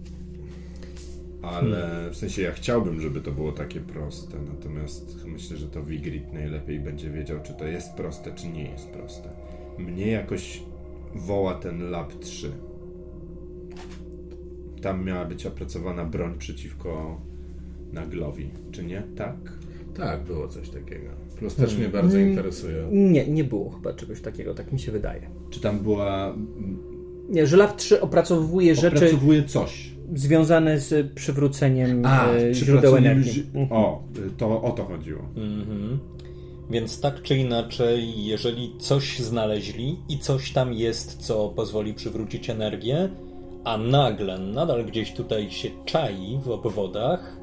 Ale 1.41 2.09
w 2.11 2.15
sensie 2.15 2.41
ja 2.41 2.51
chciałbym, 2.51 3.01
żeby 3.01 3.21
to 3.21 3.31
było 3.31 3.51
takie 3.51 3.79
proste, 3.79 4.37
natomiast 4.53 5.25
myślę, 5.25 5.57
że 5.57 5.67
to 5.67 5.83
Wigrid 5.83 6.33
najlepiej 6.33 6.79
będzie 6.79 7.09
wiedział, 7.09 7.39
czy 7.43 7.53
to 7.53 7.67
jest 7.67 7.93
proste, 7.93 8.31
czy 8.35 8.47
nie 8.47 8.71
jest 8.71 8.89
proste. 8.89 9.29
Mnie 9.77 10.07
jakoś 10.11 10.63
woła 11.15 11.53
ten 11.53 11.89
Lab 11.91 12.13
3. 12.19 12.51
Tam 14.81 15.05
miała 15.05 15.25
być 15.25 15.45
opracowana 15.45 16.05
broń 16.05 16.35
przeciwko 16.37 17.21
Naglowi, 17.93 18.49
czy 18.71 18.83
nie? 18.83 19.03
Tak. 19.15 19.35
tak, 19.97 20.23
było 20.23 20.47
coś 20.47 20.69
takiego. 20.69 21.09
Plus 21.39 21.55
też 21.55 21.77
mnie 21.77 21.89
bardzo 21.89 22.17
Mm. 22.17 22.29
interesuje. 22.29 22.83
Nie, 22.91 23.27
nie 23.27 23.43
było 23.43 23.69
chyba 23.69 23.93
czegoś 23.93 24.21
takiego, 24.21 24.53
tak 24.53 24.71
mi 24.71 24.79
się 24.79 24.91
wydaje. 24.91 25.29
Czy 25.49 25.59
tam 25.61 25.79
była. 25.79 26.35
Nie, 27.29 27.47
że 27.47 27.57
Lab 27.57 27.75
3 27.77 28.01
opracowuje 28.01 28.75
rzeczy 28.75 28.95
Opracowuje 28.97 29.43
coś. 29.43 29.98
Związane 30.15 30.79
z 30.79 31.13
przywróceniem 31.13 32.05
A, 32.05 32.31
e, 32.31 32.53
źródeł 32.53 32.95
energii. 32.95 33.31
zi- 33.31 33.43
O, 33.69 34.03
to 34.37 34.61
o 34.61 34.71
to 34.71 34.85
chodziło. 34.85 35.21
Mhm. 35.37 35.99
Więc 36.69 37.01
tak 37.01 37.21
czy 37.21 37.37
inaczej, 37.37 38.25
jeżeli 38.25 38.71
coś 38.79 39.19
znaleźli 39.19 39.97
i 40.09 40.19
coś 40.19 40.51
tam 40.53 40.73
jest, 40.73 41.17
co 41.17 41.49
pozwoli 41.49 41.93
przywrócić 41.93 42.49
energię, 42.49 43.09
a 43.63 43.77
nagle 43.77 44.39
nadal 44.39 44.85
gdzieś 44.85 45.13
tutaj 45.13 45.51
się 45.51 45.69
czai 45.85 46.39
w 46.43 46.49
obwodach, 46.49 47.37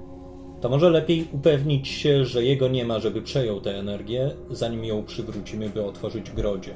to 0.61 0.69
może 0.69 0.91
lepiej 0.91 1.29
upewnić 1.33 1.89
się, 1.89 2.25
że 2.25 2.45
jego 2.45 2.69
nie 2.69 2.85
ma, 2.85 2.99
żeby 2.99 3.23
przejął 3.23 3.61
tę 3.61 3.79
energię, 3.79 4.31
zanim 4.51 4.85
ją 4.85 5.05
przywrócimy, 5.05 5.71
by 5.71 5.85
otworzyć 5.85 6.31
grodzie. 6.31 6.75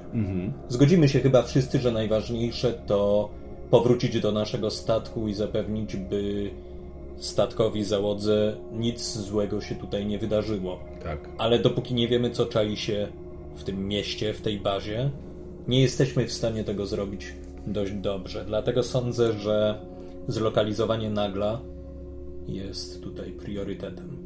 Zgodzimy 0.69 1.09
się 1.09 1.21
chyba 1.21 1.43
wszyscy, 1.43 1.79
że 1.79 1.93
najważniejsze 1.93 2.73
to 2.73 3.29
powrócić 3.71 4.21
do 4.21 4.33
naszego 4.33 4.71
statku 4.71 5.29
i 5.29 5.35
zapewnić, 5.35 5.97
by 5.97 6.51
statkowi 7.17 7.85
załodze 7.85 8.57
nic 8.73 9.17
złego 9.19 9.61
się 9.61 9.75
tutaj 9.75 10.07
nie 10.07 10.19
wydarzyło. 10.19 10.79
Tak. 11.03 11.29
Ale 11.39 11.59
dopóki 11.59 11.95
nie 11.95 12.09
wiemy, 12.09 12.31
co 12.31 12.47
czai 12.47 12.77
się 12.77 13.09
w 13.55 13.65
tym 13.65 13.89
mieście, 13.89 14.35
w 14.35 14.41
tej 14.41 14.61
bazie, 14.61 15.11
nie 15.69 15.81
jesteśmy 15.81 16.27
w 16.27 16.33
stanie 16.33 16.65
tego 16.65 16.87
zrobić 16.87 17.35
dość 17.67 17.93
dobrze. 17.93 18.45
Dlatego 18.45 18.83
sądzę, 18.83 19.33
że 19.33 19.81
zlokalizowanie 20.29 21.11
nagla 21.11 21.61
jest 22.47 23.03
tutaj 23.03 23.33
priorytetem. 23.33 24.17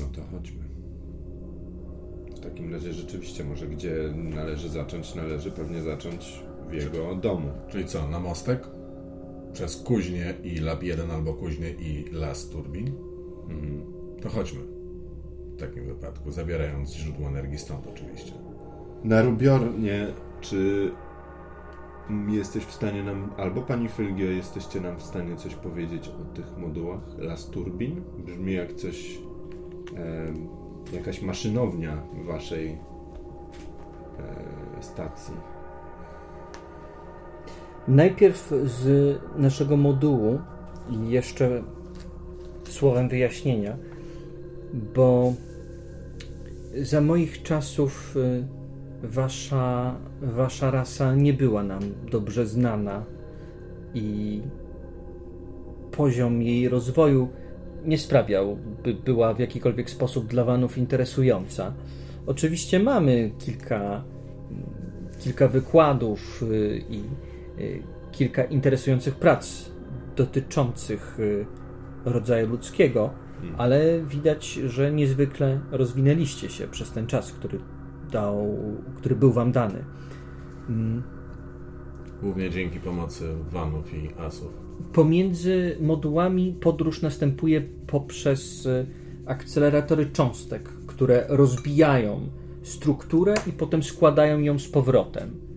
No 0.00 0.04
to 0.16 0.22
chodźmy. 0.36 0.68
W 2.36 2.40
takim 2.40 2.72
razie 2.72 2.92
rzeczywiście, 2.92 3.44
może 3.44 3.66
gdzie 3.66 3.94
należy 4.14 4.68
zacząć, 4.68 5.14
należy 5.14 5.50
pewnie 5.50 5.82
zacząć 5.82 6.42
w 6.68 6.72
jego 6.72 7.14
domu. 7.14 7.48
Czyli 7.68 7.86
co, 7.86 8.08
na 8.08 8.20
mostek? 8.20 8.68
Przez 9.52 9.76
kuźnię 9.76 10.34
i 10.44 10.58
lab 10.58 10.82
1 10.82 11.10
albo 11.10 11.34
kuźnię 11.34 11.70
i 11.70 12.04
las 12.12 12.48
turbin? 12.48 12.92
Mhm. 13.48 13.82
To 14.22 14.28
chodźmy. 14.28 14.60
W 15.56 15.60
takim 15.60 15.86
wypadku, 15.86 16.30
zabierając 16.30 16.94
źródło 16.94 17.28
energii 17.28 17.58
stąd 17.58 17.86
oczywiście. 17.86 18.32
Na 19.04 19.22
Rubiornie, 19.22 20.06
czy 20.40 20.90
jesteś 22.28 22.64
w 22.64 22.72
stanie 22.72 23.02
nam, 23.02 23.30
albo 23.36 23.62
pani 23.62 23.88
Fylgio, 23.88 24.26
jesteście 24.26 24.80
nam 24.80 24.96
w 24.96 25.02
stanie 25.02 25.36
coś 25.36 25.54
powiedzieć 25.54 26.08
o 26.08 26.34
tych 26.34 26.58
modułach 26.58 27.00
Las 27.18 27.46
Turbin? 27.46 28.02
Brzmi 28.18 28.52
jak 28.52 28.72
coś, 28.72 29.18
em, 29.96 30.48
jakaś 30.92 31.22
maszynownia 31.22 32.02
waszej 32.26 32.68
e, 32.68 32.78
stacji. 34.82 35.34
Najpierw 37.88 38.52
z 38.64 39.16
naszego 39.36 39.76
modułu 39.76 40.38
jeszcze 41.08 41.62
słowem 42.64 43.08
wyjaśnienia, 43.08 43.76
bo 44.94 45.32
za 46.82 47.00
moich 47.00 47.42
czasów 47.42 48.16
y, 48.16 48.46
wasza, 49.02 49.94
wasza 50.22 50.70
rasa 50.70 51.14
nie 51.14 51.32
była 51.32 51.62
nam 51.62 51.80
dobrze 52.10 52.46
znana 52.46 53.04
i 53.94 54.40
poziom 55.90 56.42
jej 56.42 56.68
rozwoju 56.68 57.28
nie 57.84 57.98
sprawiał, 57.98 58.56
by 58.84 58.94
była 58.94 59.34
w 59.34 59.38
jakikolwiek 59.38 59.90
sposób 59.90 60.26
dla 60.26 60.44
Wanów 60.44 60.78
interesująca. 60.78 61.74
Oczywiście 62.26 62.80
mamy 62.80 63.30
kilka, 63.38 64.04
kilka 65.18 65.48
wykładów 65.48 66.42
y, 66.42 66.84
i 66.90 67.02
kilka 68.12 68.44
interesujących 68.44 69.14
prac 69.14 69.70
dotyczących 70.16 71.20
y, 71.20 71.46
rodzaju 72.04 72.48
ludzkiego, 72.48 73.10
ale 73.58 74.02
widać, 74.02 74.52
że 74.52 74.92
niezwykle 74.92 75.60
rozwinęliście 75.70 76.48
się 76.48 76.68
przez 76.68 76.92
ten 76.92 77.06
czas, 77.06 77.32
który, 77.32 77.58
dał, 78.10 78.58
który 78.96 79.16
był 79.16 79.32
wam 79.32 79.52
dany. 79.52 79.84
Mm, 80.68 81.02
Głównie 82.22 82.50
dzięki 82.50 82.80
pomocy 82.80 83.24
vanów 83.50 83.94
i 83.94 84.08
asów. 84.18 84.52
Pomiędzy 84.92 85.76
modułami 85.80 86.56
podróż 86.60 87.02
następuje 87.02 87.60
poprzez 87.86 88.66
y, 88.66 88.86
akceleratory 89.26 90.06
cząstek, 90.06 90.68
które 90.86 91.26
rozbijają 91.28 92.28
strukturę 92.62 93.34
i 93.46 93.52
potem 93.52 93.82
składają 93.82 94.38
ją 94.38 94.58
z 94.58 94.68
powrotem. 94.68 95.47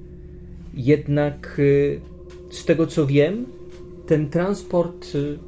Jednak 0.73 1.59
y, 1.59 2.01
z 2.51 2.65
tego 2.65 2.87
co 2.87 3.07
wiem, 3.07 3.45
ten 4.05 4.29
transport 4.29 5.15
y, 5.15 5.39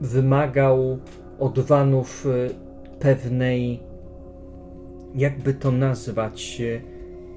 wymagał 0.00 0.98
od 1.38 1.58
vanów 1.58 2.26
y, 2.26 2.50
pewnej, 2.98 3.80
jakby 5.14 5.54
to 5.54 5.72
nazwać, 5.72 6.62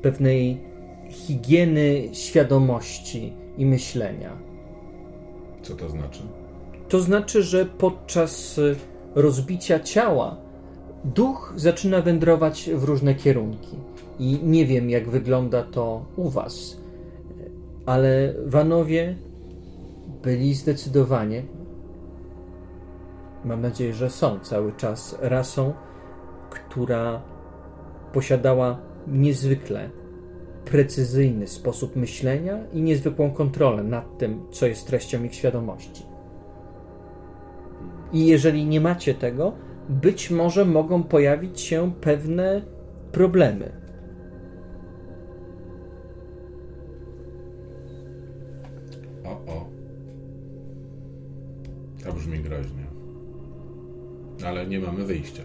pewnej 0.01 0.61
higieny 1.09 2.09
świadomości 2.13 3.33
i 3.57 3.65
myślenia. 3.65 4.37
Co 5.61 5.75
to 5.75 5.89
znaczy? 5.89 6.23
To 6.89 6.99
znaczy, 6.99 7.43
że 7.43 7.65
podczas 7.65 8.59
rozbicia 9.15 9.79
ciała 9.79 10.37
duch 11.03 11.53
zaczyna 11.55 12.01
wędrować 12.01 12.69
w 12.73 12.83
różne 12.83 13.15
kierunki. 13.15 13.75
I 14.19 14.39
nie 14.43 14.65
wiem, 14.65 14.89
jak 14.89 15.09
wygląda 15.09 15.63
to 15.63 16.05
u 16.15 16.29
Was, 16.29 16.77
ale 17.87 18.33
Wanowie 18.45 19.15
byli 20.23 20.53
zdecydowanie, 20.53 21.43
mam 23.45 23.61
nadzieję, 23.61 23.93
że 23.93 24.09
są 24.09 24.39
cały 24.39 24.73
czas 24.73 25.17
rasą, 25.21 25.73
która 26.49 27.21
posiadała 28.13 28.77
niezwykle 29.07 29.89
precyzyjny 30.65 31.47
sposób 31.47 31.95
myślenia 31.95 32.59
i 32.73 32.81
niezwykłą 32.81 33.31
kontrolę 33.31 33.83
nad 33.83 34.17
tym, 34.17 34.41
co 34.51 34.67
jest 34.67 34.87
treścią 34.87 35.23
ich 35.23 35.35
świadomości. 35.35 36.05
I 38.13 38.25
jeżeli 38.25 38.65
nie 38.65 38.81
macie 38.81 39.13
tego, 39.13 39.53
być 39.89 40.31
może 40.31 40.65
mogą 40.65 41.03
pojawić 41.03 41.59
się 41.59 41.91
pewne 42.01 42.61
problemy. 43.11 43.86
Brzmi 52.27 52.39
groźnie. 52.43 52.83
Ale 54.45 54.67
nie 54.67 54.79
mamy 54.79 55.05
wyjścia. 55.05 55.43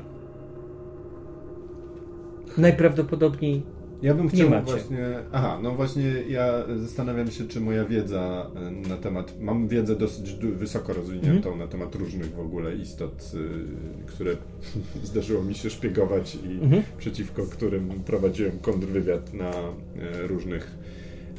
Najprawdopodobniej 2.59 3.63
Ja 4.03 4.15
bym 4.15 4.25
Nie 4.25 4.31
chciał 4.31 4.51
macie. 4.51 4.63
właśnie. 4.65 4.99
Aha, 5.33 5.59
no 5.63 5.71
właśnie 5.75 6.05
ja 6.29 6.53
zastanawiam 6.77 7.31
się, 7.31 7.49
czy 7.49 7.61
moja 7.61 7.85
wiedza 7.85 8.51
e, 8.85 8.89
na 8.89 8.97
temat. 8.97 9.35
Mam 9.41 9.69
wiedzę 9.69 9.97
dosyć 9.97 10.35
wysoko 10.35 10.93
rozwiniętą 10.93 11.49
Mhm. 11.51 11.59
na 11.59 11.67
temat 11.67 11.95
różnych 11.95 12.35
w 12.35 12.41
ogóle 12.41 12.75
istot, 12.77 13.31
y, 13.35 14.07
które 14.07 14.31
zdarzyło 15.05 15.43
mi 15.43 15.55
się 15.55 15.71
szpiegować 15.71 16.35
i 16.35 16.53
Mhm. 16.65 16.83
przeciwko 16.99 17.43
którym 17.43 17.89
prowadziłem 18.07 18.59
kontrwywiad 18.59 19.35
na 19.35 19.51
e, 19.51 20.27
różnych, 20.27 20.71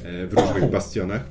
e, 0.04 0.26
w 0.26 0.34
różnych 0.34 0.70
bastionach. 0.70 1.24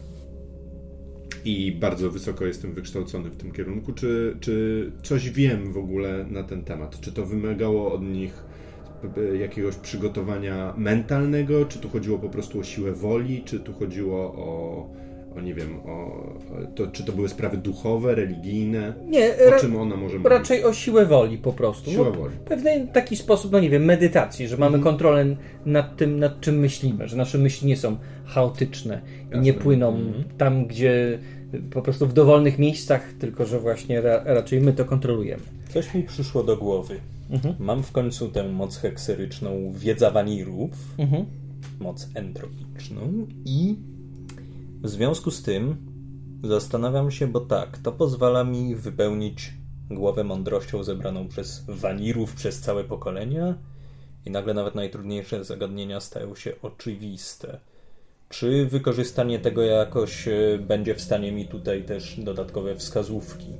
I 1.45 1.71
bardzo 1.71 2.11
wysoko 2.11 2.45
jestem 2.45 2.73
wykształcony 2.73 3.29
w 3.29 3.35
tym 3.35 3.51
kierunku. 3.51 3.93
Czy, 3.93 4.37
czy 4.39 4.91
coś 5.03 5.29
wiem 5.29 5.73
w 5.73 5.77
ogóle 5.77 6.25
na 6.29 6.43
ten 6.43 6.63
temat? 6.63 6.99
Czy 6.99 7.11
to 7.11 7.25
wymagało 7.25 7.93
od 7.93 8.03
nich 8.03 8.43
e, 9.17 9.37
jakiegoś 9.37 9.75
przygotowania 9.75 10.73
mentalnego? 10.77 11.65
Czy 11.65 11.79
tu 11.79 11.89
chodziło 11.89 12.19
po 12.19 12.29
prostu 12.29 12.59
o 12.59 12.63
siłę 12.63 12.91
woli? 12.91 13.43
Czy 13.45 13.59
tu 13.59 13.73
chodziło 13.73 14.19
o, 14.19 14.89
o 15.37 15.41
nie 15.41 15.53
wiem, 15.53 15.75
o, 15.85 16.23
to, 16.75 16.87
czy 16.87 17.03
to 17.03 17.11
były 17.11 17.29
sprawy 17.29 17.57
duchowe, 17.57 18.15
religijne? 18.15 18.93
nie, 19.09 19.29
O 19.57 19.59
czym 19.59 19.75
ona 19.75 19.95
może 19.95 20.15
mówić? 20.17 20.31
raczej 20.31 20.63
o 20.63 20.73
siłę 20.73 21.05
woli 21.05 21.37
po 21.37 21.53
prostu. 21.53 21.91
Siła 21.91 22.05
No, 22.05 22.11
woli. 22.11 22.35
Pewien 22.45 22.87
taki 22.87 23.15
sposób, 23.17 23.51
no 23.51 23.59
nie 23.59 23.69
wiem, 23.69 23.85
medytacji, 23.85 24.47
że 24.47 24.57
mamy 24.57 24.75
Mhm. 24.77 24.83
kontrolę 24.83 25.35
nad 25.65 25.97
tym, 25.97 26.19
nad 26.19 26.41
czym 26.41 26.59
myślimy, 26.59 27.07
że 27.07 27.17
nasze 27.17 27.37
myśli 27.37 27.67
nie 27.67 27.77
są 27.77 27.97
chaotyczne 28.25 29.01
i 29.19 29.23
Jasne. 29.25 29.41
nie 29.41 29.53
płyną 29.53 29.95
Mhm. 29.95 30.23
tam, 30.37 30.65
gdzie 30.65 31.19
po 31.71 31.81
prostu 31.81 32.07
w 32.07 32.13
dowolnych 32.13 32.59
miejscach, 32.59 33.13
tylko 33.19 33.45
że 33.45 33.59
właśnie 33.59 34.01
ra- 34.01 34.21
raczej 34.25 34.61
my 34.61 34.73
to 34.73 34.85
kontrolujemy. 34.85 35.43
Coś 35.73 35.93
mi 35.93 36.03
przyszło 36.03 36.43
do 36.43 36.57
głowy. 36.57 36.95
Mhm. 37.31 37.55
Mam 37.59 37.83
w 37.83 37.91
końcu 37.91 38.29
tę 38.29 38.49
moc 38.49 38.77
hekseryczną 38.77 39.71
wiedza 39.75 40.11
wanirów, 40.11 40.69
Mhm. 40.97 41.25
moc 41.79 42.09
entropiczną 42.15 43.01
i 43.45 43.75
w 44.83 44.89
związku 44.89 45.31
z 45.31 45.43
tym 45.43 45.77
zastanawiam 46.43 47.11
się, 47.11 47.27
bo 47.27 47.39
tak, 47.39 47.77
to 47.77 47.91
pozwala 47.91 48.43
mi 48.43 48.75
wypełnić 48.75 49.53
głowę 49.91 50.23
mądrością 50.23 50.83
zebraną 50.83 51.27
przez 51.27 51.65
wanirów 51.67 52.33
przez 52.33 52.61
całe 52.61 52.83
pokolenia 52.83 53.57
i 54.25 54.31
nagle 54.31 54.53
nawet 54.53 54.75
najtrudniejsze 54.75 55.43
zagadnienia 55.43 55.99
stają 55.99 56.35
się 56.35 56.53
oczywiste. 56.61 57.59
Czy 58.29 58.65
wykorzystanie 58.65 59.39
tego 59.39 59.61
jakoś 59.61 60.27
e, 60.27 60.59
będzie 60.67 60.95
w 60.95 61.01
stanie 61.01 61.31
mi 61.31 61.47
tutaj 61.47 61.83
też 61.83 62.19
dodatkowe 62.19 62.75
wskazówki 62.75 63.53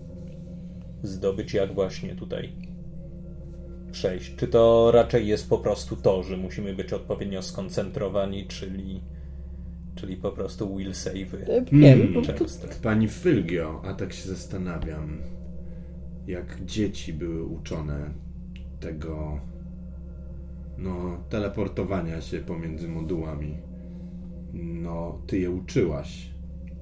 zdobyć, 1.03 1.53
jak 1.53 1.74
właśnie 1.74 2.15
tutaj 2.15 2.53
przejść? 3.91 4.36
Czy 4.36 4.47
to 4.47 4.91
raczej 4.91 5.28
jest 5.28 5.49
po 5.49 5.57
prostu 5.57 5.95
to, 5.95 6.24
że 6.24 6.38
musimy 6.38 6.74
być 6.74 6.93
odpowiednio 6.93 7.41
skoncentrowani, 7.41 8.47
czyli, 8.47 9.01
czyli 9.96 10.18
po 10.18 10.32
prostu 10.32 10.76
will 10.78 10.94
save? 10.94 11.34
E, 11.48 11.66
Nie 11.72 11.96
wiem, 11.96 12.24
Często. 12.24 12.68
Pani 12.84 13.08
Fylgio, 13.08 13.82
a 13.86 13.94
tak 13.94 14.14
się 14.14 14.30
zastanawiam, 14.30 15.18
jak 16.28 16.66
dzieci 16.66 17.14
były 17.14 17.44
uczone 17.44 18.10
tego, 18.80 19.39
no, 20.78 21.24
teleportowania 21.30 22.22
się 22.22 22.39
pomiędzy 22.39 22.88
modułami. 22.88 23.58
No, 24.54 25.22
ty 25.28 25.39
je 25.39 25.52
uczyłaś. 25.52 26.30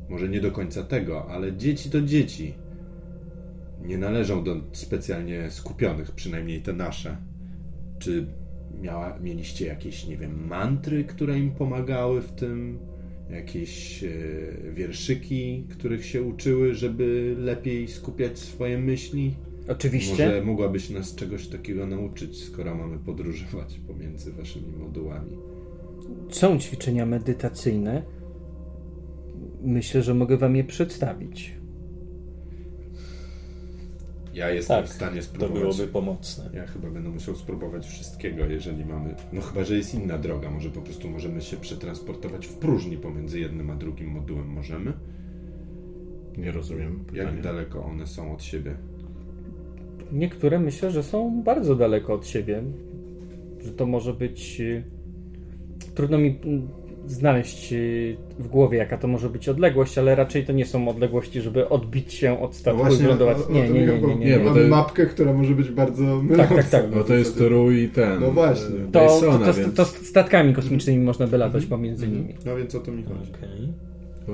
Może 0.10 0.30
nie 0.30 0.42
do 0.42 0.52
końca 0.52 0.84
tego, 0.84 1.30
ale 1.30 1.58
dzieci 1.58 1.90
to 1.90 2.02
dzieci. 2.02 2.54
Nie 3.86 3.98
należą 3.98 4.44
do 4.44 4.56
specjalnie 4.72 5.52
skupionych, 5.52 6.12
przynajmniej 6.12 6.62
te 6.62 6.74
nasze. 6.74 7.18
Czy 8.00 8.28
miała, 8.82 9.20
mieliście 9.20 9.66
jakieś, 9.68 10.08
nie 10.08 10.18
wiem, 10.18 10.48
mantry, 10.48 11.04
które 11.04 11.40
im 11.40 11.52
pomagały 11.52 12.22
w 12.22 12.32
tym? 12.32 12.80
Jakieś 13.32 14.04
e, 14.04 14.08
wierszyki, 14.74 15.64
których 15.70 16.06
się 16.06 16.24
uczyły, 16.24 16.74
żeby 16.74 17.36
lepiej 17.40 17.88
skupiać 17.88 18.40
swoje 18.40 18.78
myśli? 18.78 19.36
oczywiście. 19.68 20.26
Może 20.26 20.44
mogłabyś 20.44 20.90
nas 20.90 21.16
czegoś 21.16 21.48
takiego 21.48 21.88
nauczyć, 21.88 22.44
skoro 22.44 22.76
mamy 22.76 22.98
podróżować 23.00 23.80
pomiędzy 23.88 24.32
waszymi 24.32 24.76
modułami. 24.78 25.38
Są 26.30 26.60
ćwiczenia 26.60 27.06
medytacyjne. 27.06 28.04
Myślę, 29.64 30.04
że 30.04 30.14
mogę 30.14 30.38
wam 30.38 30.56
je 30.56 30.64
przedstawić. 30.64 31.61
Ja 34.34 34.50
jestem 34.50 34.78
Tak, 34.78 34.86
w 34.86 34.94
stanie 34.94 35.18
To 35.18 35.24
spróbować. 35.24 35.60
byłoby 35.62 35.88
pomocne. 35.88 36.50
Ja 36.54 36.66
chyba 36.68 36.90
będę 36.90 37.10
musiał 37.10 37.36
spróbować 37.36 37.88
wszystkiego, 37.88 38.46
jeżeli 38.46 38.86
mamy. 38.86 39.16
No 39.34 39.42
chyba, 39.42 39.64
że 39.64 39.78
jest 39.78 39.94
inna 39.96 40.18
droga. 40.18 40.50
Może 40.52 40.70
po 40.70 40.82
prostu 40.82 41.10
możemy 41.10 41.42
się 41.42 41.58
przetransportować 41.58 42.48
w 42.48 42.54
próżni 42.54 42.98
pomiędzy 42.98 43.40
jednym 43.40 43.70
a 43.70 43.76
drugim 43.76 44.08
modułem. 44.10 44.48
Możemy? 44.48 44.94
Nie 46.38 46.52
rozumiem. 46.52 47.04
Jak 47.14 47.26
pytania. 47.28 47.42
daleko 47.42 47.84
one 47.86 48.08
są 48.08 48.34
od 48.34 48.44
siebie? 48.44 48.76
Niektóre 50.12 50.60
myślę, 50.60 50.92
że 50.92 51.04
są 51.04 51.44
bardzo 51.44 51.76
daleko 51.76 52.14
od 52.14 52.28
siebie. 52.28 52.64
Że 53.66 53.72
to 53.72 53.86
może 53.86 54.14
być. 54.14 54.62
y, 54.62 54.84
Trudno 55.96 56.18
mi 56.18 56.40
znaleźć 57.08 57.74
y, 57.74 58.18
w 58.40 58.48
głowie, 58.48 58.78
jaka 58.78 58.98
to 58.98 59.08
może 59.08 59.30
być 59.30 59.50
odległość, 59.50 59.98
ale 59.98 60.16
raczej 60.16 60.46
to 60.46 60.54
nie 60.54 60.66
są 60.66 60.88
odległości, 60.90 61.42
żeby 61.42 61.70
odbić 61.70 62.14
się 62.14 62.42
od 62.42 62.56
statku 62.56 62.94
i 62.94 62.98
wylądować. 62.98 63.38
Nie, 63.50 63.70
nie, 63.70 63.86
nie, 63.86 64.16
nie, 64.16 64.16
nie. 64.16 64.40
To- 64.40 64.68
mapkę, 64.70 65.06
która 65.06 65.34
może 65.34 65.56
być 65.56 65.70
bardzo 65.70 66.22
Tak, 66.38 66.50
tak, 66.56 66.70
tak. 66.70 66.90
Bo 66.92 67.04
to 67.04 67.14
jest 67.14 67.38
Toru 67.38 67.72
i 67.72 67.88
ten. 67.88 68.20
No 68.20 68.32
właśnie. 68.32 68.76
e, 68.76 68.92
To, 68.92 69.20
to, 69.76 69.86
statkami 69.86 70.54
kosmicznymi 70.54 71.04
można 71.04 71.28
by 71.28 71.38
latać 71.38 71.66
pomiędzy 71.66 72.08
nimi. 72.08 72.36
No 72.46 72.56
więc 72.56 72.76
o 72.76 72.80
to 72.80 72.92
mi 72.92 73.04
chodzi. 73.04 73.32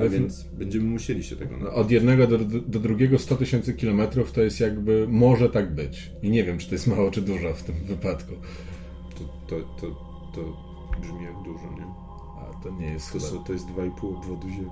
A 0.02 0.10
więc 0.10 0.44
będziemy 0.44 0.86
musieli 0.86 1.24
się 1.24 1.36
tego 1.36 1.52
no, 1.58 1.64
nauczyć. 1.64 1.80
od 1.80 1.92
jednego 1.92 2.28
do, 2.28 2.38
do 2.68 2.80
drugiego 2.80 3.20
100 3.20 3.36
tysięcy 3.36 3.74
kilometrów 3.74 4.32
to 4.32 4.42
jest 4.42 4.60
jakby, 4.60 5.06
może 5.10 5.50
tak 5.50 5.76
być. 5.76 6.12
I 6.24 6.30
nie 6.30 6.44
wiem, 6.44 6.58
czy 6.58 6.68
to 6.70 6.76
jest 6.76 6.88
mało, 6.88 7.12
czy 7.12 7.22
dużo 7.22 7.54
w 7.54 7.64
tym 7.64 7.76
wypadku. 7.84 8.34
To, 9.16 9.56
to, 9.56 9.62
to, 9.82 9.88
to 10.36 10.42
brzmi 11.02 11.24
jak 11.24 11.44
dużo, 11.46 11.76
nie? 11.78 12.07
To 12.64 12.70
nie 12.70 12.86
jest 12.92 13.08
To, 13.14 13.20
chyba... 13.20 13.32
są- 13.32 13.44
to 13.44 13.54
jest 13.54 13.68
2,5 13.68 14.18
obwodu 14.18 14.50
Ziemi. 14.50 14.70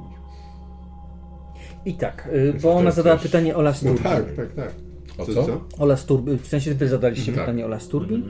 I 1.86 1.94
tak, 1.94 2.30
y, 2.34 2.54
bo 2.62 2.74
ona 2.76 2.92
zadała 2.92 3.16
coś- 3.18 3.26
pytanie 3.26 3.56
o 3.56 3.62
Las 3.62 3.84
No 3.84 3.90
Turbin. 3.92 4.04
tak, 4.12 4.36
tak, 4.36 4.54
tak. 4.54 4.74
O 5.18 5.26
co? 5.26 5.62
O 5.80 5.86
Las 5.86 6.06
Turbin, 6.06 6.38
w 6.38 6.48
sensie 6.48 6.74
wy 6.74 6.88
zadaliście 6.88 7.32
Tak. 7.32 7.42
pytanie 7.42 7.66
o 7.66 7.68
Las 7.68 7.88
Turbin. 7.88 8.24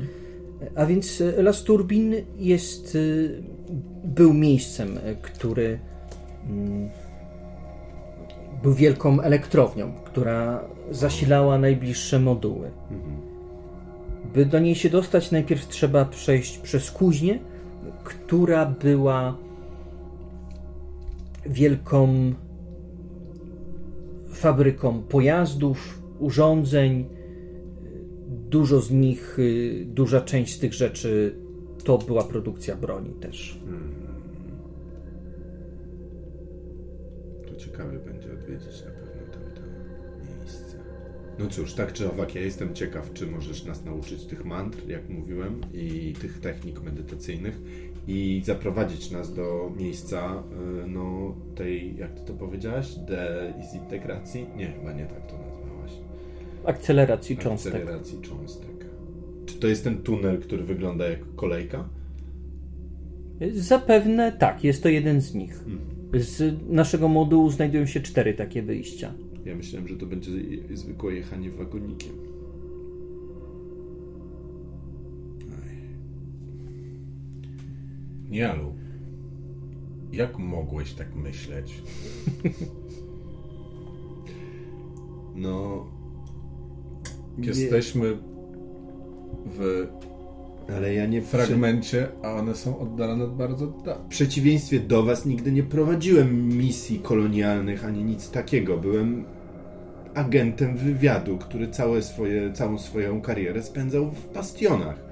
A 0.76 0.86
więc 0.86 1.22
y, 1.22 1.44
Las 1.44 1.64
Turbin 1.64 2.14
jest, 2.38 2.96
y, 2.96 3.44
był 4.04 4.34
miejscem, 4.34 5.00
który 5.22 5.80
mm, 6.50 6.90
był 8.64 8.74
wielką 8.74 9.22
elektrownią, 9.22 9.92
która 10.06 10.64
zasilała 10.92 11.58
najbliższe 11.58 12.20
moduły. 12.20 12.72
By 14.34 14.46
do 14.46 14.60
niej 14.60 14.76
się 14.76 14.90
dostać, 14.90 15.32
najpierw 15.32 15.68
trzeba 15.68 16.06
przejść 16.06 16.58
przez 16.58 16.92
kuźnię, 16.92 17.40
która 18.04 18.66
była 18.66 19.38
wielką 21.46 22.34
fabryką 24.30 25.04
pojazdów, 25.04 26.02
urządzeń. 26.20 27.06
Dużo 28.50 28.82
z 28.82 28.92
nich, 28.92 29.40
y, 29.40 29.86
duża 29.88 30.22
część 30.22 30.56
z 30.56 30.60
tych 30.60 30.74
rzeczy 30.74 31.36
to 31.84 31.98
była 31.98 32.24
produkcja 32.24 32.76
broni 32.76 33.14
też. 33.14 33.60
To 37.48 37.56
ciekawie 37.56 38.00
będzie 38.00 38.34
odwiedzić 38.34 38.84
na 38.86 38.92
pewno 38.92 39.34
tamto 39.34 39.62
miejsce. 40.42 40.78
No 41.40 41.48
cóż, 41.48 41.74
tak 41.74 41.94
czy 41.94 42.12
owak, 42.12 42.36
ja 42.36 42.42
jestem 42.42 42.74
ciekaw, 42.74 43.14
czy 43.14 43.28
możesz 43.28 43.66
nas 43.66 43.86
nauczyć 43.86 44.26
tych 44.26 44.46
mantr, 44.46 44.88
jak 44.88 45.10
mówiłem, 45.10 45.62
i 45.74 46.14
tych 46.22 46.40
technik 46.40 46.84
medytacyjnych 46.84 47.62
i 48.08 48.42
zaprowadzić 48.46 49.12
nas 49.12 49.34
do 49.34 49.72
miejsca, 49.78 50.44
y, 50.84 50.88
no, 50.88 51.36
tej, 51.56 51.98
jak 51.98 52.14
ty 52.14 52.26
to 52.26 52.34
powiedziałaś, 52.34 52.96
dezintegracji? 52.96 54.46
Nie, 54.58 54.72
chyba 54.72 54.94
nie 54.94 55.06
tak 55.06 55.28
to 55.28 55.38
nazwałaś. 55.38 55.92
Akceleracji 56.66 57.38
cząstek. 57.38 57.76
Akceleracji 57.76 58.22
cząstek. 58.22 58.86
Czy 59.46 59.56
to 59.56 59.68
jest 59.68 59.84
ten 59.84 59.98
tunel, 59.98 60.42
który 60.42 60.64
wygląda 60.64 61.08
jak 61.08 61.36
kolejka? 61.36 61.90
Zapewne 63.54 64.32
tak, 64.32 64.64
jest 64.64 64.84
to 64.84 64.90
jeden 64.90 65.22
z 65.22 65.34
nich. 65.34 65.64
Z 66.14 66.56
naszego 66.70 67.08
modułu 67.08 67.50
znajdują 67.50 67.86
się 67.86 68.00
cztery 68.00 68.34
takie 68.34 68.62
wyjścia. 68.62 69.14
Ja 69.46 69.56
myślałem, 69.56 69.88
że 69.88 69.96
to 69.96 70.06
będzie 70.06 70.32
zwykłe 70.74 71.14
jechanie 71.14 71.52
wagonikiem. 71.52 72.12
Nialu, 78.30 78.74
jak 80.12 80.38
mogłeś 80.38 80.94
tak 80.94 81.16
myśleć? 81.16 81.74
No. 85.36 85.86
Jesteśmy 87.38 88.18
w 89.46 89.88
Ale 90.78 90.94
ja 90.94 91.06
nie 91.06 91.22
fragmencie, 91.22 92.08
a 92.24 92.34
one 92.34 92.56
są 92.56 92.80
oddalone 92.80 93.28
bardzo 93.28 93.68
daleko. 93.68 94.04
W 94.04 94.08
przeciwieństwie 94.08 94.80
do 94.80 95.04
was 95.04 95.26
nigdy 95.26 95.52
nie 95.52 95.64
prowadziłem 95.64 96.58
misji 96.58 97.00
kolonialnych 97.00 97.86
ani 97.86 98.04
nic 98.04 98.32
takiego. 98.32 98.78
Byłem 98.78 99.26
agentem 100.14 100.78
wywiadu, 100.78 101.38
który 101.38 101.68
całe 101.68 102.02
swoje, 102.02 102.54
całą 102.54 102.78
swoją 102.78 103.22
karierę 103.22 103.64
spędzał 103.64 104.12
w 104.12 104.34
bastionach. 104.34 105.05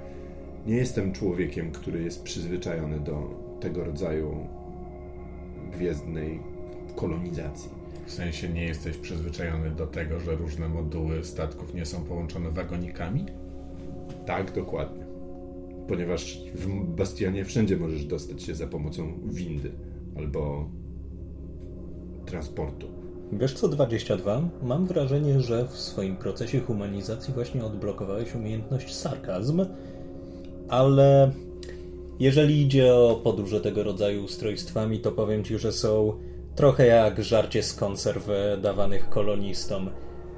Nie 0.66 0.76
jestem 0.76 1.12
człowiekiem, 1.12 1.72
który 1.72 2.04
jest 2.04 2.24
przyzwyczajony 2.24 3.00
do 3.00 3.30
tego 3.60 3.84
rodzaju 3.84 4.48
gwiezdnej 5.72 6.40
kolonizacji. 6.96 7.70
W 8.06 8.12
sensie 8.12 8.50
nie 8.50 8.64
jesteś 8.64 8.98
przyzwyczajony 8.98 9.72
do 9.72 9.88
tego, 9.88 10.20
że 10.20 10.36
różne 10.36 10.70
moduły 10.70 11.24
statków 11.24 11.74
nie 11.74 11.86
są 11.86 12.04
połączone 12.04 12.52
wagonikami? 12.52 13.26
Tak, 14.26 14.52
dokładnie. 14.52 15.04
Ponieważ 15.88 16.40
w 16.56 16.86
bastionie 16.86 17.46
wszędzie 17.46 17.78
możesz 17.78 18.06
dostać 18.06 18.44
się 18.44 18.56
za 18.56 18.68
pomocą 18.68 19.20
windy 19.26 19.72
albo 20.18 20.70
transportu. 22.26 22.88
Wiesz 23.32 23.54
co, 23.54 23.68
22? 23.68 24.50
Mam 24.64 24.86
wrażenie, 24.86 25.40
że 25.42 25.68
w 25.68 25.80
swoim 25.80 26.16
procesie 26.16 26.60
humanizacji 26.60 27.34
właśnie 27.34 27.66
odblokowałeś 27.66 28.36
umiejętność 28.36 28.96
sarkazm, 28.96 29.66
ale 30.70 31.32
jeżeli 32.20 32.62
idzie 32.62 32.96
o 32.96 33.22
podróże 33.24 33.62
tego 33.62 33.84
rodzaju 33.84 34.24
ustrojstwami, 34.24 35.00
to 35.00 35.12
powiem 35.12 35.44
ci, 35.44 35.60
że 35.60 35.72
są 35.72 36.14
trochę 36.56 36.88
jak 36.88 37.24
żarcie 37.24 37.64
z 37.64 37.74
konserw 37.74 38.28
dawanych 38.62 39.10
kolonistom. 39.10 39.90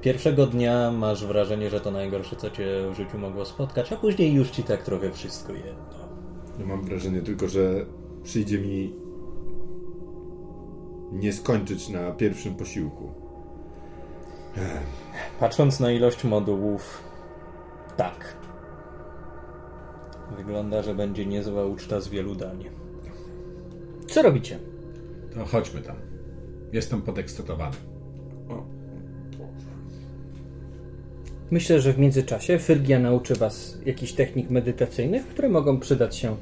Pierwszego 0.02 0.48
dnia 0.48 0.92
masz 0.92 1.26
wrażenie, 1.26 1.70
że 1.70 1.80
to 1.80 1.92
najgorsze, 1.92 2.36
co 2.36 2.50
cię 2.50 2.66
w 2.94 2.98
życiu 2.98 3.18
mogło 3.18 3.46
spotkać, 3.46 3.94
a 3.94 3.98
później 3.98 4.34
już 4.34 4.50
ci 4.50 4.64
tak 4.64 4.84
trochę 4.84 5.12
wszystko 5.12 5.54
jedno. 5.54 6.10
Ja 6.60 6.66
mam 6.66 6.86
wrażenie 6.86 7.22
tylko, 7.22 7.48
że 7.48 7.86
przyjdzie 8.24 8.60
mi 8.60 8.94
nie 11.12 11.34
skończyć 11.34 11.90
na 11.90 12.12
pierwszym 12.12 12.56
posiłku. 12.56 13.14
Patrząc 15.40 15.80
na 15.80 15.92
ilość 15.92 16.24
modułów, 16.24 17.04
tak. 17.98 18.45
Wygląda, 20.38 20.82
że 20.84 20.96
będzie 20.96 21.26
niezła 21.26 21.66
uczta 21.66 22.02
z 22.02 22.08
wielu 22.08 22.36
dań. 22.36 22.64
Co 24.08 24.22
robicie? 24.22 24.60
To 25.34 25.46
chodźmy 25.46 25.82
tam. 25.82 25.96
Jestem 26.74 27.02
podekscytowany. 27.02 27.76
Myślę, 31.52 31.82
że 31.82 31.94
w 31.94 32.00
międzyczasie 32.00 32.60
Fyrgia 32.60 33.00
nauczy 33.00 33.36
Was 33.36 33.78
jakichś 33.86 34.12
technik 34.14 34.50
medytacyjnych, 34.50 35.28
które 35.28 35.50
mogą 35.50 35.80
przydać 35.80 36.16
się 36.16 36.36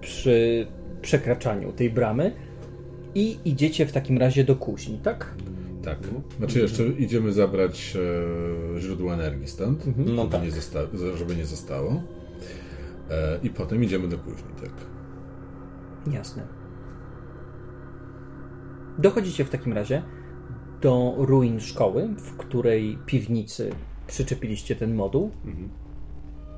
przy 0.00 0.66
przekraczaniu 1.02 1.72
tej 1.72 1.90
bramy. 1.90 2.32
I 3.14 3.38
idziecie 3.44 3.86
w 3.86 3.92
takim 3.92 4.18
razie 4.18 4.44
do 4.44 4.56
kuźni, 4.56 4.98
tak? 5.02 5.34
Tak. 5.84 5.98
Znaczy 6.38 6.58
jeszcze 6.58 6.86
idziemy 6.86 7.32
zabrać 7.32 7.96
e, 8.76 8.80
źródło 8.80 9.14
energii 9.14 9.46
stąd, 9.48 9.84
No 9.96 10.22
żeby, 10.22 10.32
tak. 10.32 10.42
nie 10.42 10.50
zosta- 10.50 11.16
żeby 11.18 11.36
nie 11.36 11.46
zostało. 11.46 12.02
E, 13.10 13.38
I 13.42 13.50
potem 13.50 13.84
idziemy 13.84 14.08
do 14.08 14.18
kuźni, 14.18 14.48
tak. 14.60 14.70
Jasne. 16.14 16.46
Dochodzicie 18.98 19.44
w 19.44 19.50
takim 19.50 19.72
razie 19.72 20.02
do 20.80 21.14
ruin 21.18 21.60
szkoły, 21.60 22.08
w 22.08 22.36
której 22.36 22.98
piwnicy 23.06 23.70
przyczepiliście 24.06 24.76
ten 24.76 24.94
moduł. 24.94 25.30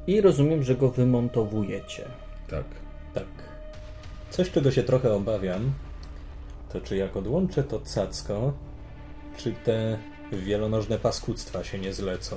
I 0.07 0.21
rozumiem, 0.21 0.63
że 0.63 0.75
go 0.75 0.91
wymontowujecie. 0.91 2.05
Tak. 2.49 2.65
Tak. 3.15 3.25
Coś, 4.31 4.51
czego 4.51 4.71
się 4.71 4.83
trochę 4.83 5.13
obawiam, 5.13 5.73
to 6.73 6.81
czy 6.81 6.97
jak 6.97 7.17
odłączę 7.17 7.65
to 7.65 7.81
cacko, 7.81 8.53
czy 9.37 9.53
te 9.53 9.99
wielonożne 10.33 10.99
paskudztwa 10.99 11.65
się 11.65 11.79
nie 11.79 11.93
zlecą. 11.93 12.37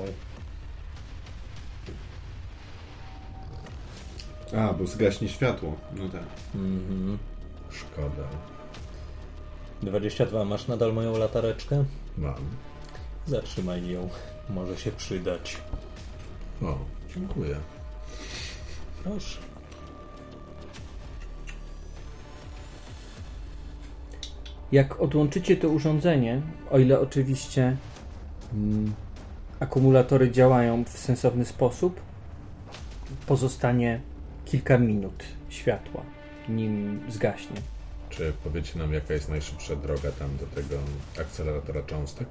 A, 4.57 4.73
bo 4.73 4.88
zgaśnie 4.88 5.30
światło. 5.30 5.76
No 5.95 6.10
tak. 6.10 6.23
Mhm. 6.56 7.18
Szkoda. 7.69 8.27
22, 9.84 10.45
masz 10.45 10.68
nadal 10.68 10.94
moją 10.94 11.18
latareczkę? 11.18 11.86
Mam. 12.18 12.36
Zatrzymaj 13.27 13.90
ją. 13.90 14.10
Może 14.49 14.77
się 14.77 14.91
przydać. 14.91 15.57
O, 16.61 16.77
dziękuję. 17.15 17.56
Proszę. 19.03 19.40
Jak 24.72 25.02
odłączycie 25.02 25.57
to 25.57 25.69
urządzenie, 25.69 26.41
o 26.72 26.80
ile 26.80 26.99
oczywiście 26.99 27.77
mm, 28.53 28.94
akumulatory 29.60 30.32
działają 30.32 30.84
w 30.84 30.90
sensowny 30.90 31.45
sposób, 31.45 32.02
pozostanie 33.27 34.02
kilka 34.45 34.77
minut 34.77 35.23
światła, 35.49 36.03
nim 36.49 37.01
zgaśnie. 37.09 37.57
Czy 38.09 38.34
powiecie 38.43 38.80
nam, 38.80 38.93
jaka 38.93 39.13
jest 39.13 39.30
najszybsza 39.30 39.76
droga 39.76 40.11
tam 40.11 40.38
do 40.38 40.45
tego 40.45 40.76
akceleratora 41.22 41.81
cząstek? 41.81 42.27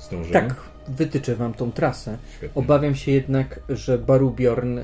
Zdążymy? 0.00 0.32
Tak, 0.32 0.54
wytyczę 0.88 1.36
wam 1.36 1.54
tą 1.54 1.72
trasę. 1.72 2.18
Świetnie. 2.36 2.62
Obawiam 2.62 2.94
się 2.94 3.12
jednak, 3.12 3.60
że 3.68 3.98
Barubiorn 3.98 4.78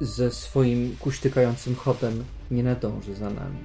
ze 0.00 0.30
swoim 0.30 0.96
kuśtykającym 1.00 1.74
chodem 1.74 2.24
nie 2.50 2.62
nadąży 2.62 3.14
za 3.14 3.30
nami. 3.30 3.58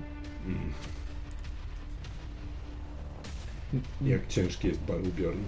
Jak 4.02 4.28
ciężki 4.28 4.68
jest 4.68 4.80
Barubiorn? 4.80 5.40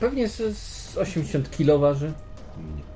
Pewnie 0.00 0.28
z, 0.28 0.58
z 0.58 0.96
80 0.96 1.50
kilo 1.50 1.78
waży. 1.78 2.12
Nie. 2.76 2.95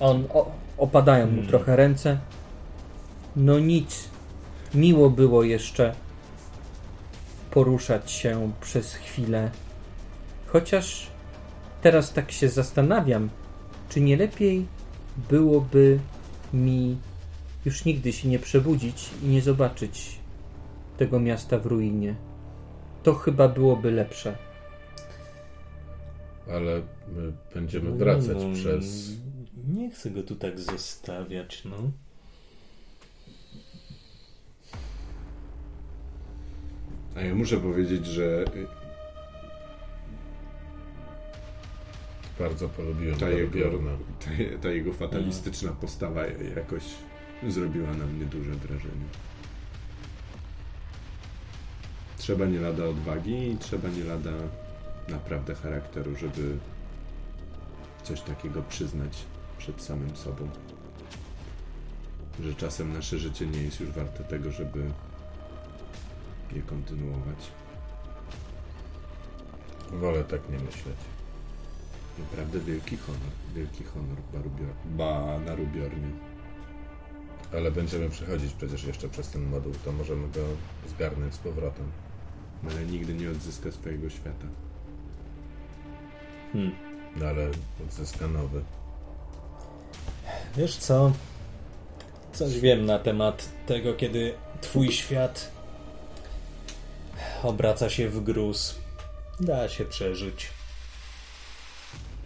On, 0.00 0.24
o, 0.34 0.50
opadają 0.78 1.30
mu 1.30 1.42
trochę 1.42 1.76
ręce. 1.76 2.18
No 3.36 3.58
nic. 3.58 4.08
Miło 4.74 5.10
było 5.10 5.42
jeszcze 5.42 5.94
poruszać 7.50 8.10
się 8.10 8.52
przez 8.60 8.94
chwilę. 8.94 9.50
Chociaż 10.46 11.06
teraz 11.82 12.12
tak 12.12 12.32
się 12.32 12.48
zastanawiam, 12.48 13.30
czy 13.88 14.00
nie 14.00 14.16
lepiej 14.16 14.66
byłoby 15.30 15.98
mi 16.54 16.96
już 17.64 17.84
nigdy 17.84 18.12
się 18.12 18.28
nie 18.28 18.38
przebudzić 18.38 19.10
i 19.22 19.26
nie 19.26 19.42
zobaczyć 19.42 20.18
tego 20.96 21.20
miasta 21.20 21.58
w 21.58 21.66
ruinie. 21.66 22.14
To 23.02 23.14
chyba 23.14 23.48
byłoby 23.48 23.90
lepsze. 23.90 24.36
Ale 26.52 26.82
my 27.08 27.32
będziemy 27.54 27.90
wracać 27.90 28.36
No, 28.40 28.54
przez... 28.54 29.10
Nie 29.68 29.90
chcę 29.90 30.10
go 30.10 30.22
tu 30.22 30.36
tak 30.36 30.60
zostawiać, 30.60 31.64
no. 31.64 31.90
A 37.16 37.20
ja 37.20 37.34
muszę 37.34 37.56
powiedzieć, 37.56 38.06
że 38.06 38.44
y, 38.56 38.82
Bardzo 42.38 42.68
polubiłem 42.68 43.18
ta 43.18 43.30
jego, 43.30 43.58
ta, 44.20 44.30
ta 44.62 44.70
jego 44.70 44.92
fatalistyczna 44.92 45.72
postawa 45.72 46.26
jakoś 46.56 46.82
zrobiła 47.48 47.94
na 47.94 48.06
mnie 48.06 48.24
duże 48.24 48.50
wrażenie. 48.50 49.06
Trzeba 52.18 52.46
nie 52.46 52.60
lada 52.60 52.84
odwagi 52.84 53.50
i 53.50 53.56
trzeba 53.56 53.88
nie 53.88 54.04
lada 54.04 54.30
naprawdę 55.08 55.54
charakteru, 55.54 56.16
żeby 56.16 56.56
coś 58.02 58.20
takiego 58.20 58.62
przyznać 58.62 59.24
przed 59.62 59.82
samym 59.82 60.16
sobą. 60.16 60.48
Że 62.40 62.54
czasem 62.54 62.92
nasze 62.92 63.18
życie 63.18 63.46
nie 63.46 63.62
jest 63.62 63.80
już 63.80 63.90
warte 63.90 64.24
tego, 64.24 64.52
żeby 64.52 64.90
je 66.52 66.62
kontynuować. 66.62 67.50
Wolę 69.92 70.24
tak 70.24 70.40
nie 70.50 70.58
myśleć. 70.58 70.96
Naprawdę 72.18 72.60
wielki 72.60 72.96
honor. 72.96 73.32
Wielki 73.54 73.84
honor 73.84 74.18
Barubior, 74.32 74.74
ba, 74.84 75.38
na 75.38 75.54
Rubiornie. 75.54 76.10
Ale 77.52 77.70
będziemy 77.70 78.10
przechodzić 78.10 78.52
przecież 78.52 78.84
jeszcze 78.84 79.08
przez 79.08 79.30
ten 79.30 79.50
moduł, 79.50 79.72
to 79.84 79.92
możemy 79.92 80.28
go 80.28 80.40
zgarnąć 80.88 81.34
z 81.34 81.38
powrotem. 81.38 81.86
Ale 82.70 82.86
nigdy 82.86 83.14
nie 83.14 83.30
odzyska 83.30 83.70
swojego 83.70 84.10
świata. 84.10 84.46
Hmm. 86.52 86.72
No 87.16 87.26
ale 87.26 87.50
odzyska 87.86 88.28
nowy. 88.28 88.62
Wiesz 90.56 90.76
co? 90.76 91.12
Coś 92.32 92.60
wiem 92.60 92.86
na 92.86 92.98
temat 92.98 93.48
tego, 93.66 93.94
kiedy 93.94 94.34
twój 94.60 94.92
świat 94.92 95.50
obraca 97.42 97.90
się 97.90 98.08
w 98.08 98.24
gruz. 98.24 98.78
Da 99.40 99.68
się 99.68 99.84
przeżyć. 99.84 100.50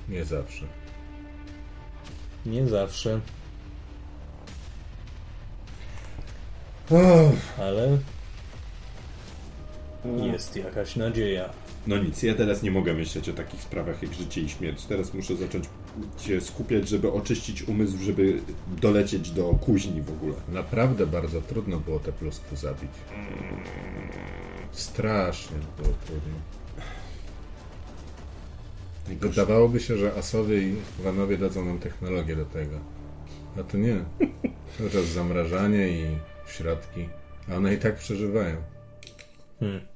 Nie 0.09 0.25
zawsze. 0.25 0.67
Nie 2.47 2.69
zawsze, 2.69 3.21
ale 7.59 7.99
jest 10.33 10.57
jakaś 10.57 10.97
nadzieja. 10.97 11.51
No 11.87 11.99
nic, 11.99 12.23
ja 12.23 12.35
teraz 12.35 12.63
nie 12.63 12.71
mogę 12.71 12.95
myśleć 12.95 13.29
o 13.29 13.33
takich 13.33 13.63
sprawach 13.63 14.03
jak 14.03 14.15
życie 14.15 14.41
i 14.41 14.49
śmierć. 14.49 14.85
Teraz 14.85 15.15
muszę 15.15 15.37
zacząć 15.37 15.65
się 16.19 16.41
skupiać, 16.41 16.89
żeby 16.89 17.13
oczyścić 17.13 17.63
umysł, 17.63 17.99
żeby 17.99 18.41
dolecieć 18.81 19.31
do 19.31 19.45
kuźni 19.45 20.03
w 20.03 20.11
ogóle. 20.11 20.35
Naprawdę 20.49 21.07
bardzo 21.07 21.43
trudno 21.43 21.81
było 21.81 21.99
te 21.99 22.13
pluskwy 22.13 22.57
zabić. 22.57 22.91
Strasznie 24.73 25.57
było 25.79 25.95
trudno. 26.07 26.35
Wydawałoby 29.21 29.81
się, 29.81 29.97
że 29.97 30.15
Asowie 30.15 30.63
i 30.63 30.77
Wanowie 30.99 31.39
dadzą 31.39 31.65
nam 31.65 31.79
technologię 31.79 32.37
do 32.37 32.45
tego. 32.45 32.77
A 33.61 33.63
to 33.63 33.79
nie. 33.79 34.05
Cały 34.79 34.91
czas 34.91 35.05
zamrażanie 35.05 35.89
i 35.89 36.05
środki. 36.47 37.09
A 37.51 37.55
one 37.55 37.75
i 37.75 37.79
tak 37.79 37.97
przeżywają. 37.97 38.57
Hmm. 39.61 39.96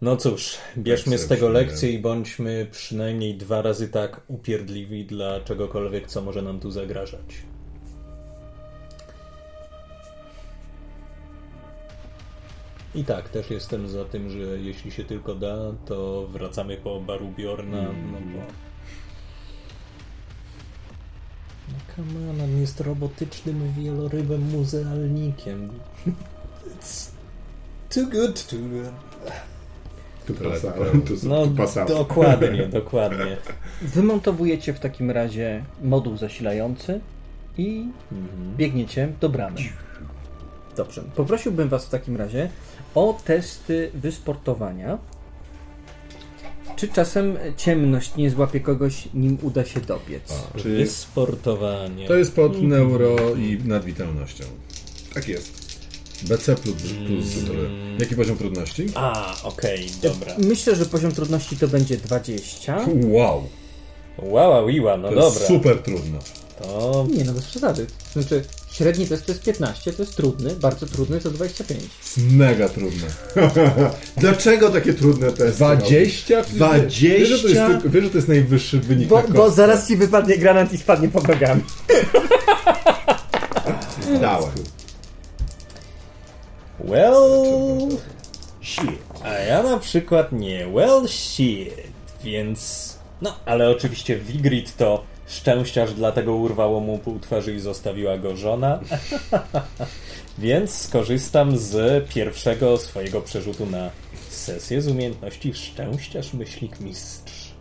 No 0.00 0.16
cóż, 0.16 0.58
bierzmy 0.76 1.18
z 1.18 1.26
tego 1.26 1.48
lekcję 1.48 1.90
i 1.90 1.98
bądźmy 1.98 2.66
przynajmniej 2.70 3.34
dwa 3.34 3.62
razy 3.62 3.88
tak 3.88 4.20
upierdliwi 4.28 5.04
dla 5.04 5.40
czegokolwiek, 5.40 6.06
co 6.06 6.22
może 6.22 6.42
nam 6.42 6.60
tu 6.60 6.70
zagrażać. 6.70 7.42
I 12.94 13.04
tak, 13.04 13.28
też 13.28 13.50
jestem 13.50 13.88
za 13.88 14.04
tym, 14.04 14.30
że 14.30 14.38
jeśli 14.38 14.90
się 14.90 15.04
tylko 15.04 15.34
da, 15.34 15.56
to 15.86 16.26
wracamy 16.26 16.76
po 16.76 17.00
baru 17.00 17.28
Bjorna, 17.28 17.78
Mm. 17.78 18.12
no 18.12 18.18
bo... 18.18 18.42
No 21.98 22.30
on, 22.30 22.40
on 22.40 22.60
jest 22.60 22.80
robotycznym 22.80 23.72
wielorybem 23.72 24.42
muzealnikiem. 24.42 25.70
It's 26.80 27.10
too 27.90 28.06
good 28.06 28.46
to... 28.46 28.56
Tu 30.28 30.34
pasałem, 30.34 31.02
tu, 31.02 31.14
No, 31.22 31.46
tu 31.46 31.50
pasałem. 31.54 31.88
dokładnie, 31.88 32.66
dokładnie. 32.80 33.36
Wymontowujecie 33.82 34.72
w 34.74 34.80
takim 34.80 35.10
razie 35.10 35.64
moduł 35.82 36.16
zasilający 36.16 37.00
i 37.58 37.86
Mhm. 38.12 38.56
biegniecie 38.56 39.08
do 39.20 39.28
bramy. 39.28 39.60
Dobrze. 40.76 41.02
Poprosiłbym 41.16 41.68
Was 41.68 41.86
w 41.86 41.90
takim 41.90 42.16
razie 42.16 42.50
o 42.94 43.18
testy 43.24 43.90
wysportowania. 43.94 44.98
Czy 46.76 46.88
czasem 46.88 47.36
ciemność 47.56 48.16
nie 48.16 48.30
złapie 48.30 48.60
kogoś, 48.60 49.08
nim 49.14 49.38
uda 49.42 49.64
się 49.64 49.80
dobiec? 49.80 50.42
Czy 50.56 50.76
Wysportowanie. 50.76 52.08
to 52.08 52.14
jest 52.16 52.34
pod 52.36 52.62
neuro 52.62 53.16
i 53.34 53.58
nadwitalnością. 53.64 54.44
Tak 55.14 55.28
jest. 55.28 55.57
BC 56.22 56.56
plus, 56.56 56.74
plus 57.06 57.24
Jaki 57.98 58.16
poziom 58.16 58.36
trudności? 58.36 58.86
A, 58.94 59.36
okej, 59.42 59.86
dobra. 60.02 60.34
Myślę, 60.38 60.76
że 60.76 60.86
poziom 60.86 61.12
trudności 61.12 61.56
to 61.56 61.68
będzie 61.68 61.96
20. 61.96 62.78
Wow! 63.02 63.48
Łała, 64.22 64.66
wiła, 64.66 64.96
no 64.96 65.08
To 65.08 65.14
dobra. 65.14 65.38
jest 65.40 65.46
super 65.46 65.78
trudno. 65.82 66.18
To 66.62 67.06
Nie, 67.16 67.24
no 67.24 67.32
bez 67.32 67.44
przesady. 67.44 67.86
Znaczy, 68.12 68.44
średni 68.72 69.06
test 69.06 69.26
to 69.26 69.32
jest 69.32 69.44
15, 69.44 69.92
to 69.92 70.02
jest 70.02 70.16
trudny, 70.16 70.54
bardzo 70.56 70.86
trudny 70.86 71.20
to 71.20 71.30
25. 71.30 71.80
Jest 71.82 72.18
mega 72.32 72.68
trudne. 72.68 73.06
Dlaczego 74.16 74.70
takie 74.70 74.94
trudne 74.94 75.32
testy? 75.32 75.52
20? 75.52 76.42
20? 76.42 77.08
Wiesz, 77.08 77.28
że 77.28 77.38
to 77.38 77.48
jest, 77.48 77.88
wiesz, 77.88 78.04
że 78.04 78.10
to 78.10 78.18
jest 78.18 78.28
najwyższy 78.28 78.80
wynik 78.80 79.08
Bo, 79.08 79.22
na 79.22 79.28
bo 79.28 79.50
zaraz 79.50 79.88
ci 79.88 79.96
wypadnie 79.96 80.38
granat 80.38 80.72
i 80.72 80.78
spadnie 80.78 81.08
pod 81.08 81.28
nogami. 81.28 81.62
Dałem. 84.20 84.50
Well... 86.80 87.88
Shit. 88.62 89.24
A 89.24 89.32
ja 89.32 89.62
na 89.62 89.78
przykład 89.78 90.32
nie. 90.32 90.66
Well, 90.66 91.08
shit. 91.08 91.74
Więc... 92.24 92.98
No, 93.22 93.36
ale 93.46 93.70
oczywiście 93.70 94.16
Wigrid 94.16 94.76
to 94.76 95.04
szczęściarz, 95.26 95.94
dlatego 95.94 96.34
urwało 96.34 96.80
mu 96.80 96.98
pół 96.98 97.18
twarzy 97.18 97.54
i 97.54 97.60
zostawiła 97.60 98.18
go 98.18 98.36
żona. 98.36 98.80
Więc 100.38 100.74
skorzystam 100.74 101.58
z 101.58 102.04
pierwszego 102.08 102.76
swojego 102.76 103.20
przerzutu 103.20 103.66
na 103.66 103.90
sesję 104.28 104.82
z 104.82 104.88
umiejętności 104.88 105.54
szczęściarz, 105.54 106.32
myślnik, 106.34 106.80
mistrz. 106.80 107.54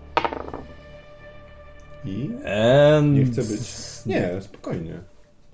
I? 2.06 2.30
And... 2.46 3.14
Nie 3.14 3.26
chcę 3.26 3.44
być. 3.44 3.62
Nie, 4.06 4.42
spokojnie. 4.42 5.00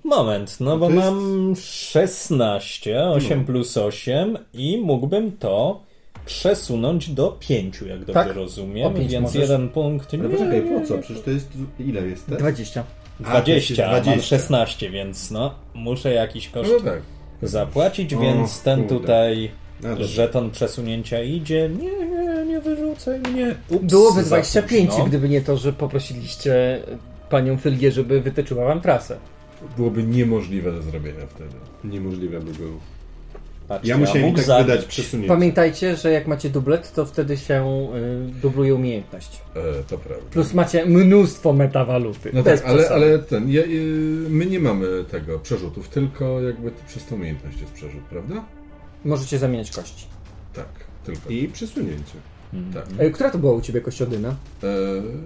Moment, 0.04 0.56
no 0.60 0.78
bo 0.78 0.86
to 0.88 0.92
jest- 0.94 1.04
mam 1.06 1.54
16, 1.56 3.08
8 3.10 3.44
plus 3.44 3.76
8 3.76 4.38
i 4.54 4.78
mógłbym 4.78 5.32
to 5.32 5.80
przesunąć 6.26 7.10
do 7.10 7.36
5, 7.40 7.80
jak 7.86 7.98
dobrze 7.98 8.12
Tak, 8.14 8.34
rozumiem, 8.36 8.94
pięć 8.94 9.12
więc 9.12 9.22
możesz. 9.24 9.40
jeden 9.42 9.68
punkt. 9.68 10.14
Ale 10.14 10.22
nie, 10.22 10.28
poczekaj, 10.28 10.62
po 10.62 10.86
co? 10.86 10.98
Przecież 10.98 11.22
to 11.22 11.30
jest... 11.30 11.48
Ile 11.78 12.06
jest 12.06 12.26
test? 12.26 12.38
20. 12.38 12.80
A, 12.80 13.24
to 13.24 13.30
20, 13.30 13.54
jest 13.82 13.92
mam 13.92 14.02
20. 14.02 14.28
16, 14.38 14.90
więc 14.90 15.30
no, 15.30 15.54
muszę 15.74 16.12
jakiś 16.12 16.48
koszt 16.48 16.70
No 16.84 16.90
tak. 16.90 17.02
zapłacić, 17.42 18.14
O, 18.14 18.18
więc 18.20 18.62
ten 18.62 18.80
kurde. 18.80 19.00
tutaj 19.00 19.50
dobra. 19.80 20.04
żeton 20.04 20.50
przesunięcia 20.50 21.22
idzie. 21.22 21.70
Nie, 21.82 22.06
nie, 22.06 22.44
nie 22.46 22.60
wyrzucaj 22.60 23.20
mnie. 23.20 23.54
Ups, 23.70 23.84
Byłoby 23.84 24.22
za 24.22 24.28
25, 24.28 24.90
późno. 24.90 25.04
gdyby 25.04 25.28
nie 25.28 25.40
to, 25.40 25.56
że 25.56 25.72
poprosiliście 25.72 26.80
panią 27.30 27.56
Fylgię, 27.58 27.92
żeby 27.92 28.20
wytyczyła 28.20 28.64
wam 28.64 28.80
trasę. 28.80 29.16
Byłoby 29.76 30.02
niemożliwe 30.02 30.72
do 30.72 30.82
zrobienia 30.82 31.26
wtedy. 31.28 31.54
Niemożliwe 31.84 32.40
by 32.40 32.52
było. 32.52 32.80
Patrzcie, 33.68 33.88
Ja 33.88 33.98
musiałem 33.98 34.28
i 34.28 34.34
tak 34.34 34.44
zabić. 34.44 34.66
wydać 34.66 34.84
przesunięcie. 34.84 35.28
Pamiętajcie, 35.28 35.96
że 35.96 36.12
jak 36.12 36.26
macie 36.26 36.50
dublet, 36.50 36.92
to 36.92 37.06
wtedy 37.06 37.36
się 37.36 37.88
y, 38.28 38.40
dubluje 38.40 38.74
umiejętność. 38.74 39.40
E, 39.54 39.82
to 39.82 39.98
prawda. 39.98 40.24
Plus 40.30 40.54
macie 40.54 40.86
mnóstwo 40.86 41.52
metawaluty. 41.52 42.30
No 42.32 42.42
tak, 42.42 42.62
ale, 42.64 42.88
ale 42.88 43.18
ten, 43.18 43.50
ja, 43.50 43.62
y, 43.62 43.66
my 44.28 44.46
nie 44.46 44.60
mamy 44.60 44.86
tego 45.10 45.38
przerzutów, 45.38 45.88
tylko 45.88 46.40
jakby 46.40 46.70
przez 46.86 47.06
tą 47.06 47.14
umiejętność 47.16 47.60
jest 47.60 47.72
przerzut, 47.72 48.02
prawda? 48.02 48.44
Możecie 49.04 49.38
zamieniać 49.38 49.70
kości. 49.70 50.06
Tak, 50.54 50.68
tylko. 51.04 51.30
I 51.30 51.48
przesunięcie. 51.48 52.14
Tak. 52.74 52.84
E, 52.98 53.10
która 53.10 53.30
to 53.30 53.38
była 53.38 53.52
u 53.52 53.60
ciebie 53.60 53.80
kościodyna? 53.80 54.28
E, 54.62 54.66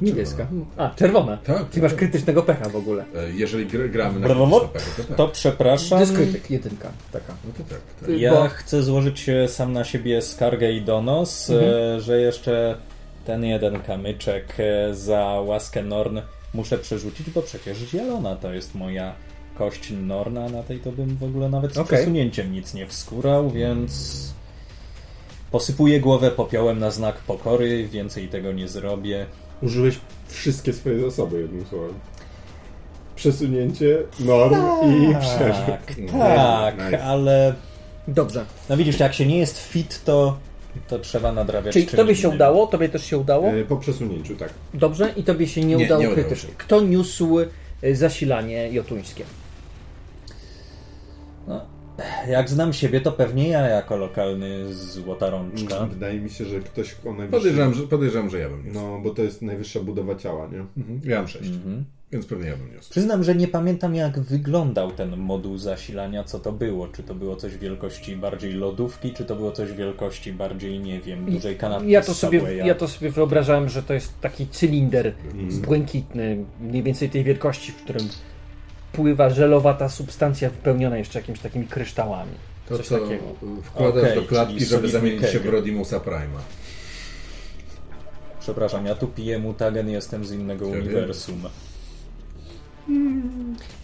Niebieska. 0.03 0.37
czerwona. 0.47 0.65
A, 0.77 0.91
czerwona. 0.95 1.37
Tak. 1.37 1.69
Ty 1.69 1.83
masz 1.83 1.95
krytycznego 1.95 2.43
pecha 2.43 2.69
w 2.69 2.77
ogóle. 2.77 3.05
E, 3.17 3.31
jeżeli 3.31 3.67
gr 3.67 3.91
gramy 3.91 4.21
na 4.21 4.27
Brawo, 4.27 4.61
krytyczne 4.61 4.73
pechy, 4.81 5.03
to 5.03 5.09
tak. 5.09 5.17
To 5.17 5.29
przepraszam. 5.29 5.99
Dyskrytyk, 5.99 6.51
jedynka. 6.51 6.89
Taka. 7.13 7.35
No 7.45 7.51
to 7.59 7.75
tak. 7.75 7.81
tak. 8.01 8.19
Ja 8.19 8.33
bo- 8.33 8.49
chcę 8.49 8.83
złożyć 8.83 9.29
e, 9.29 9.49
sam 9.49 9.73
na 9.73 9.85
siebie 9.85 10.23
skargę 10.23 10.73
i 10.73 10.83
donos, 10.83 11.51
Mhm. 11.51 11.73
e, 11.97 12.01
że 12.01 12.21
jeszcze 12.21 12.77
ten 13.25 13.45
jeden 13.45 13.81
kamyczek 13.81 14.57
za 14.93 15.25
łaskę 15.25 15.83
Norn 15.83 16.19
muszę 16.55 16.79
przerzucić, 16.79 17.31
bo 17.31 17.43
przecież 17.43 17.79
zielona 17.79 18.37
to 18.37 18.53
jest 18.55 18.75
moja 18.75 19.13
kość 19.59 19.93
Norna, 20.03 20.49
na 20.49 20.63
tej 20.63 20.79
to 20.79 20.93
bym 20.93 21.17
w 21.17 21.23
ogóle 21.25 21.49
nawet 21.49 21.75
z 21.75 21.79
Okej. 21.79 21.99
przesunięciem 21.99 22.53
nic 22.53 22.75
nie 22.75 22.87
wskórał, 22.87 23.51
więc 23.51 24.19
posypuję 25.51 26.01
głowę 26.01 26.31
popiołem 26.31 26.79
na 26.79 26.91
znak 26.91 27.17
pokory, 27.17 27.89
więcej 27.89 28.29
tego 28.29 28.53
nie 28.53 28.69
zrobię. 28.69 29.27
Użyłeś 29.63 29.99
wszystkie 30.29 30.73
swoje 30.73 31.01
zasoby, 31.01 31.41
jednym 31.41 31.67
słowem. 31.67 31.95
Przesunięcie, 33.17 33.99
norm 34.21 34.55
i 34.93 35.15
przerzut. 35.21 35.67
Tak, 35.67 35.95
tak, 36.77 36.85
Nice. 36.85 37.05
ale 37.05 37.55
Dobrze. 38.09 38.45
no 38.69 38.77
widzisz, 38.77 39.01
jak 39.01 39.15
się 39.15 39.27
nie 39.27 39.39
jest 39.39 39.59
fit, 39.59 40.05
to, 40.05 40.39
to 40.89 40.99
trzeba 40.99 41.33
nadrabiać 41.33 41.73
Czyli 41.73 41.87
tobie 41.87 42.15
się 42.17 42.23
innym. 42.23 42.35
udało, 42.37 42.67
tobie 42.67 42.89
też 42.89 43.05
się 43.05 43.19
udało. 43.19 43.49
E, 43.49 43.65
Po 43.65 43.77
przesunięciu, 43.77 44.37
tak. 44.37 44.51
Dobrze. 44.75 45.13
I 45.17 45.23
tobie 45.25 45.47
się 45.49 45.61
nie, 45.65 45.77
Nie, 45.77 45.85
udało 45.85 46.01
nie 46.03 46.09
udało 46.09 46.15
krytycznie. 46.27 46.49
się. 46.49 46.55
Kto 46.59 46.81
niósł 46.81 47.39
y, 47.85 47.97
zasilanie 47.97 48.69
jotuńskie? 48.73 49.25
Jak 52.29 52.49
znam 52.51 52.73
siebie, 52.73 53.01
to 53.01 53.13
pewnie 53.13 53.49
ja 53.49 53.61
jako 53.61 53.97
lokalny 53.97 54.75
złota 54.75 55.31
rączka. 55.31 55.87
Wydaje 55.87 56.21
mi 56.21 56.31
się, 56.31 56.45
że 56.45 56.61
ktoś 56.61 56.97
o 57.07 57.13
najwyższym... 57.13 57.31
Podejrzewam, 57.31 57.75
że, 57.75 57.83
podejrzewam, 57.83 58.31
że 58.31 58.39
ja 58.39 58.49
bym 58.49 58.65
niósł. 58.67 58.81
No, 58.81 59.01
bo 59.03 59.11
to 59.11 59.23
jest 59.23 59.43
najwyższa 59.43 59.81
budowa 59.81 60.15
ciała, 60.15 60.49
nie? 60.53 60.59
Mhm. 60.83 61.01
Ja 61.05 61.17
mam 61.19 61.29
sześć, 61.29 61.51
Mhm. 61.51 61.85
więc 62.13 62.27
pewnie 62.27 62.49
ja 62.49 62.57
bym 62.57 62.75
niósł. 62.75 62.91
Przyznam, 62.91 63.25
że 63.25 63.35
nie 63.35 63.49
pamiętam 63.49 63.95
jak 63.95 64.21
wyglądał 64.21 64.91
ten 64.93 65.17
moduł 65.17 65.59
zasilania, 65.59 66.25
co 66.25 66.39
to 66.39 66.53
było. 66.53 66.89
Czy 66.89 67.03
to 67.03 67.15
było 67.15 67.37
coś 67.37 67.57
wielkości 67.57 68.17
bardziej 68.17 68.53
lodówki, 68.53 69.13
czy 69.15 69.25
to 69.25 69.37
było 69.37 69.53
coś 69.53 69.73
wielkości 69.73 70.33
bardziej, 70.33 70.81
nie 70.81 71.01
wiem, 71.01 71.25
dużej 71.31 71.57
kanapki 71.57 71.91
Ja 71.91 72.03
to, 72.03 72.15
sobie, 72.15 72.39
Subwaya. 72.41 72.57
ja 72.67 72.75
to 72.75 72.89
sobie 72.89 73.11
wyobrażałem, 73.11 73.69
że 73.69 73.83
to 73.83 73.95
jest 73.95 74.21
taki 74.21 74.47
cylinder 74.47 75.13
Mhm. 75.35 75.61
błękitny, 75.63 76.45
mniej 76.61 76.83
więcej 76.83 77.11
tej 77.11 77.25
wielkości, 77.25 77.73
w 77.73 77.77
którym 77.77 78.09
pływa 78.99 79.31
żelowata 79.31 79.89
substancja 79.89 80.51
wypełniona 80.51 80.99
jeszcze 80.99 81.19
jakimiś 81.19 81.41
takimi 81.41 81.67
kryształami. 81.67 82.33
To, 82.69 82.77
Coś 82.77 82.87
co 82.87 82.99
takiego. 82.99 83.25
wkładasz 83.63 84.03
Okej, 84.05 84.15
do 84.17 84.23
klatki, 84.23 84.65
żeby 84.65 84.89
zamienić 84.89 85.31
się 85.31 85.39
w. 85.41 85.47
Rodimusa 85.47 86.01
Prima. 86.01 86.41
Przepraszam, 88.41 88.87
ja 88.87 88.95
tu 88.95 89.07
piję 89.07 89.39
mutagen, 89.39 89.89
jestem 89.89 90.25
z 90.25 90.33
innego 90.33 90.67
wiem. 90.71 90.81
uniwersum. 90.81 91.43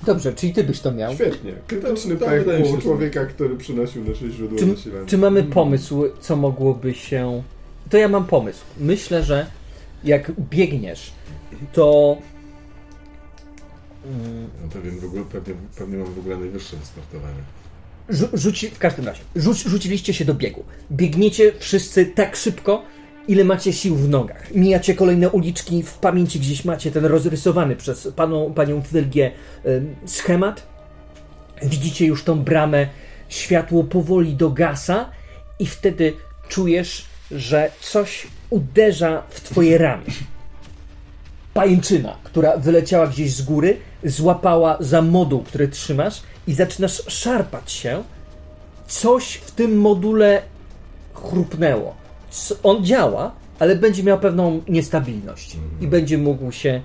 Dobrze, 0.06 0.32
czyli 0.32 0.52
ty 0.52 0.64
byś 0.64 0.80
to 0.80 0.92
miał. 0.92 1.14
Świetnie. 1.14 1.52
Krytyczny 1.66 2.16
To- 2.16 2.26
pech 2.26 2.46
u 2.64 2.76
że- 2.76 2.82
człowieka, 2.82 3.26
który 3.26 3.56
przynosił 3.56 4.04
nasze 4.04 4.30
źródło 4.30 4.58
Czy, 4.58 4.66
zasilania. 4.66 5.06
czy 5.06 5.18
mamy 5.18 5.42
pomysł, 5.42 6.04
co 6.20 6.36
mogłoby 6.36 6.94
się. 6.94 7.42
To 7.90 7.96
ja 7.96 8.08
mam 8.08 8.24
pomysł. 8.26 8.64
Myślę, 8.78 9.22
że 9.22 9.46
jak 10.04 10.32
biegniesz, 10.50 11.12
to. 11.72 12.16
Mm, 14.06 14.50
No 14.62 14.68
pewnie, 14.72 15.00
w 15.00 15.04
ogóle, 15.04 15.24
pewnie, 15.24 15.54
pewnie 15.78 15.96
mam 15.98 16.14
w 16.14 16.18
ogóle 16.18 16.36
najwyższe 16.36 16.76
wystartowanie. 16.76 17.40
Rzu- 18.08 18.28
rzuci, 18.38 18.70
w 18.70 18.78
każdym 18.78 19.06
razie, 19.06 19.20
rzuc, 19.36 19.58
rzuciliście 19.68 20.14
się 20.14 20.24
do 20.24 20.34
biegu. 20.34 20.64
Biegniecie 20.92 21.52
wszyscy 21.58 22.06
tak 22.06 22.36
szybko, 22.36 22.82
ile 23.28 23.44
macie 23.44 23.72
sił 23.72 23.96
w 23.96 24.08
nogach. 24.08 24.54
Mijacie 24.54 24.94
kolejne 24.94 25.30
uliczki, 25.30 25.82
w 25.82 25.94
pamięci 25.94 26.40
gdzieś 26.40 26.64
macie 26.64 26.90
ten 26.90 27.04
rozrysowany 27.04 27.76
przez 27.76 28.08
paną, 28.16 28.54
panią 28.54 28.82
Fylgię 28.82 29.30
ym, 29.66 29.96
schemat. 30.06 30.66
Widzicie 31.62 32.06
już 32.06 32.22
tą 32.24 32.40
bramę, 32.40 32.88
światło 33.28 33.84
powoli 33.84 34.34
dogasa 34.34 35.10
i 35.58 35.66
wtedy 35.66 36.12
czujesz, 36.48 37.04
że 37.30 37.70
coś 37.80 38.26
uderza 38.50 39.22
w 39.28 39.40
twoje 39.40 39.78
ramię. 39.78 40.04
Pajęczyna, 41.54 42.16
która 42.24 42.56
wyleciała 42.56 43.06
gdzieś 43.06 43.34
z 43.34 43.42
góry, 43.42 43.76
złapała 44.04 44.76
za 44.80 45.02
moduł, 45.02 45.42
który 45.42 45.68
trzymasz 45.68 46.22
i 46.46 46.54
zaczynasz 46.54 47.02
szarpać 47.08 47.72
się. 47.72 48.02
Coś 48.86 49.34
w 49.34 49.50
tym 49.50 49.78
module 49.78 50.42
chrupnęło. 51.14 51.94
On 52.62 52.84
działa, 52.84 53.32
ale 53.58 53.76
będzie 53.76 54.02
miał 54.02 54.18
pewną 54.18 54.62
niestabilność 54.68 55.56
i 55.80 55.86
będzie 55.86 56.18
mógł 56.18 56.52
się 56.52 56.80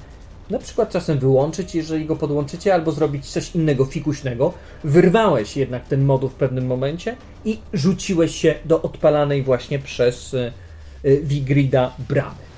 na 0.50 0.60
przykład 0.60 0.90
czasem 0.92 1.20
wyłączyć, 1.20 1.76
jeżeli 1.76 2.06
go 2.06 2.16
podłączycie, 2.16 2.74
albo 2.74 2.92
zrobić 2.92 3.26
coś 3.26 3.56
innego 3.56 3.86
fikuśnego. 3.86 4.54
Wyrwałeś 4.84 5.58
jednak 5.58 5.88
ten 5.88 6.06
moduł 6.06 6.30
w 6.30 6.34
pewnym 6.34 6.66
momencie 6.68 7.16
i 7.46 7.60
rzuciłeś 7.74 8.36
się 8.36 8.56
do 8.66 8.82
odpalanej 8.82 9.44
właśnie 9.44 9.80
przez 9.80 10.34
y, 10.34 10.54
y, 11.06 11.22
Wigrida 11.24 11.96
bramy. 12.10 12.49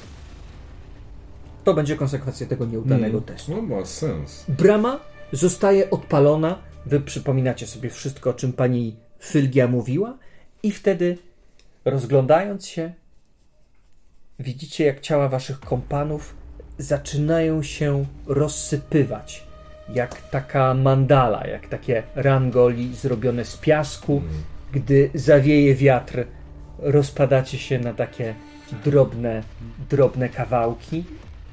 To 1.63 1.73
będzie 1.73 1.95
konsekwencja 1.95 2.47
tego 2.47 2.65
nieudanego 2.65 3.21
testu. 3.21 3.55
No 3.55 3.61
ma 3.61 3.85
sens. 3.85 4.45
Brama 4.47 4.99
zostaje 5.31 5.89
odpalona. 5.89 6.59
Wy 6.85 6.99
przypominacie 6.99 7.67
sobie 7.67 7.89
wszystko, 7.89 8.29
o 8.29 8.33
czym 8.33 8.53
pani 8.53 8.95
Fylgia 9.19 9.67
mówiła, 9.67 10.17
i 10.63 10.71
wtedy, 10.71 11.17
rozglądając 11.85 12.67
się, 12.67 12.93
widzicie, 14.39 14.85
jak 14.85 14.99
ciała 14.99 15.29
waszych 15.29 15.59
kompanów 15.59 16.35
zaczynają 16.77 17.63
się 17.63 18.05
rozsypywać. 18.27 19.47
Jak 19.93 20.21
taka 20.29 20.73
mandala, 20.73 21.47
jak 21.47 21.67
takie 21.67 22.03
rangoli 22.15 22.95
zrobione 22.95 23.45
z 23.45 23.57
piasku. 23.57 24.21
Gdy 24.71 25.09
zawieje 25.13 25.75
wiatr, 25.75 26.25
rozpadacie 26.79 27.57
się 27.57 27.79
na 27.79 27.93
takie 27.93 28.35
drobne, 28.83 29.43
drobne 29.89 30.29
kawałki. 30.29 31.03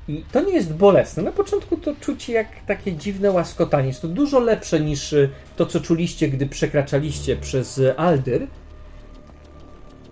I 0.08 0.24
to 0.32 0.40
nie 0.40 0.52
jest 0.52 0.74
bolesne. 0.74 1.22
Na 1.22 1.32
początku 1.32 1.76
to 1.76 1.94
czucie 2.00 2.32
jak 2.32 2.64
takie 2.66 2.92
dziwne 2.92 3.30
łaskotanie. 3.30 3.88
Jest 3.88 4.02
to 4.02 4.08
dużo 4.08 4.40
lepsze 4.40 4.80
niż 4.80 5.12
y, 5.12 5.30
to, 5.56 5.66
co 5.66 5.80
czuliście, 5.80 6.28
gdy 6.28 6.46
przekraczaliście 6.46 7.36
przez 7.36 7.80
Aldyr. 7.96 8.46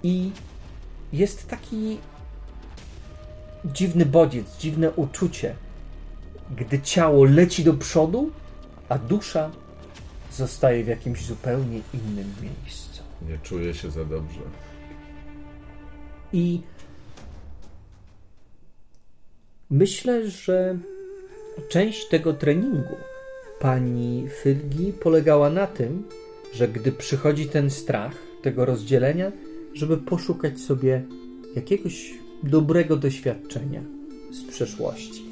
I 0.02 0.30
jest 1.12 1.48
taki 1.48 1.98
dziwny 3.64 4.06
bodziec, 4.06 4.56
dziwne 4.58 4.90
uczucie, 4.90 5.54
gdy 6.56 6.80
ciało 6.80 7.24
leci 7.24 7.64
do 7.64 7.74
przodu, 7.74 8.30
a 8.88 8.98
dusza 8.98 9.50
zostaje 10.32 10.84
w 10.84 10.88
jakimś 10.88 11.24
zupełnie 11.24 11.80
innym 11.94 12.34
miejscu. 12.42 13.02
Nie 13.28 13.38
czuję 13.38 13.74
się 13.74 13.90
za 13.90 14.04
dobrze. 14.04 14.40
I 16.32 16.60
myślę, 19.70 20.30
że 20.30 20.78
część 21.68 22.08
tego 22.08 22.32
treningu 22.32 22.96
pani 23.60 24.28
Fylgi 24.42 24.92
polegała 24.92 25.50
na 25.50 25.66
tym, 25.66 26.04
że 26.52 26.68
gdy 26.68 26.92
przychodzi 26.92 27.46
ten 27.48 27.70
strach 27.70 28.14
tego 28.42 28.64
rozdzielenia, 28.64 29.32
żeby 29.74 29.96
poszukać 29.96 30.58
sobie 30.58 31.04
jakiegoś 31.56 32.14
dobrego 32.42 32.96
doświadczenia 32.96 33.82
z 34.30 34.50
przeszłości. 34.50 35.26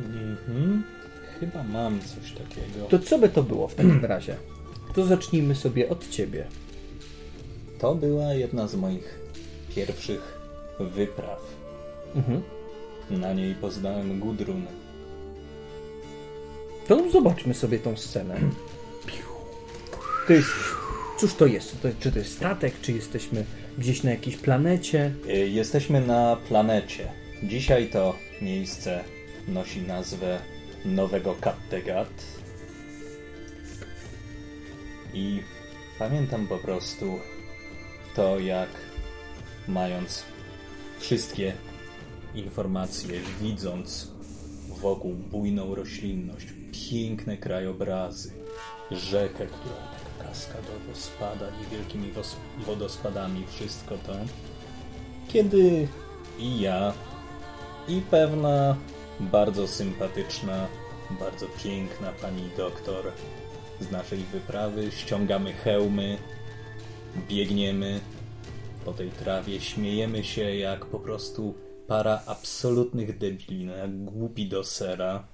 Mhm. 0.00 0.82
Chyba 1.40 1.62
mam 1.62 2.00
coś 2.00 2.32
takiego. 2.32 2.86
To 2.88 2.98
co 2.98 3.18
by 3.18 3.28
to 3.28 3.42
było 3.42 3.68
w 3.68 3.74
takim 3.74 4.04
razie? 4.04 4.36
To 4.94 5.04
zacznijmy 5.04 5.54
sobie 5.54 5.88
od 5.88 6.08
ciebie. 6.08 6.46
To 7.78 7.94
była 7.94 8.34
jedna 8.34 8.68
z 8.68 8.74
moich 8.74 9.18
pierwszych 9.74 10.38
wypraw. 10.80 11.40
Mhm. 12.14 12.42
Na 13.10 13.32
niej 13.32 13.54
poznałem 13.54 14.20
Gudrun. 14.20 14.66
To 16.88 17.10
zobaczmy 17.10 17.54
sobie 17.54 17.78
tą 17.78 17.96
scenę. 17.96 18.40
To 20.26 20.32
jest. 20.32 20.48
Cóż 21.18 21.34
to 21.34 21.46
jest? 21.46 21.82
To, 21.82 21.88
czy 22.00 22.12
to 22.12 22.18
jest 22.18 22.36
statek? 22.36 22.74
Czy 22.82 22.92
jesteśmy 22.92 23.44
gdzieś 23.78 24.02
na 24.02 24.10
jakiejś 24.10 24.36
planecie? 24.36 25.12
Y, 25.28 25.48
Jesteśmy 25.48 26.00
na 26.00 26.36
planecie. 26.48 27.08
Dzisiaj 27.42 27.88
to 27.90 28.14
miejsce 28.42 29.04
nosi 29.48 29.82
nazwę 29.82 30.38
Nowego 30.84 31.34
Kattegat. 31.40 32.08
I 35.14 35.42
pamiętam 35.98 36.46
po 36.46 36.58
prostu 36.58 37.18
to, 38.14 38.38
jak 38.38 38.68
mając 39.68 40.24
wszystkie 40.98 41.52
informacje, 42.34 43.20
widząc 43.40 44.10
wokół 44.80 45.14
bujną 45.14 45.74
roślinność, 45.74 46.46
piękne 46.90 47.36
krajobrazy, 47.36 48.32
rzekę, 48.90 49.46
która 49.46 49.74
tak 49.74 50.26
kaskadowo 50.26 50.94
spada 50.94 51.46
niewielkimi 51.60 52.12
wodospadami, 52.66 53.44
wszystko 53.46 53.98
to, 54.06 54.12
kiedy 55.28 55.88
i 56.38 56.60
ja, 56.60 56.92
i 57.88 58.00
pewna 58.10 58.76
bardzo 59.20 59.68
sympatyczna, 59.68 60.66
bardzo 61.20 61.46
piękna 61.64 62.12
pani 62.12 62.50
doktor 62.56 63.12
z 63.80 63.90
naszej 63.90 64.18
wyprawy, 64.18 64.90
ściągamy 64.92 65.52
hełmy, 65.52 66.18
biegniemy 67.28 68.00
po 68.84 68.92
tej 68.92 69.10
trawie, 69.10 69.60
śmiejemy 69.60 70.24
się 70.24 70.56
jak 70.56 70.86
po 70.86 70.98
prostu 70.98 71.54
para 71.86 72.22
absolutnych 72.26 73.18
debili, 73.18 73.64
no 73.64 73.76
jak 73.76 74.04
głupi 74.04 74.46
do 74.46 74.64
sera, 74.64 75.24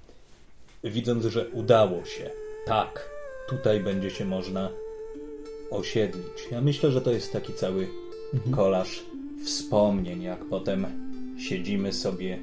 widząc, 0.83 1.25
że 1.25 1.49
udało 1.49 2.05
się. 2.05 2.29
Tak, 2.65 3.09
tutaj 3.49 3.79
będzie 3.79 4.09
się 4.09 4.25
można 4.25 4.69
osiedlić. 5.71 6.47
Ja 6.51 6.61
myślę, 6.61 6.91
że 6.91 7.01
to 7.01 7.11
jest 7.11 7.33
taki 7.33 7.53
cały 7.53 7.87
kolaż 8.51 9.03
wspomnień, 9.45 10.21
jak 10.21 10.45
potem 10.45 10.85
siedzimy 11.39 11.93
sobie 11.93 12.39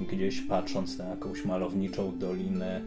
gdzieś 0.00 0.40
patrząc 0.40 0.98
na 0.98 1.08
jakąś 1.08 1.44
malowniczą 1.44 2.18
dolinę, 2.18 2.84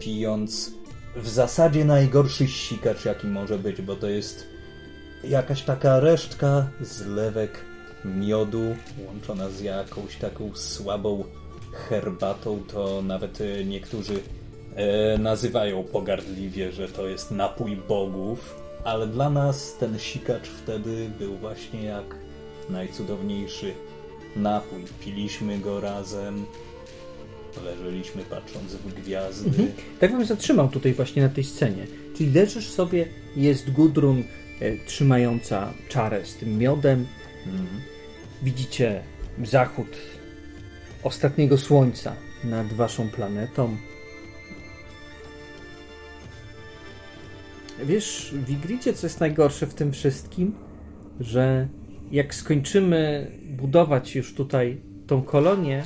pijąc 0.00 0.72
w 1.16 1.28
zasadzie 1.28 1.84
najgorszy 1.84 2.48
sikacz, 2.48 3.04
jaki 3.04 3.26
może 3.26 3.58
być, 3.58 3.82
bo 3.82 3.96
to 3.96 4.08
jest 4.08 4.55
jakaś 5.24 5.62
taka 5.62 6.00
resztka 6.00 6.66
zlewek 6.80 7.64
miodu 8.04 8.76
łączona 9.06 9.50
z 9.50 9.60
jakąś 9.60 10.16
taką 10.16 10.50
słabą 10.54 11.24
herbatą, 11.88 12.62
to 12.72 13.02
nawet 13.02 13.40
e, 13.40 13.64
niektórzy 13.64 14.14
e, 14.74 15.18
nazywają 15.18 15.84
pogardliwie, 15.84 16.72
że 16.72 16.88
to 16.88 17.08
jest 17.08 17.30
napój 17.30 17.76
bogów, 17.76 18.56
ale 18.84 19.06
dla 19.06 19.30
nas 19.30 19.76
ten 19.80 19.98
sikacz 19.98 20.48
wtedy 20.48 21.10
był 21.18 21.36
właśnie 21.36 21.84
jak 21.84 22.16
najcudowniejszy 22.70 23.72
napój. 24.36 24.84
Piliśmy 25.00 25.58
go 25.58 25.80
razem, 25.80 26.46
leżeliśmy 27.64 28.22
patrząc 28.22 28.72
w 28.72 28.94
gwiazdy. 28.94 29.72
Tak 30.00 30.12
bym 30.12 30.26
zatrzymał 30.26 30.68
tutaj 30.68 30.92
właśnie 30.92 31.22
na 31.22 31.28
tej 31.28 31.44
scenie. 31.44 31.86
Czyli 32.16 32.32
leżysz 32.32 32.70
sobie, 32.70 33.06
jest 33.36 33.70
Gudrun 33.70 34.22
trzymająca 34.86 35.72
czarę 35.88 36.26
z 36.26 36.36
tym 36.36 36.58
miodem. 36.58 37.06
Mhm. 37.46 37.80
Widzicie 38.42 39.02
zachód 39.44 39.96
ostatniego 41.02 41.58
słońca 41.58 42.12
nad 42.44 42.72
waszą 42.72 43.08
planetą. 43.08 43.76
Wiesz, 47.84 48.34
Wigricie, 48.46 48.94
co 48.94 49.06
jest 49.06 49.20
najgorsze 49.20 49.66
w 49.66 49.74
tym 49.74 49.92
wszystkim? 49.92 50.54
Że 51.20 51.68
jak 52.10 52.34
skończymy 52.34 53.30
budować 53.50 54.16
już 54.16 54.34
tutaj 54.34 54.80
tą 55.06 55.22
kolonię, 55.22 55.84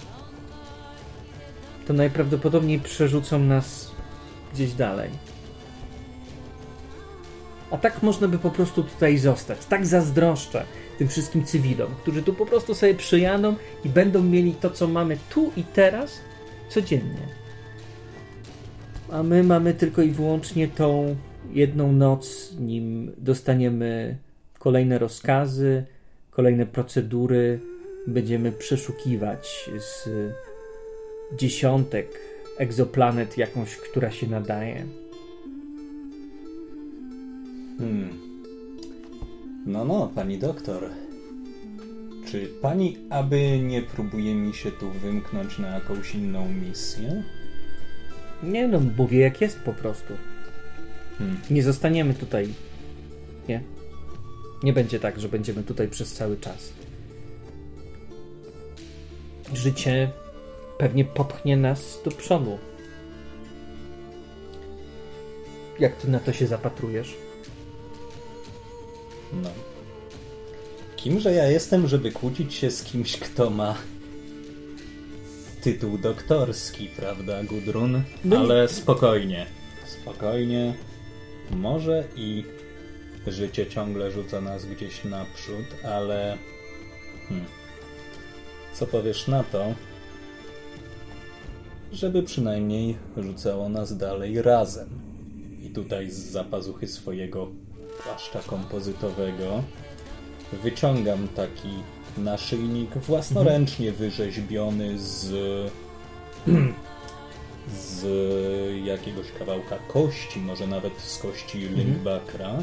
to 1.87 1.93
najprawdopodobniej 1.93 2.81
przerzucą 2.81 3.39
nas 3.39 3.91
gdzieś 4.55 4.73
dalej. 4.73 5.11
A 7.71 7.79
tak 7.79 8.03
można 8.03 8.29
by 8.29 8.39
po 8.39 8.51
prostu 8.51 8.83
tutaj 8.83 9.19
zostać. 9.19 9.67
Tak 9.67 9.87
zazdroszczę 9.87 10.65
tym 10.99 11.09
wszystkim 11.09 11.45
cywilom, 11.45 11.95
którzy 12.03 12.23
tu 12.23 12.35
po 12.35 12.47
prostu 12.47 12.75
sobie 12.75 12.95
przyjadą 12.95 13.55
i 13.85 13.89
będą 13.89 14.23
mieli 14.23 14.55
to, 14.55 14.71
co 14.71 14.89
mamy 14.89 15.17
tu 15.31 15.53
i 15.57 15.65
teraz, 15.65 16.21
codziennie. 16.69 17.41
A 19.11 19.23
my 19.23 19.45
mamy 19.45 19.75
tylko 19.75 20.03
i 20.03 20.11
wyłącznie 20.11 20.69
tą 20.69 21.17
jedną 21.53 21.93
noc, 21.93 22.53
nim 22.59 23.13
dostaniemy 23.19 24.17
kolejne 24.59 24.99
rozkazy, 24.99 25.85
kolejne 26.31 26.67
procedury. 26.67 27.61
Będziemy 28.07 28.53
przeszukiwać 28.53 29.71
z 29.79 30.09
dziesiątek 31.37 32.07
egzoplanet 32.59 33.39
jakąś, 33.39 33.77
która 33.77 34.11
się 34.11 34.27
nadaje. 34.27 34.87
Hmm. 37.81 38.11
No, 39.66 39.85
no, 39.85 40.11
pani 40.15 40.39
doktor. 40.39 40.90
Czy 42.27 42.47
pani 42.62 42.97
aby 43.11 43.59
nie 43.59 43.82
próbuje 43.82 44.35
mi 44.35 44.55
się 44.55 44.73
tu 44.73 44.90
wymknąć 44.90 45.59
na 45.59 45.69
jakąś 45.69 46.15
inną 46.15 46.48
misję? 46.48 47.23
Nie 48.43 48.69
no, 48.69 48.81
mówię 48.98 49.19
jak 49.19 49.40
jest 49.40 49.59
po 49.61 49.73
prostu. 49.73 50.15
Hmm. 51.19 51.40
Nie 51.51 51.62
zostaniemy 51.62 52.15
tutaj. 52.15 52.48
Nie. 53.48 53.62
Nie 54.62 54.73
będzie 54.73 55.01
tak, 55.01 55.20
że 55.20 55.28
będziemy 55.28 55.62
tutaj 55.62 55.89
przez 55.89 56.12
cały 56.12 56.36
czas. 56.36 56.73
Życie 59.55 60.11
pewnie 60.78 61.05
popchnie 61.05 61.57
nas 61.57 62.01
do 62.05 62.11
przodu. 62.11 62.59
Jak 65.78 65.97
ty 65.97 66.09
na 66.09 66.20
to 66.20 66.32
się 66.32 66.47
zapatrujesz? 66.47 67.30
No. 69.32 69.51
Kimże 70.97 71.32
ja 71.32 71.47
jestem, 71.47 71.89
żeby 71.89 72.12
kłócić 72.12 72.55
się 72.55 72.70
z 72.70 72.82
kimś, 72.82 73.16
kto 73.16 73.51
ma 73.51 73.77
tytuł 75.61 75.98
doktorski, 75.98 76.89
prawda, 76.97 77.44
Gudrun? 77.44 78.02
No 78.24 78.39
Ale 78.39 78.69
spokojnie. 78.69 79.47
Spokojnie. 79.86 80.74
Może 81.51 82.05
i 82.16 82.44
życie 83.27 83.66
ciągle 83.66 84.11
rzuca 84.11 84.40
nas 84.40 84.66
gdzieś 84.66 85.05
naprzód, 85.05 85.66
ale... 85.85 86.39
Hmm. 87.28 87.47
Co 88.73 88.86
powiesz 88.86 89.28
na 89.28 89.44
to, 89.44 89.74
żeby 91.93 92.23
przynajmniej 92.23 92.97
rzucało 93.16 93.69
nas 93.69 93.97
dalej 93.97 94.43
razem? 94.43 94.89
I 95.62 95.70
tutaj 95.70 96.11
z 96.11 96.19
zapazuchy 96.19 96.89
swojego 96.89 97.48
płaszcza 98.05 98.41
kompozytowego. 98.47 99.63
Wyciągam 100.53 101.29
taki 101.29 101.69
naszyjnik 102.19 102.95
własnoręcznie 102.95 103.93
wyrzeźbiony 103.93 104.99
z 104.99 105.33
z 107.69 108.05
jakiegoś 108.85 109.33
kawałka 109.39 109.79
kości, 109.79 110.41
może 110.41 110.67
nawet 110.67 111.01
z 111.01 111.19
kości 111.19 111.59
Lyngbakra, 111.59 112.59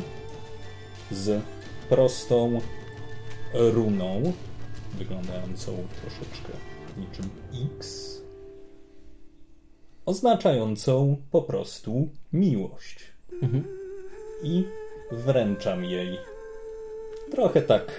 z 1.11 1.43
prostą 1.89 2.61
runą, 3.53 4.33
wyglądającą 4.97 5.87
troszeczkę 6.01 6.53
niczym 6.97 7.29
X, 7.75 8.17
oznaczającą 10.05 11.17
po 11.31 11.41
prostu 11.41 12.09
miłość. 12.33 12.99
I 14.43 14.63
wręczam 15.11 15.85
jej 15.85 16.17
trochę 17.31 17.61
tak 17.61 17.91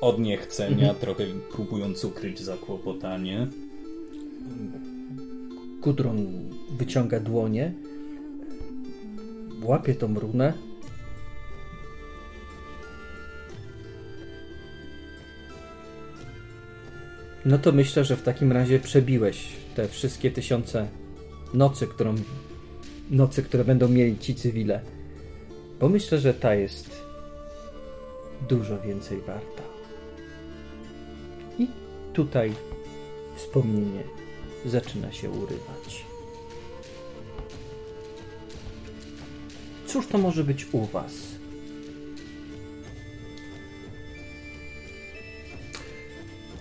od 0.00 0.18
niechcenia, 0.18 0.94
trochę 0.94 1.24
próbując 1.52 2.04
ukryć 2.04 2.40
zakłopotanie. 2.40 3.46
Gudrun 5.80 6.48
wyciąga 6.70 7.20
dłonie, 7.20 7.72
łapie 9.62 9.94
tą 9.94 10.14
runę. 10.14 10.52
No 17.44 17.58
to 17.58 17.72
myślę, 17.72 18.04
że 18.04 18.16
w 18.16 18.22
takim 18.22 18.52
razie 18.52 18.78
przebiłeś 18.78 19.48
te 19.74 19.88
wszystkie 19.88 20.30
tysiące 20.30 20.88
nocy, 21.54 21.86
którą, 21.86 22.14
nocy, 23.10 23.42
które 23.42 23.64
będą 23.64 23.88
mieli 23.88 24.18
ci 24.18 24.34
cywile. 24.34 24.95
Bo 25.80 25.88
myślę, 25.88 26.18
że 26.18 26.34
ta 26.34 26.54
jest 26.54 27.06
dużo 28.48 28.80
więcej 28.80 29.20
warta. 29.20 29.62
I 31.58 31.68
tutaj 32.12 32.52
wspomnienie 33.36 34.02
zaczyna 34.64 35.12
się 35.12 35.30
urywać. 35.30 36.04
Cóż 39.86 40.06
to 40.06 40.18
może 40.18 40.44
być 40.44 40.66
u 40.72 40.84
Was? 40.84 41.12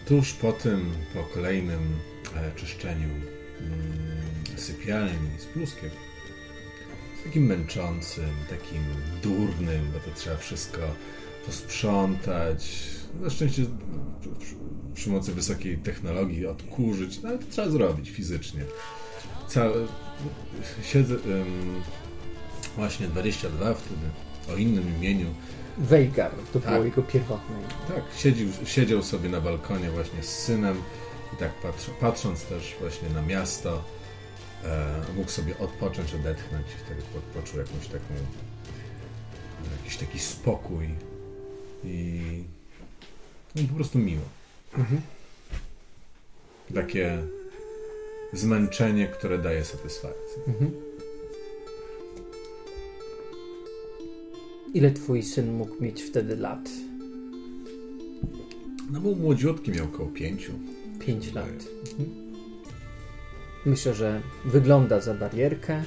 Tuż 0.08 0.34
po 0.34 0.54
tym, 0.54 0.92
po 1.14 1.24
kolejnym 1.24 2.00
e, 2.36 2.52
czyszczeniu 2.56 3.10
mm, 3.10 4.58
sypialni 4.58 5.40
z 5.40 5.46
pluskiem, 5.46 5.90
takim 7.26 7.46
męczącym, 7.46 8.30
takim 8.50 8.84
durnym, 9.24 9.92
bo 9.94 10.00
to 10.00 10.20
trzeba 10.20 10.38
wszystko 10.38 10.80
posprzątać. 11.46 12.84
Na 13.22 13.30
szczęście 13.30 13.66
przy, 14.94 15.10
mocy 15.10 15.34
wysokiej 15.34 15.78
technologii 15.78 16.48
odkurzyć, 16.48 17.22
no 17.22 17.30
ale 17.30 17.38
to 17.38 17.46
trzeba 17.52 17.70
zrobić 17.70 18.10
fizycznie. 18.10 18.62
Całe, 19.48 19.74
siedzę 20.84 21.16
właśnie 22.76 23.08
22 23.08 23.74
wtedy, 23.74 24.02
o 24.54 24.58
innym 24.58 24.96
imieniu, 24.98 25.28
Veigar, 25.78 26.32
to 26.54 26.60
Tak. 26.60 26.72
było 26.74 26.86
jego 26.86 27.02
pierwotne 27.04 27.56
imię. 27.56 27.68
tak, 27.88 28.04
siedził, 28.18 28.48
siedział 28.66 29.04
sobie 29.04 29.30
na 29.30 29.42
balkonie 29.42 29.92
właśnie 29.92 30.24
z 30.24 30.30
synem 30.30 30.78
i 31.34 31.38
tak 31.38 31.54
patr, 31.62 31.92
patrząc 32.00 32.44
też 32.44 32.76
właśnie 32.80 33.10
na 33.10 33.22
miasto, 33.22 33.84
mógł 35.16 35.30
sobie 35.30 35.58
odpocząć, 35.58 36.14
odetchnąć 36.14 36.68
i 36.68 36.86
wtedy 36.86 37.02
po, 37.14 37.40
poczuł 37.40 37.60
jakąś 37.60 37.88
taką 37.88 38.14
jakiś 39.78 39.98
taki 39.98 40.20
spokój 40.20 40.90
i 41.84 42.22
no, 43.56 43.62
po 43.70 43.76
prostu 43.76 44.00
miło. 44.00 44.22
Takie 46.74 47.24
zmęczenie, 48.34 49.08
które 49.08 49.38
daje 49.38 49.66
satysfakcję. 49.66 50.44
Mhm. 50.48 50.72
Ile 54.74 54.92
twój 54.92 55.24
syn 55.24 55.54
mógł 55.54 55.84
mieć 55.84 56.04
wtedy 56.04 56.36
lat? 56.36 56.70
No 58.92 59.00
był 59.00 59.16
młodziutki, 59.16 59.72
miał 59.72 59.86
około 59.86 60.10
pięciu. 60.10 60.52
Pięć 61.00 61.34
lat. 61.34 61.68
Mhm. 61.92 62.25
Myślę, 63.66 63.94
że 63.94 64.22
wygląda 64.46 65.00
za 65.00 65.14
barierkę. 65.14 65.84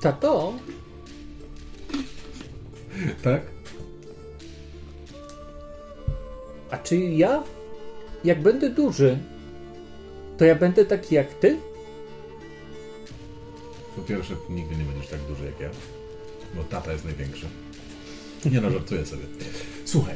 Tato, 0.00 0.52
Tak? 3.22 3.42
a 6.70 6.78
czy 6.78 6.96
ja, 6.96 7.42
jak 8.24 8.42
będę 8.42 8.70
duży, 8.70 9.18
to 10.38 10.44
ja 10.44 10.54
będę 10.54 10.84
taki 10.84 11.14
jak 11.14 11.34
ty? 11.34 11.56
Po 13.96 14.02
pierwsze, 14.02 14.34
nigdy 14.50 14.76
nie 14.76 14.84
będziesz 14.84 15.10
tak 15.10 15.20
duży 15.20 15.44
jak 15.44 15.60
ja, 15.60 15.70
bo 16.54 16.64
tata 16.64 16.92
jest 16.92 17.04
największy. 17.04 17.46
Nie 18.52 18.60
no, 18.60 18.70
żartuję 18.70 19.06
sobie. 19.06 19.22
Słuchaj. 19.84 20.14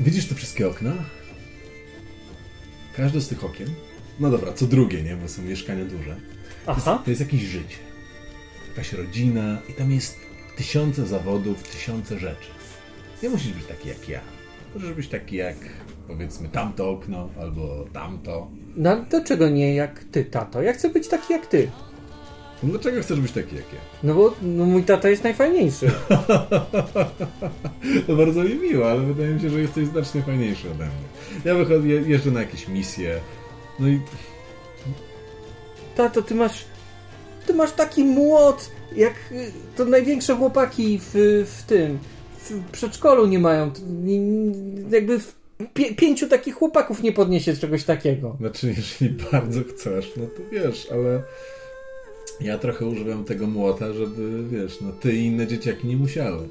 Widzisz 0.00 0.26
te 0.26 0.34
wszystkie 0.34 0.68
okna? 0.68 0.92
Każde 2.96 3.20
z 3.20 3.28
tych 3.28 3.44
okien, 3.44 3.68
no 4.20 4.30
dobra, 4.30 4.52
co 4.52 4.66
drugie, 4.66 5.02
nie, 5.02 5.16
bo 5.16 5.28
są 5.28 5.42
mieszkania 5.42 5.84
duże. 5.84 6.16
To 6.66 6.72
jest, 6.72 6.84
to 6.84 7.02
jest 7.06 7.20
jakieś 7.20 7.42
życie. 7.42 7.76
Jakaś 8.68 8.92
rodzina 8.92 9.58
i 9.68 9.72
tam 9.72 9.90
jest 9.92 10.16
tysiące 10.56 11.06
zawodów, 11.06 11.62
tysiące 11.62 12.18
rzeczy. 12.18 12.50
Nie 13.22 13.28
musisz 13.28 13.52
być 13.52 13.66
taki 13.66 13.88
jak 13.88 14.08
ja. 14.08 14.20
Możesz 14.74 14.92
być 14.92 15.08
taki 15.08 15.36
jak, 15.36 15.56
powiedzmy, 16.08 16.48
tamto 16.48 16.90
okno 16.90 17.28
albo 17.40 17.84
tamto. 17.92 18.50
No 18.76 18.90
ale 18.90 19.06
dlaczego 19.10 19.48
nie 19.48 19.74
jak 19.74 20.04
ty, 20.04 20.24
tato? 20.24 20.62
Ja 20.62 20.72
chcę 20.72 20.88
być 20.88 21.08
taki 21.08 21.32
jak 21.32 21.46
ty. 21.46 21.70
Dlaczego 22.62 23.02
chcesz 23.02 23.20
być 23.20 23.32
taki 23.32 23.56
jak 23.56 23.64
ja? 23.72 23.78
No 24.02 24.14
bo 24.14 24.34
no, 24.42 24.64
mój 24.64 24.82
tata 24.84 25.08
jest 25.10 25.24
najfajniejszy. 25.24 25.90
To 28.06 28.16
bardzo 28.16 28.42
mi 28.44 28.54
miło, 28.54 28.90
ale 28.90 29.00
wydaje 29.00 29.34
mi 29.34 29.40
się, 29.40 29.50
że 29.50 29.60
jesteś 29.60 29.86
znacznie 29.86 30.22
fajniejszy 30.22 30.70
ode 30.70 30.84
mnie. 30.84 30.94
Ja 31.44 31.54
wychodzę, 31.54 31.88
je- 31.88 32.02
jeżdżę 32.02 32.30
na 32.30 32.40
jakieś 32.40 32.68
misje, 32.68 33.20
no 33.80 33.88
i 33.88 34.00
Tato, 35.96 36.22
ty 36.22 36.34
masz. 36.34 36.64
Ty 37.46 37.54
masz 37.54 37.72
taki 37.72 38.04
młot, 38.04 38.70
jak 38.96 39.14
y, 39.32 39.52
to 39.76 39.84
największe 39.84 40.36
chłopaki 40.36 41.00
w, 41.02 41.10
w 41.58 41.62
tym. 41.66 41.98
W 42.38 42.70
przedszkolu 42.72 43.26
nie 43.26 43.38
mają. 43.38 43.70
Jakby 44.90 45.18
w 45.18 45.34
pięciu 45.96 46.28
takich 46.28 46.54
chłopaków 46.54 47.02
nie 47.02 47.12
podniesie 47.12 47.56
czegoś 47.56 47.84
takiego. 47.84 48.36
Znaczy, 48.40 48.74
jeżeli 48.76 49.16
bardzo 49.32 49.60
chcesz, 49.74 50.12
no 50.16 50.26
to 50.26 50.42
wiesz, 50.52 50.88
ale 50.92 51.22
ja 52.40 52.58
trochę 52.58 52.86
używam 52.86 53.24
tego 53.24 53.46
młota, 53.46 53.92
żeby, 53.92 54.48
wiesz, 54.50 54.80
no 54.80 54.92
ty 54.92 55.12
i 55.12 55.24
inne 55.24 55.46
dzieciaki 55.46 55.86
nie 55.86 55.96
musiały. 55.96 56.48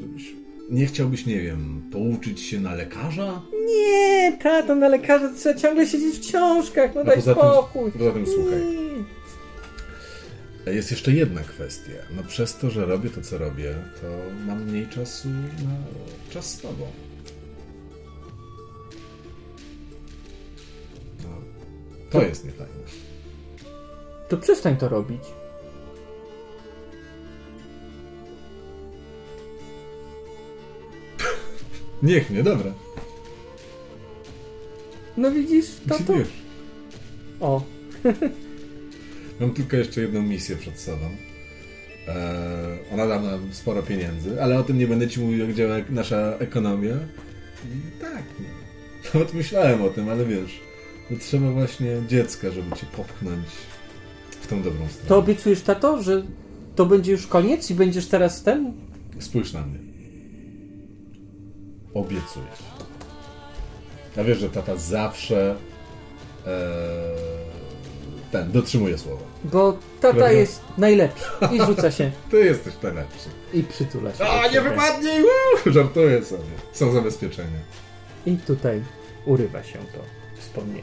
Żebyś, 0.00 0.34
nie 0.70 0.86
chciałbyś, 0.86 1.26
nie 1.26 1.40
wiem, 1.40 1.82
pouczyć 1.92 2.40
się 2.40 2.60
na 2.60 2.74
lekarza? 2.74 3.42
Nie, 3.66 4.38
tato, 4.42 4.74
na 4.74 4.88
lekarza 4.88 5.32
trzeba 5.38 5.58
ciągle 5.60 5.86
siedzieć 5.86 6.16
w 6.16 6.20
książkach, 6.20 6.94
no 6.94 7.04
daj 7.04 7.16
poza 7.16 7.34
tym- 7.34 7.42
spokój. 7.42 7.92
poza 7.92 8.10
tym 8.12 8.26
słuchaj. 8.26 8.60
Jest 10.66 10.90
jeszcze 10.90 11.12
jedna 11.12 11.40
kwestia. 11.40 11.92
No 12.16 12.22
przez 12.22 12.56
to, 12.58 12.70
że 12.70 12.86
robię 12.86 13.10
to, 13.10 13.20
co 13.22 13.38
robię, 13.38 13.74
to 14.00 14.06
mam 14.46 14.64
mniej 14.64 14.86
czasu 14.86 15.28
na 15.28 15.76
czas 16.30 16.50
z 16.50 16.60
tobą. 16.60 16.86
No, 21.22 21.28
to 22.10 22.22
jest 22.22 22.44
niefajne. 22.44 22.74
To 24.34 24.40
przestań 24.40 24.76
to 24.76 24.88
robić. 24.88 25.22
Niech 32.02 32.30
nie, 32.30 32.42
dobra. 32.42 32.72
No 35.16 35.30
widzisz, 35.30 35.66
tato? 35.88 36.12
Już. 36.12 36.28
O, 37.40 37.64
Mam 39.40 39.50
tylko 39.54 39.76
jeszcze 39.76 40.00
jedną 40.00 40.22
misję 40.22 40.56
przed 40.56 40.80
sobą. 40.80 41.06
Eee, 42.08 42.14
ona 42.92 43.06
da 43.06 43.20
nam 43.20 43.52
sporo 43.52 43.82
pieniędzy, 43.82 44.42
ale 44.42 44.58
o 44.58 44.62
tym 44.62 44.78
nie 44.78 44.86
będę 44.86 45.08
ci 45.08 45.20
mówił, 45.20 45.46
jak 45.46 45.54
działa 45.54 45.76
nasza 45.88 46.36
ekonomia. 46.38 46.94
I 47.64 48.00
tak, 48.00 48.24
no. 48.40 48.48
nawet 49.14 49.34
myślałem 49.34 49.82
o 49.82 49.88
tym, 49.88 50.08
ale 50.08 50.24
wiesz, 50.24 50.60
no 51.10 51.18
trzeba 51.18 51.50
właśnie 51.50 52.02
dziecka, 52.08 52.50
żeby 52.50 52.76
cię 52.76 52.86
popchnąć 52.96 53.46
w 54.44 54.46
tą 54.48 54.62
dobrą 54.62 54.88
stronę. 54.88 55.08
to 55.08 55.16
obiecujesz, 55.18 55.62
tato, 55.62 56.02
że 56.02 56.22
to 56.76 56.86
będzie 56.86 57.12
już 57.12 57.26
koniec 57.26 57.70
i 57.70 57.74
będziesz 57.74 58.06
teraz 58.06 58.42
ten? 58.42 58.72
Spójrz 59.18 59.52
na 59.52 59.60
mnie. 59.60 59.78
Obiecuję. 61.94 62.46
Ja 64.16 64.24
wiesz, 64.24 64.38
że 64.38 64.50
tata 64.50 64.76
zawsze 64.76 65.56
eee, 66.46 66.52
ten, 68.32 68.52
dotrzymuje 68.52 68.98
słowa. 68.98 69.22
Bo 69.44 69.72
tata 69.72 69.80
Prawda? 70.00 70.32
jest 70.32 70.60
najlepszy. 70.78 71.24
I 71.52 71.60
rzuca 71.66 71.90
się 71.90 72.10
Ty 72.30 72.44
jesteś 72.44 72.74
najlepszy. 72.82 73.28
i 73.54 73.62
przytula 73.62 74.12
się. 74.14 74.24
A, 74.24 74.48
nie 74.48 74.60
wypadnij! 74.60 75.24
Żartuję 75.66 76.24
sobie. 76.24 76.42
Są 76.72 76.92
zabezpieczenia. 76.92 77.58
I 78.26 78.36
tutaj 78.36 78.82
urywa 79.26 79.62
się 79.62 79.78
to 79.78 79.98
wspomnienie. 80.40 80.82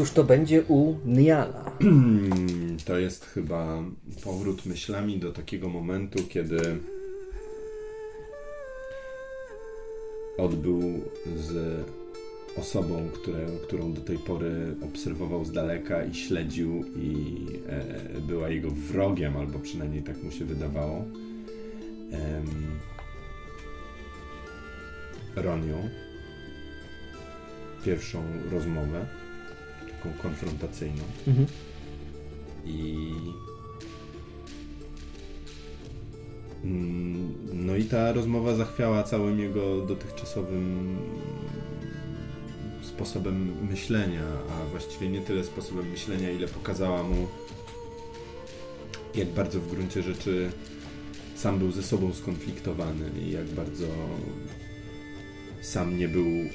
Cóż 0.00 0.10
to 0.10 0.24
będzie 0.24 0.62
u 0.62 0.96
Niala? 1.06 1.72
To 2.86 2.98
jest 2.98 3.24
chyba 3.24 3.82
powrót 4.24 4.66
myślami 4.66 5.18
do 5.18 5.32
takiego 5.32 5.68
momentu, 5.68 6.18
kiedy 6.28 6.76
odbył 10.38 10.80
z 11.36 11.80
osobą, 12.56 13.08
które, 13.14 13.46
którą 13.62 13.92
do 13.92 14.00
tej 14.00 14.18
pory 14.18 14.76
obserwował 14.84 15.44
z 15.44 15.52
daleka 15.52 16.04
i 16.04 16.14
śledził 16.14 16.84
i 16.96 17.36
e, 17.68 18.20
była 18.20 18.48
jego 18.48 18.70
wrogiem, 18.70 19.36
albo 19.36 19.58
przynajmniej 19.58 20.02
tak 20.02 20.22
mu 20.22 20.30
się 20.30 20.44
wydawało. 20.44 21.04
Em, 22.12 22.46
Ronią. 25.36 25.88
Pierwszą 27.84 28.22
rozmowę, 28.50 29.06
taką 30.02 30.18
konfrontacyjną. 30.22 31.02
Mhm. 31.26 31.46
I. 32.66 32.96
Mm, 36.64 37.34
No 37.52 37.76
i 37.76 37.84
ta 37.84 38.12
rozmowa 38.12 38.54
zachwiała 38.54 39.02
całym 39.02 39.40
jego 39.40 39.80
dotychczasowym 39.86 40.96
sposobem 42.82 43.66
myślenia, 43.70 44.22
a 44.50 44.70
właściwie 44.70 45.08
nie 45.08 45.20
tyle 45.20 45.44
sposobem 45.44 45.90
myślenia, 45.90 46.30
ile 46.30 46.48
pokazała 46.48 47.02
mu, 47.02 47.28
jak 49.14 49.28
bardzo 49.28 49.60
w 49.60 49.70
gruncie 49.70 50.02
rzeczy 50.02 50.50
sam 51.36 51.58
był 51.58 51.70
ze 51.72 51.82
sobą 51.82 52.12
skonfliktowany 52.12 53.10
i 53.26 53.30
jak 53.30 53.46
bardzo 53.46 53.86
sam 55.62 55.98
nie 55.98 56.08
był 56.08 56.26
y, 56.26 56.50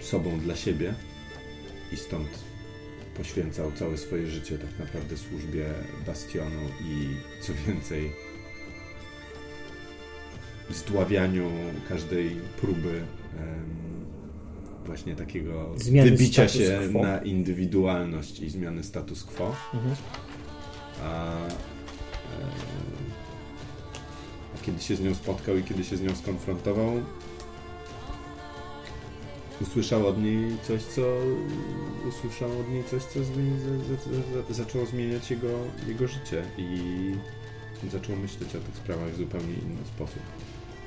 sobą 0.00 0.40
dla 0.40 0.56
siebie 0.56 0.94
i 1.92 1.96
stąd 1.96 2.28
poświęcał 3.16 3.72
całe 3.72 3.98
swoje 3.98 4.26
życie 4.26 4.58
tak 4.58 4.78
naprawdę 4.78 5.16
służbie 5.16 5.66
Bastionu 6.06 6.60
i 6.80 7.06
co 7.42 7.52
więcej 7.66 8.10
zdławianiu 10.70 11.50
każdej 11.88 12.36
próby 12.60 13.02
em, 13.38 13.90
właśnie 14.86 15.16
takiego 15.16 15.70
Zmiany 15.76 16.10
wybicia 16.10 16.48
się 16.48 16.80
quo. 16.92 17.02
na 17.02 17.18
indywidualność 17.18 18.40
i 18.40 18.50
zmiany 18.50 18.84
status 18.84 19.24
quo. 19.24 19.54
Mhm. 19.74 19.96
A, 21.02 21.36
a 24.54 24.62
kiedy 24.62 24.82
się 24.82 24.96
z 24.96 25.00
nią 25.00 25.14
spotkał 25.14 25.56
i 25.56 25.62
kiedy 25.62 25.84
się 25.84 25.96
z 25.96 26.02
nią 26.02 26.16
skonfrontował, 26.16 26.92
usłyszał 29.60 30.06
od 30.06 30.22
niej 30.22 30.56
coś, 30.62 30.82
co 30.82 31.02
usłyszał 32.08 32.60
od 32.60 32.68
niej 32.68 32.84
coś, 32.84 33.02
co 33.02 33.24
zmieni, 33.24 33.60
za, 33.60 33.94
za, 33.94 34.44
za, 34.48 34.64
zaczęło 34.64 34.86
zmieniać 34.86 35.30
jego, 35.30 35.48
jego 35.88 36.08
życie 36.08 36.44
i 36.58 36.70
zaczął 37.92 38.16
myśleć 38.16 38.56
o 38.56 38.58
tych 38.60 38.76
sprawach 38.76 39.10
w 39.10 39.16
zupełnie 39.16 39.52
inny 39.52 39.84
sposób. 39.96 40.22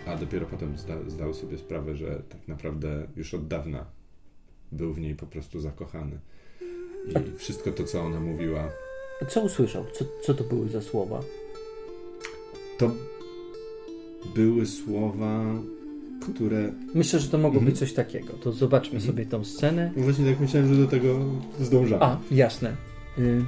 A 0.05 0.15
dopiero 0.15 0.45
potem 0.45 0.77
zda, 0.77 0.93
zdał 1.07 1.33
sobie 1.33 1.57
sprawę, 1.57 1.95
że 1.95 2.21
tak 2.29 2.47
naprawdę 2.47 3.07
już 3.15 3.33
od 3.33 3.47
dawna 3.47 3.85
był 4.71 4.93
w 4.93 4.99
niej 4.99 5.15
po 5.15 5.25
prostu 5.25 5.59
zakochany. 5.59 6.19
I 7.07 7.37
wszystko 7.37 7.71
to, 7.71 7.83
co 7.83 8.01
ona 8.01 8.19
mówiła, 8.19 8.69
Co 9.29 9.41
usłyszał? 9.41 9.85
Co, 9.93 10.05
co 10.23 10.33
to 10.33 10.43
były 10.43 10.69
za 10.69 10.81
słowa? 10.81 11.19
to 12.77 12.91
były 14.35 14.65
słowa, 14.65 15.43
które. 16.25 16.71
Myślę, 16.93 17.19
że 17.19 17.27
to 17.27 17.37
mogło 17.37 17.59
Mhm. 17.59 17.65
być 17.65 17.79
coś 17.79 17.93
takiego. 17.93 18.33
To 18.33 18.51
zobaczmy 18.51 18.95
Mhm. 18.95 19.11
sobie 19.11 19.25
tą 19.25 19.43
scenę. 19.43 19.91
No 19.95 20.03
właśnie 20.03 20.31
tak 20.31 20.39
myślałem, 20.39 20.75
że 20.75 20.81
do 20.81 20.87
tego 20.87 21.19
zdążamy. 21.59 22.03
A, 22.03 22.17
jasne. 22.31 22.75
Y... 23.19 23.41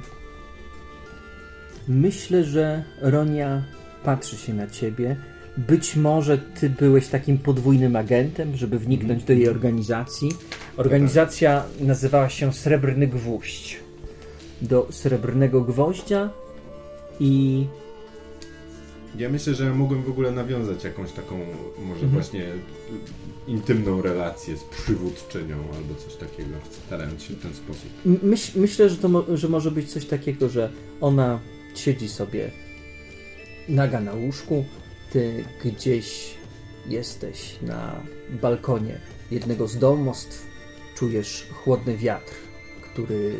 Myślę, 1.88 2.44
że 2.44 2.84
Ronia 3.00 3.62
patrzy 4.04 4.36
się 4.36 4.54
na 4.54 4.66
ciebie. 4.66 5.16
Być 5.56 5.96
może 5.96 6.38
ty 6.38 6.70
byłeś 6.70 7.08
takim 7.08 7.38
podwójnym 7.38 7.96
agentem, 7.96 8.56
żeby 8.56 8.78
wniknąć 8.78 9.24
do 9.24 9.32
jej 9.32 9.48
organizacji. 9.48 10.28
Organizacja 10.76 11.62
nazywała 11.80 12.28
się 12.28 12.52
Srebrny 12.52 13.06
Gwóźdź. 13.06 13.80
Do 14.62 14.86
Srebrnego 14.90 15.60
Gwoździa 15.60 16.30
i 17.20 17.64
Ja 19.18 19.28
myślę, 19.28 19.54
że 19.54 19.74
mogłem 19.74 20.02
w 20.02 20.08
ogóle 20.10 20.30
nawiązać 20.30 20.84
jakąś 20.84 21.12
taką, 21.12 21.38
może 21.78 21.92
Mhm. 22.04 22.10
właśnie 22.12 22.46
intymną 23.46 24.02
relację 24.02 24.56
z 24.56 24.64
przywódczynią 24.64 25.56
albo 25.76 25.94
coś 25.94 26.14
takiego, 26.16 26.50
starając 26.86 27.22
się 27.22 27.34
w 27.34 27.42
ten 27.42 27.54
sposób. 27.54 27.90
Myśl, 28.22 28.60
myślę, 28.60 28.88
że 28.90 28.96
to 28.96 29.08
mo- 29.08 29.24
że 29.34 29.48
może 29.48 29.70
być 29.70 29.92
coś 29.92 30.06
takiego, 30.06 30.48
że 30.48 30.70
ona 31.00 31.40
siedzi 31.74 32.08
sobie 32.08 32.50
naga 33.68 34.00
na 34.00 34.12
łóżku, 34.12 34.64
ty 35.12 35.44
gdzieś 35.64 36.34
jesteś 36.88 37.56
na 37.62 38.00
balkonie 38.42 39.00
jednego 39.30 39.68
z 39.68 39.78
domostw, 39.78 40.46
czujesz 40.96 41.46
chłodny 41.52 41.96
wiatr, 41.96 42.32
który 42.92 43.34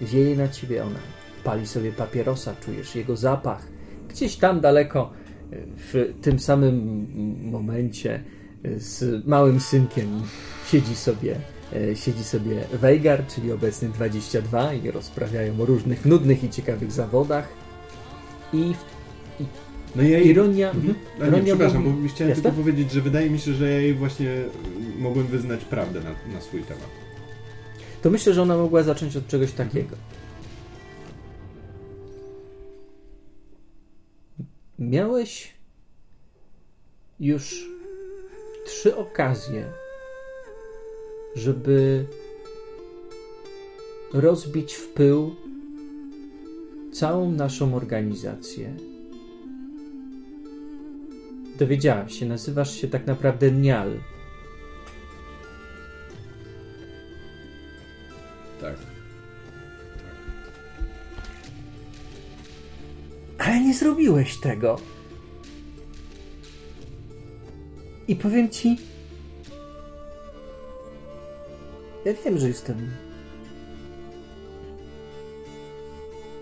wieje 0.00 0.36
na 0.36 0.48
ciebie, 0.48 0.84
ona 0.84 0.98
pali 1.44 1.66
sobie 1.66 1.92
papierosa, 1.92 2.54
czujesz 2.64 2.94
jego 2.96 3.16
zapach. 3.16 3.66
Gdzieś 4.10 4.36
tam 4.36 4.60
daleko, 4.60 5.12
w 5.76 6.14
tym 6.22 6.38
samym 6.38 7.06
momencie 7.50 8.22
z 8.76 9.26
małym 9.26 9.60
synkiem 9.60 10.22
siedzi 10.66 10.96
sobie 10.96 11.36
e, 11.72 11.96
siedzi 11.96 12.24
sobie 12.24 12.64
Weigar, 12.72 13.26
czyli 13.26 13.52
obecny 13.52 13.88
22 13.88 14.74
i 14.74 14.90
rozprawiają 14.90 15.60
o 15.60 15.64
różnych 15.64 16.04
nudnych 16.04 16.44
i 16.44 16.50
ciekawych 16.50 16.92
zawodach. 16.92 17.48
I 18.52 18.74
No 19.96 20.02
ja 20.02 20.18
jej... 20.18 20.28
ironia... 20.28 20.70
Mhm. 20.70 20.88
mhm. 20.88 20.96
A 21.20 21.24
nie, 21.24 21.28
ironia 21.28 21.44
przepraszam, 21.44 21.82
mówi- 21.84 22.02
bo 22.02 22.08
chciałem 22.08 22.28
Jasne? 22.28 22.42
tylko 22.42 22.56
powiedzieć, 22.58 22.92
że 22.92 23.00
wydaje 23.00 23.30
mi 23.30 23.38
się, 23.38 23.54
że 23.54 23.70
ja 23.70 23.80
jej 23.80 23.94
właśnie 23.94 24.28
y, 24.30 24.48
mogłem 24.98 25.26
wyznać 25.26 25.64
prawdę 25.64 26.00
na, 26.00 26.34
na 26.34 26.40
swój 26.40 26.62
temat. 26.62 26.88
To 28.02 28.10
myślę, 28.10 28.34
że 28.34 28.42
ona 28.42 28.56
mogła 28.56 28.82
zacząć 28.82 29.16
od 29.16 29.26
czegoś 29.26 29.52
takiego. 29.52 29.96
Miałeś 34.80 35.54
już 37.20 37.68
trzy 38.66 38.96
okazje, 38.96 39.64
żeby 41.36 42.06
rozbić 44.12 44.74
w 44.74 44.88
pył 44.88 45.34
całą 46.92 47.30
naszą 47.30 47.74
organizację. 47.74 48.74
Dowiedziałem 51.58 52.08
się, 52.08 52.26
nazywasz 52.26 52.80
się 52.80 52.88
tak 52.88 53.06
naprawdę 53.06 53.50
Nial. 53.50 54.00
Nie 63.70 63.76
zrobiłeś 63.76 64.36
tego. 64.36 64.80
I 68.08 68.16
powiem 68.16 68.50
ci. 68.50 68.76
Ja 72.04 72.12
wiem, 72.24 72.38
że 72.38 72.48
jestem. 72.48 72.90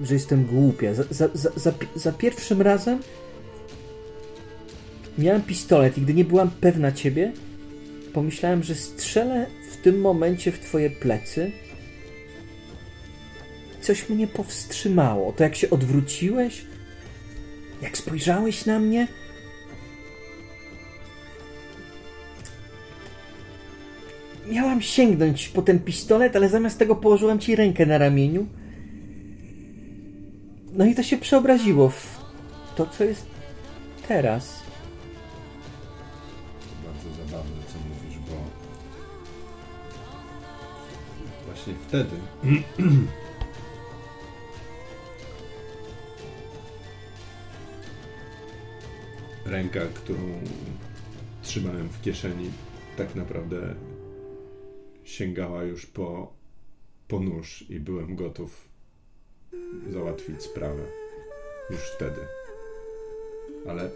Że 0.01 0.15
jestem 0.15 0.45
głupia. 0.45 0.95
Za, 0.95 1.05
za, 1.11 1.29
za, 1.35 1.51
za, 1.57 1.73
pi- 1.73 1.99
za 2.01 2.13
pierwszym 2.13 2.63
razem 2.63 2.99
miałem 5.19 5.43
pistolet 5.43 5.99
i 5.99 6.01
gdy 6.01 6.15
nie 6.15 6.25
byłam 6.25 6.51
pewna 6.51 6.93
ciebie, 6.93 7.33
pomyślałem, 8.13 8.63
że 8.63 8.75
strzelę 8.75 9.47
w 9.73 9.77
tym 9.77 10.01
momencie 10.01 10.53
w 10.53 10.59
twoje 10.59 10.91
plecy. 10.91 11.53
Coś 13.81 14.09
mnie 14.09 14.27
powstrzymało. 14.27 15.33
To 15.33 15.43
jak 15.45 15.57
się 15.57 15.71
odwróciłeś, 15.71 16.67
jak 17.83 17.99
spojrzałeś 17.99 18.67
na 18.67 18.79
mnie. 18.79 19.09
Miałam 24.51 24.83
sięgnąć 24.83 25.49
po 25.49 25.63
ten 25.63 25.81
pistolet, 25.81 26.37
ale 26.37 26.49
zamiast 26.49 26.79
tego 26.79 26.97
położyłam 26.97 27.39
ci 27.39 27.57
rękę 27.57 27.87
na 27.87 27.99
ramieniu. 27.99 28.47
No 30.73 30.87
i 30.87 30.95
to 30.95 31.03
się 31.03 31.19
przeobraziło 31.19 31.89
w 31.89 32.19
to, 32.77 32.87
co 32.87 33.05
jest 33.05 33.27
teraz. 34.09 34.63
Bardzo 36.85 37.25
zabawne, 37.25 37.57
co 37.73 37.79
mówisz, 37.79 38.19
bo 38.19 38.35
właśnie 41.47 41.75
wtedy 41.89 42.17
ręka, 49.49 49.81
którą 49.95 50.41
trzymałem 51.43 51.89
w 51.89 52.03
kieszeni, 52.03 52.51
tak 52.97 53.15
naprawdę 53.15 53.75
sięgała 55.05 55.63
już 55.63 55.87
po, 55.87 56.33
po 57.09 57.21
nóż 57.21 57.65
i 57.71 57.81
byłem 57.81 58.17
gotów 58.17 58.69
załatwić 59.91 60.43
sprawę 60.43 60.83
już 61.71 61.81
wtedy. 61.81 62.21
Ale 63.69 63.91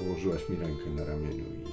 Położyłaś 0.00 0.48
mi 0.48 0.56
rękę 0.56 0.90
na 0.96 1.04
ramieniu 1.04 1.44
i 1.44 1.64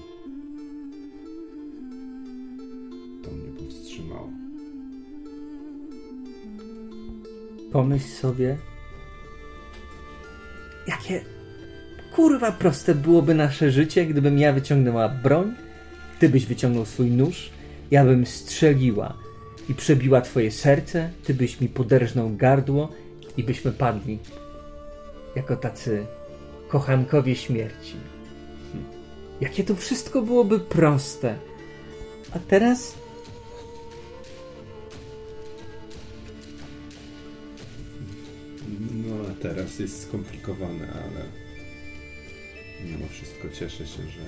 to 3.26 3.32
mnie 3.32 3.52
powstrzymało. 3.60 4.30
Pomyśl 7.72 8.08
sobie, 8.08 8.58
jakie 10.88 11.26
kurwa 12.16 12.52
proste 12.52 12.96
byłoby 12.96 13.36
nasze 13.36 13.72
życie, 13.72 14.06
gdybym 14.06 14.40
ja 14.40 14.54
wyciągnęła 14.54 15.10
broń, 15.10 15.54
ty 16.20 16.30
byś 16.30 16.46
wyciągnął 16.46 16.86
swój 16.86 17.12
nóż, 17.12 17.50
ja 17.92 18.06
bym 18.06 18.26
strzeliła 18.26 19.14
i 19.70 19.74
przebiła 19.74 20.22
twoje 20.22 20.52
serce, 20.52 21.10
ty 21.24 21.34
byś 21.34 21.62
mi 21.62 21.70
poderżnął 21.70 22.36
gardło 22.36 22.92
i 23.38 23.44
byśmy 23.44 23.72
padli 23.72 24.20
jako 25.36 25.56
tacy 25.56 26.06
kochankowie 26.68 27.36
śmierci. 27.36 27.96
Jakie 29.42 29.64
to 29.64 29.76
wszystko 29.76 30.22
byłoby 30.22 30.60
proste. 30.60 31.36
A 32.36 32.40
teraz 32.40 32.98
No 39.08 39.16
a 39.32 39.42
teraz 39.42 39.80
jest 39.80 40.02
skomplikowane, 40.02 40.88
ale 40.94 41.47
mimo 42.86 43.08
wszystko 43.08 43.50
cieszę 43.50 43.88
się, 43.88 44.04
że 44.04 44.22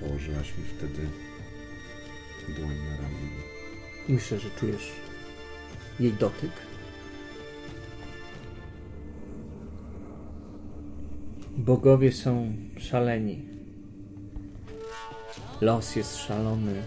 położyłaś 0.00 0.58
mi 0.58 0.64
wtedy 0.64 1.08
dłoń 2.56 2.76
na 2.90 2.96
ramieniu. 2.96 3.42
myślę, 4.08 4.38
że 4.38 4.50
czujesz 4.50 4.92
jej 6.00 6.12
dotyk. 6.12 6.50
Bogowie 11.56 12.12
są 12.12 12.52
szaleni. 12.78 13.48
Los 15.60 15.96
jest 15.96 16.16
szalony. 16.16 16.82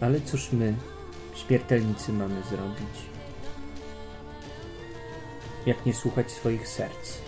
Ale 0.00 0.20
cóż 0.20 0.52
my, 0.52 0.74
śmiertelnicy, 1.34 2.12
mamy 2.12 2.42
zrobić? 2.42 3.11
Jak 5.66 5.86
nie 5.86 5.94
słuchać 5.94 6.30
swoich 6.30 6.68
serc? 6.68 7.18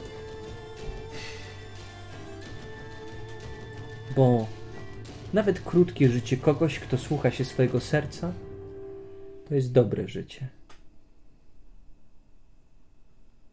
Bo 4.16 4.46
nawet 5.32 5.60
krótkie 5.60 6.08
życie 6.08 6.36
kogoś, 6.36 6.78
kto 6.78 6.98
słucha 6.98 7.30
się 7.30 7.44
swojego 7.44 7.80
serca, 7.80 8.32
to 9.48 9.54
jest 9.54 9.72
dobre 9.72 10.08
życie. 10.08 10.48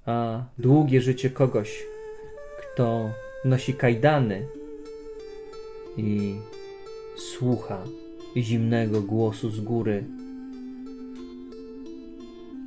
A 0.05 0.43
długie 0.57 1.01
życie 1.01 1.29
kogoś, 1.29 1.83
kto 2.61 3.11
nosi 3.45 3.73
kajdany 3.73 4.47
i 5.97 6.35
słucha 7.17 7.83
zimnego 8.37 9.01
głosu 9.01 9.49
z 9.49 9.59
góry, 9.59 10.03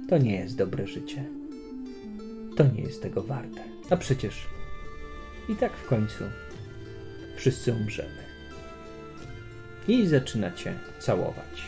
to 0.08 0.18
nie 0.18 0.36
jest 0.36 0.56
dobre 0.56 0.86
życie. 0.86 1.24
To 2.56 2.64
nie 2.64 2.82
jest 2.82 3.02
tego 3.02 3.22
warte. 3.22 3.60
A 3.90 3.96
przecież 3.96 4.46
i 5.48 5.56
tak 5.56 5.76
w 5.76 5.86
końcu 5.86 6.24
wszyscy 7.36 7.72
umrzemy. 7.72 8.24
I 9.88 10.06
zaczynacie 10.06 10.78
całować. 11.00 11.62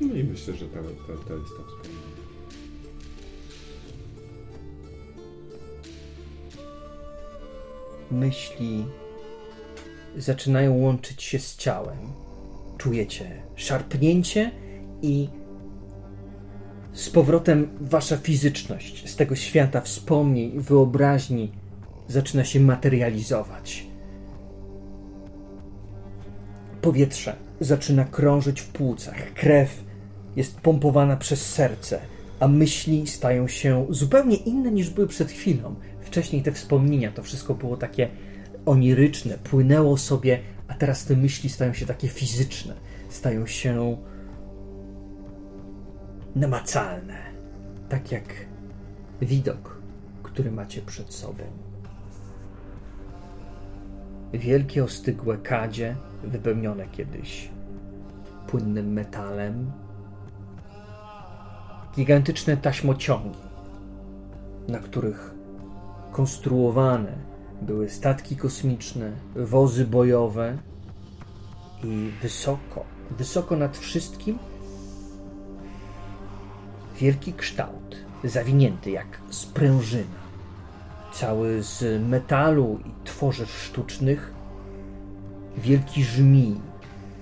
No 0.00 0.14
i 0.14 0.24
myślę, 0.24 0.54
że 0.54 0.68
ta, 0.68 0.78
ta, 0.78 1.28
ta 1.28 1.34
lista 1.34 1.62
wspomnienia. 1.68 2.10
myśli 8.10 8.86
zaczynają 10.16 10.74
łączyć 10.74 11.22
się 11.22 11.38
z 11.38 11.56
ciałem. 11.56 11.98
Czujecie 12.78 13.42
szarpnięcie 13.56 14.50
i 15.02 15.28
z 16.92 17.10
powrotem 17.10 17.68
wasza 17.80 18.16
fizyczność 18.16 19.10
z 19.10 19.16
tego 19.16 19.36
świata 19.36 19.80
wspomnień, 19.80 20.60
wyobraźni 20.60 21.52
zaczyna 22.08 22.44
się 22.44 22.60
materializować. 22.60 23.86
Powietrze 26.82 27.36
zaczyna 27.60 28.04
krążyć 28.04 28.60
w 28.60 28.68
płucach, 28.68 29.32
krew 29.34 29.84
jest 30.36 30.60
pompowana 30.60 31.16
przez 31.16 31.46
serce, 31.46 32.00
a 32.40 32.48
myśli 32.48 33.06
stają 33.06 33.48
się 33.48 33.86
zupełnie 33.90 34.36
inne 34.36 34.70
niż 34.70 34.90
były 34.90 35.06
przed 35.06 35.30
chwilą. 35.30 35.74
Wcześniej 36.00 36.42
te 36.42 36.52
wspomnienia, 36.52 37.12
to 37.12 37.22
wszystko 37.22 37.54
było 37.54 37.76
takie 37.76 38.08
oniryczne, 38.66 39.38
płynęło 39.44 39.96
sobie, 39.96 40.38
a 40.68 40.74
teraz 40.74 41.04
te 41.04 41.16
myśli 41.16 41.50
stają 41.50 41.72
się 41.72 41.86
takie 41.86 42.08
fizyczne, 42.08 42.74
stają 43.08 43.46
się 43.46 43.96
namacalne, 46.34 47.18
tak 47.88 48.12
jak 48.12 48.34
widok, 49.22 49.80
który 50.22 50.50
macie 50.50 50.82
przed 50.82 51.14
sobą. 51.14 51.44
Wielkie, 54.32 54.84
ostygłe 54.84 55.38
kadzie, 55.38 55.96
wypełnione 56.24 56.86
kiedyś 56.88 57.50
płynnym 58.46 58.92
metalem, 58.92 59.72
gigantyczne 61.96 62.56
taśmociągi, 62.56 63.38
na 64.68 64.78
których 64.78 65.34
konstruowane 66.12 67.12
były 67.62 67.88
statki 67.88 68.36
kosmiczne, 68.36 69.12
wozy 69.36 69.84
bojowe 69.84 70.58
i 71.84 72.10
wysoko, 72.22 72.84
wysoko 73.10 73.56
nad 73.56 73.78
wszystkim 73.78 74.38
wielki 77.00 77.32
kształt, 77.32 77.96
zawinięty 78.24 78.90
jak 78.90 79.20
sprężyna, 79.30 80.20
cały 81.12 81.62
z 81.62 82.02
metalu 82.08 82.78
i 82.84 83.04
tworzyw 83.04 83.50
sztucznych, 83.50 84.32
wielki 85.58 86.04
żmij, 86.04 86.56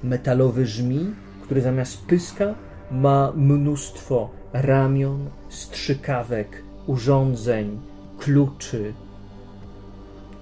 metalowy 0.03 0.67
żmij, 0.67 1.07
który 1.43 1.61
zamiast 1.61 2.07
pyska 2.07 2.55
ma 2.91 3.33
mnóstwo 3.37 4.31
ramion, 4.53 5.31
strzykawek, 5.49 6.63
urządzeń, 6.87 7.81
kluczy, 8.19 8.95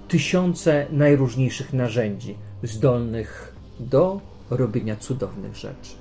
tysiące 0.08 0.86
najróżniejszych 0.90 1.72
narzędzi 1.72 2.36
zdolnych 2.62 3.54
do 3.80 4.20
robienia 4.50 4.96
cudownych 4.96 5.56
rzeczy. 5.56 5.94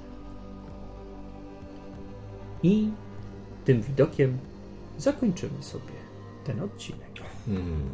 I 2.63 2.89
tym 3.65 3.81
widokiem 3.81 4.37
zakończymy 4.97 5.63
sobie 5.63 5.93
ten 6.45 6.59
odcinek. 6.59 7.11
Hmm. 7.45 7.89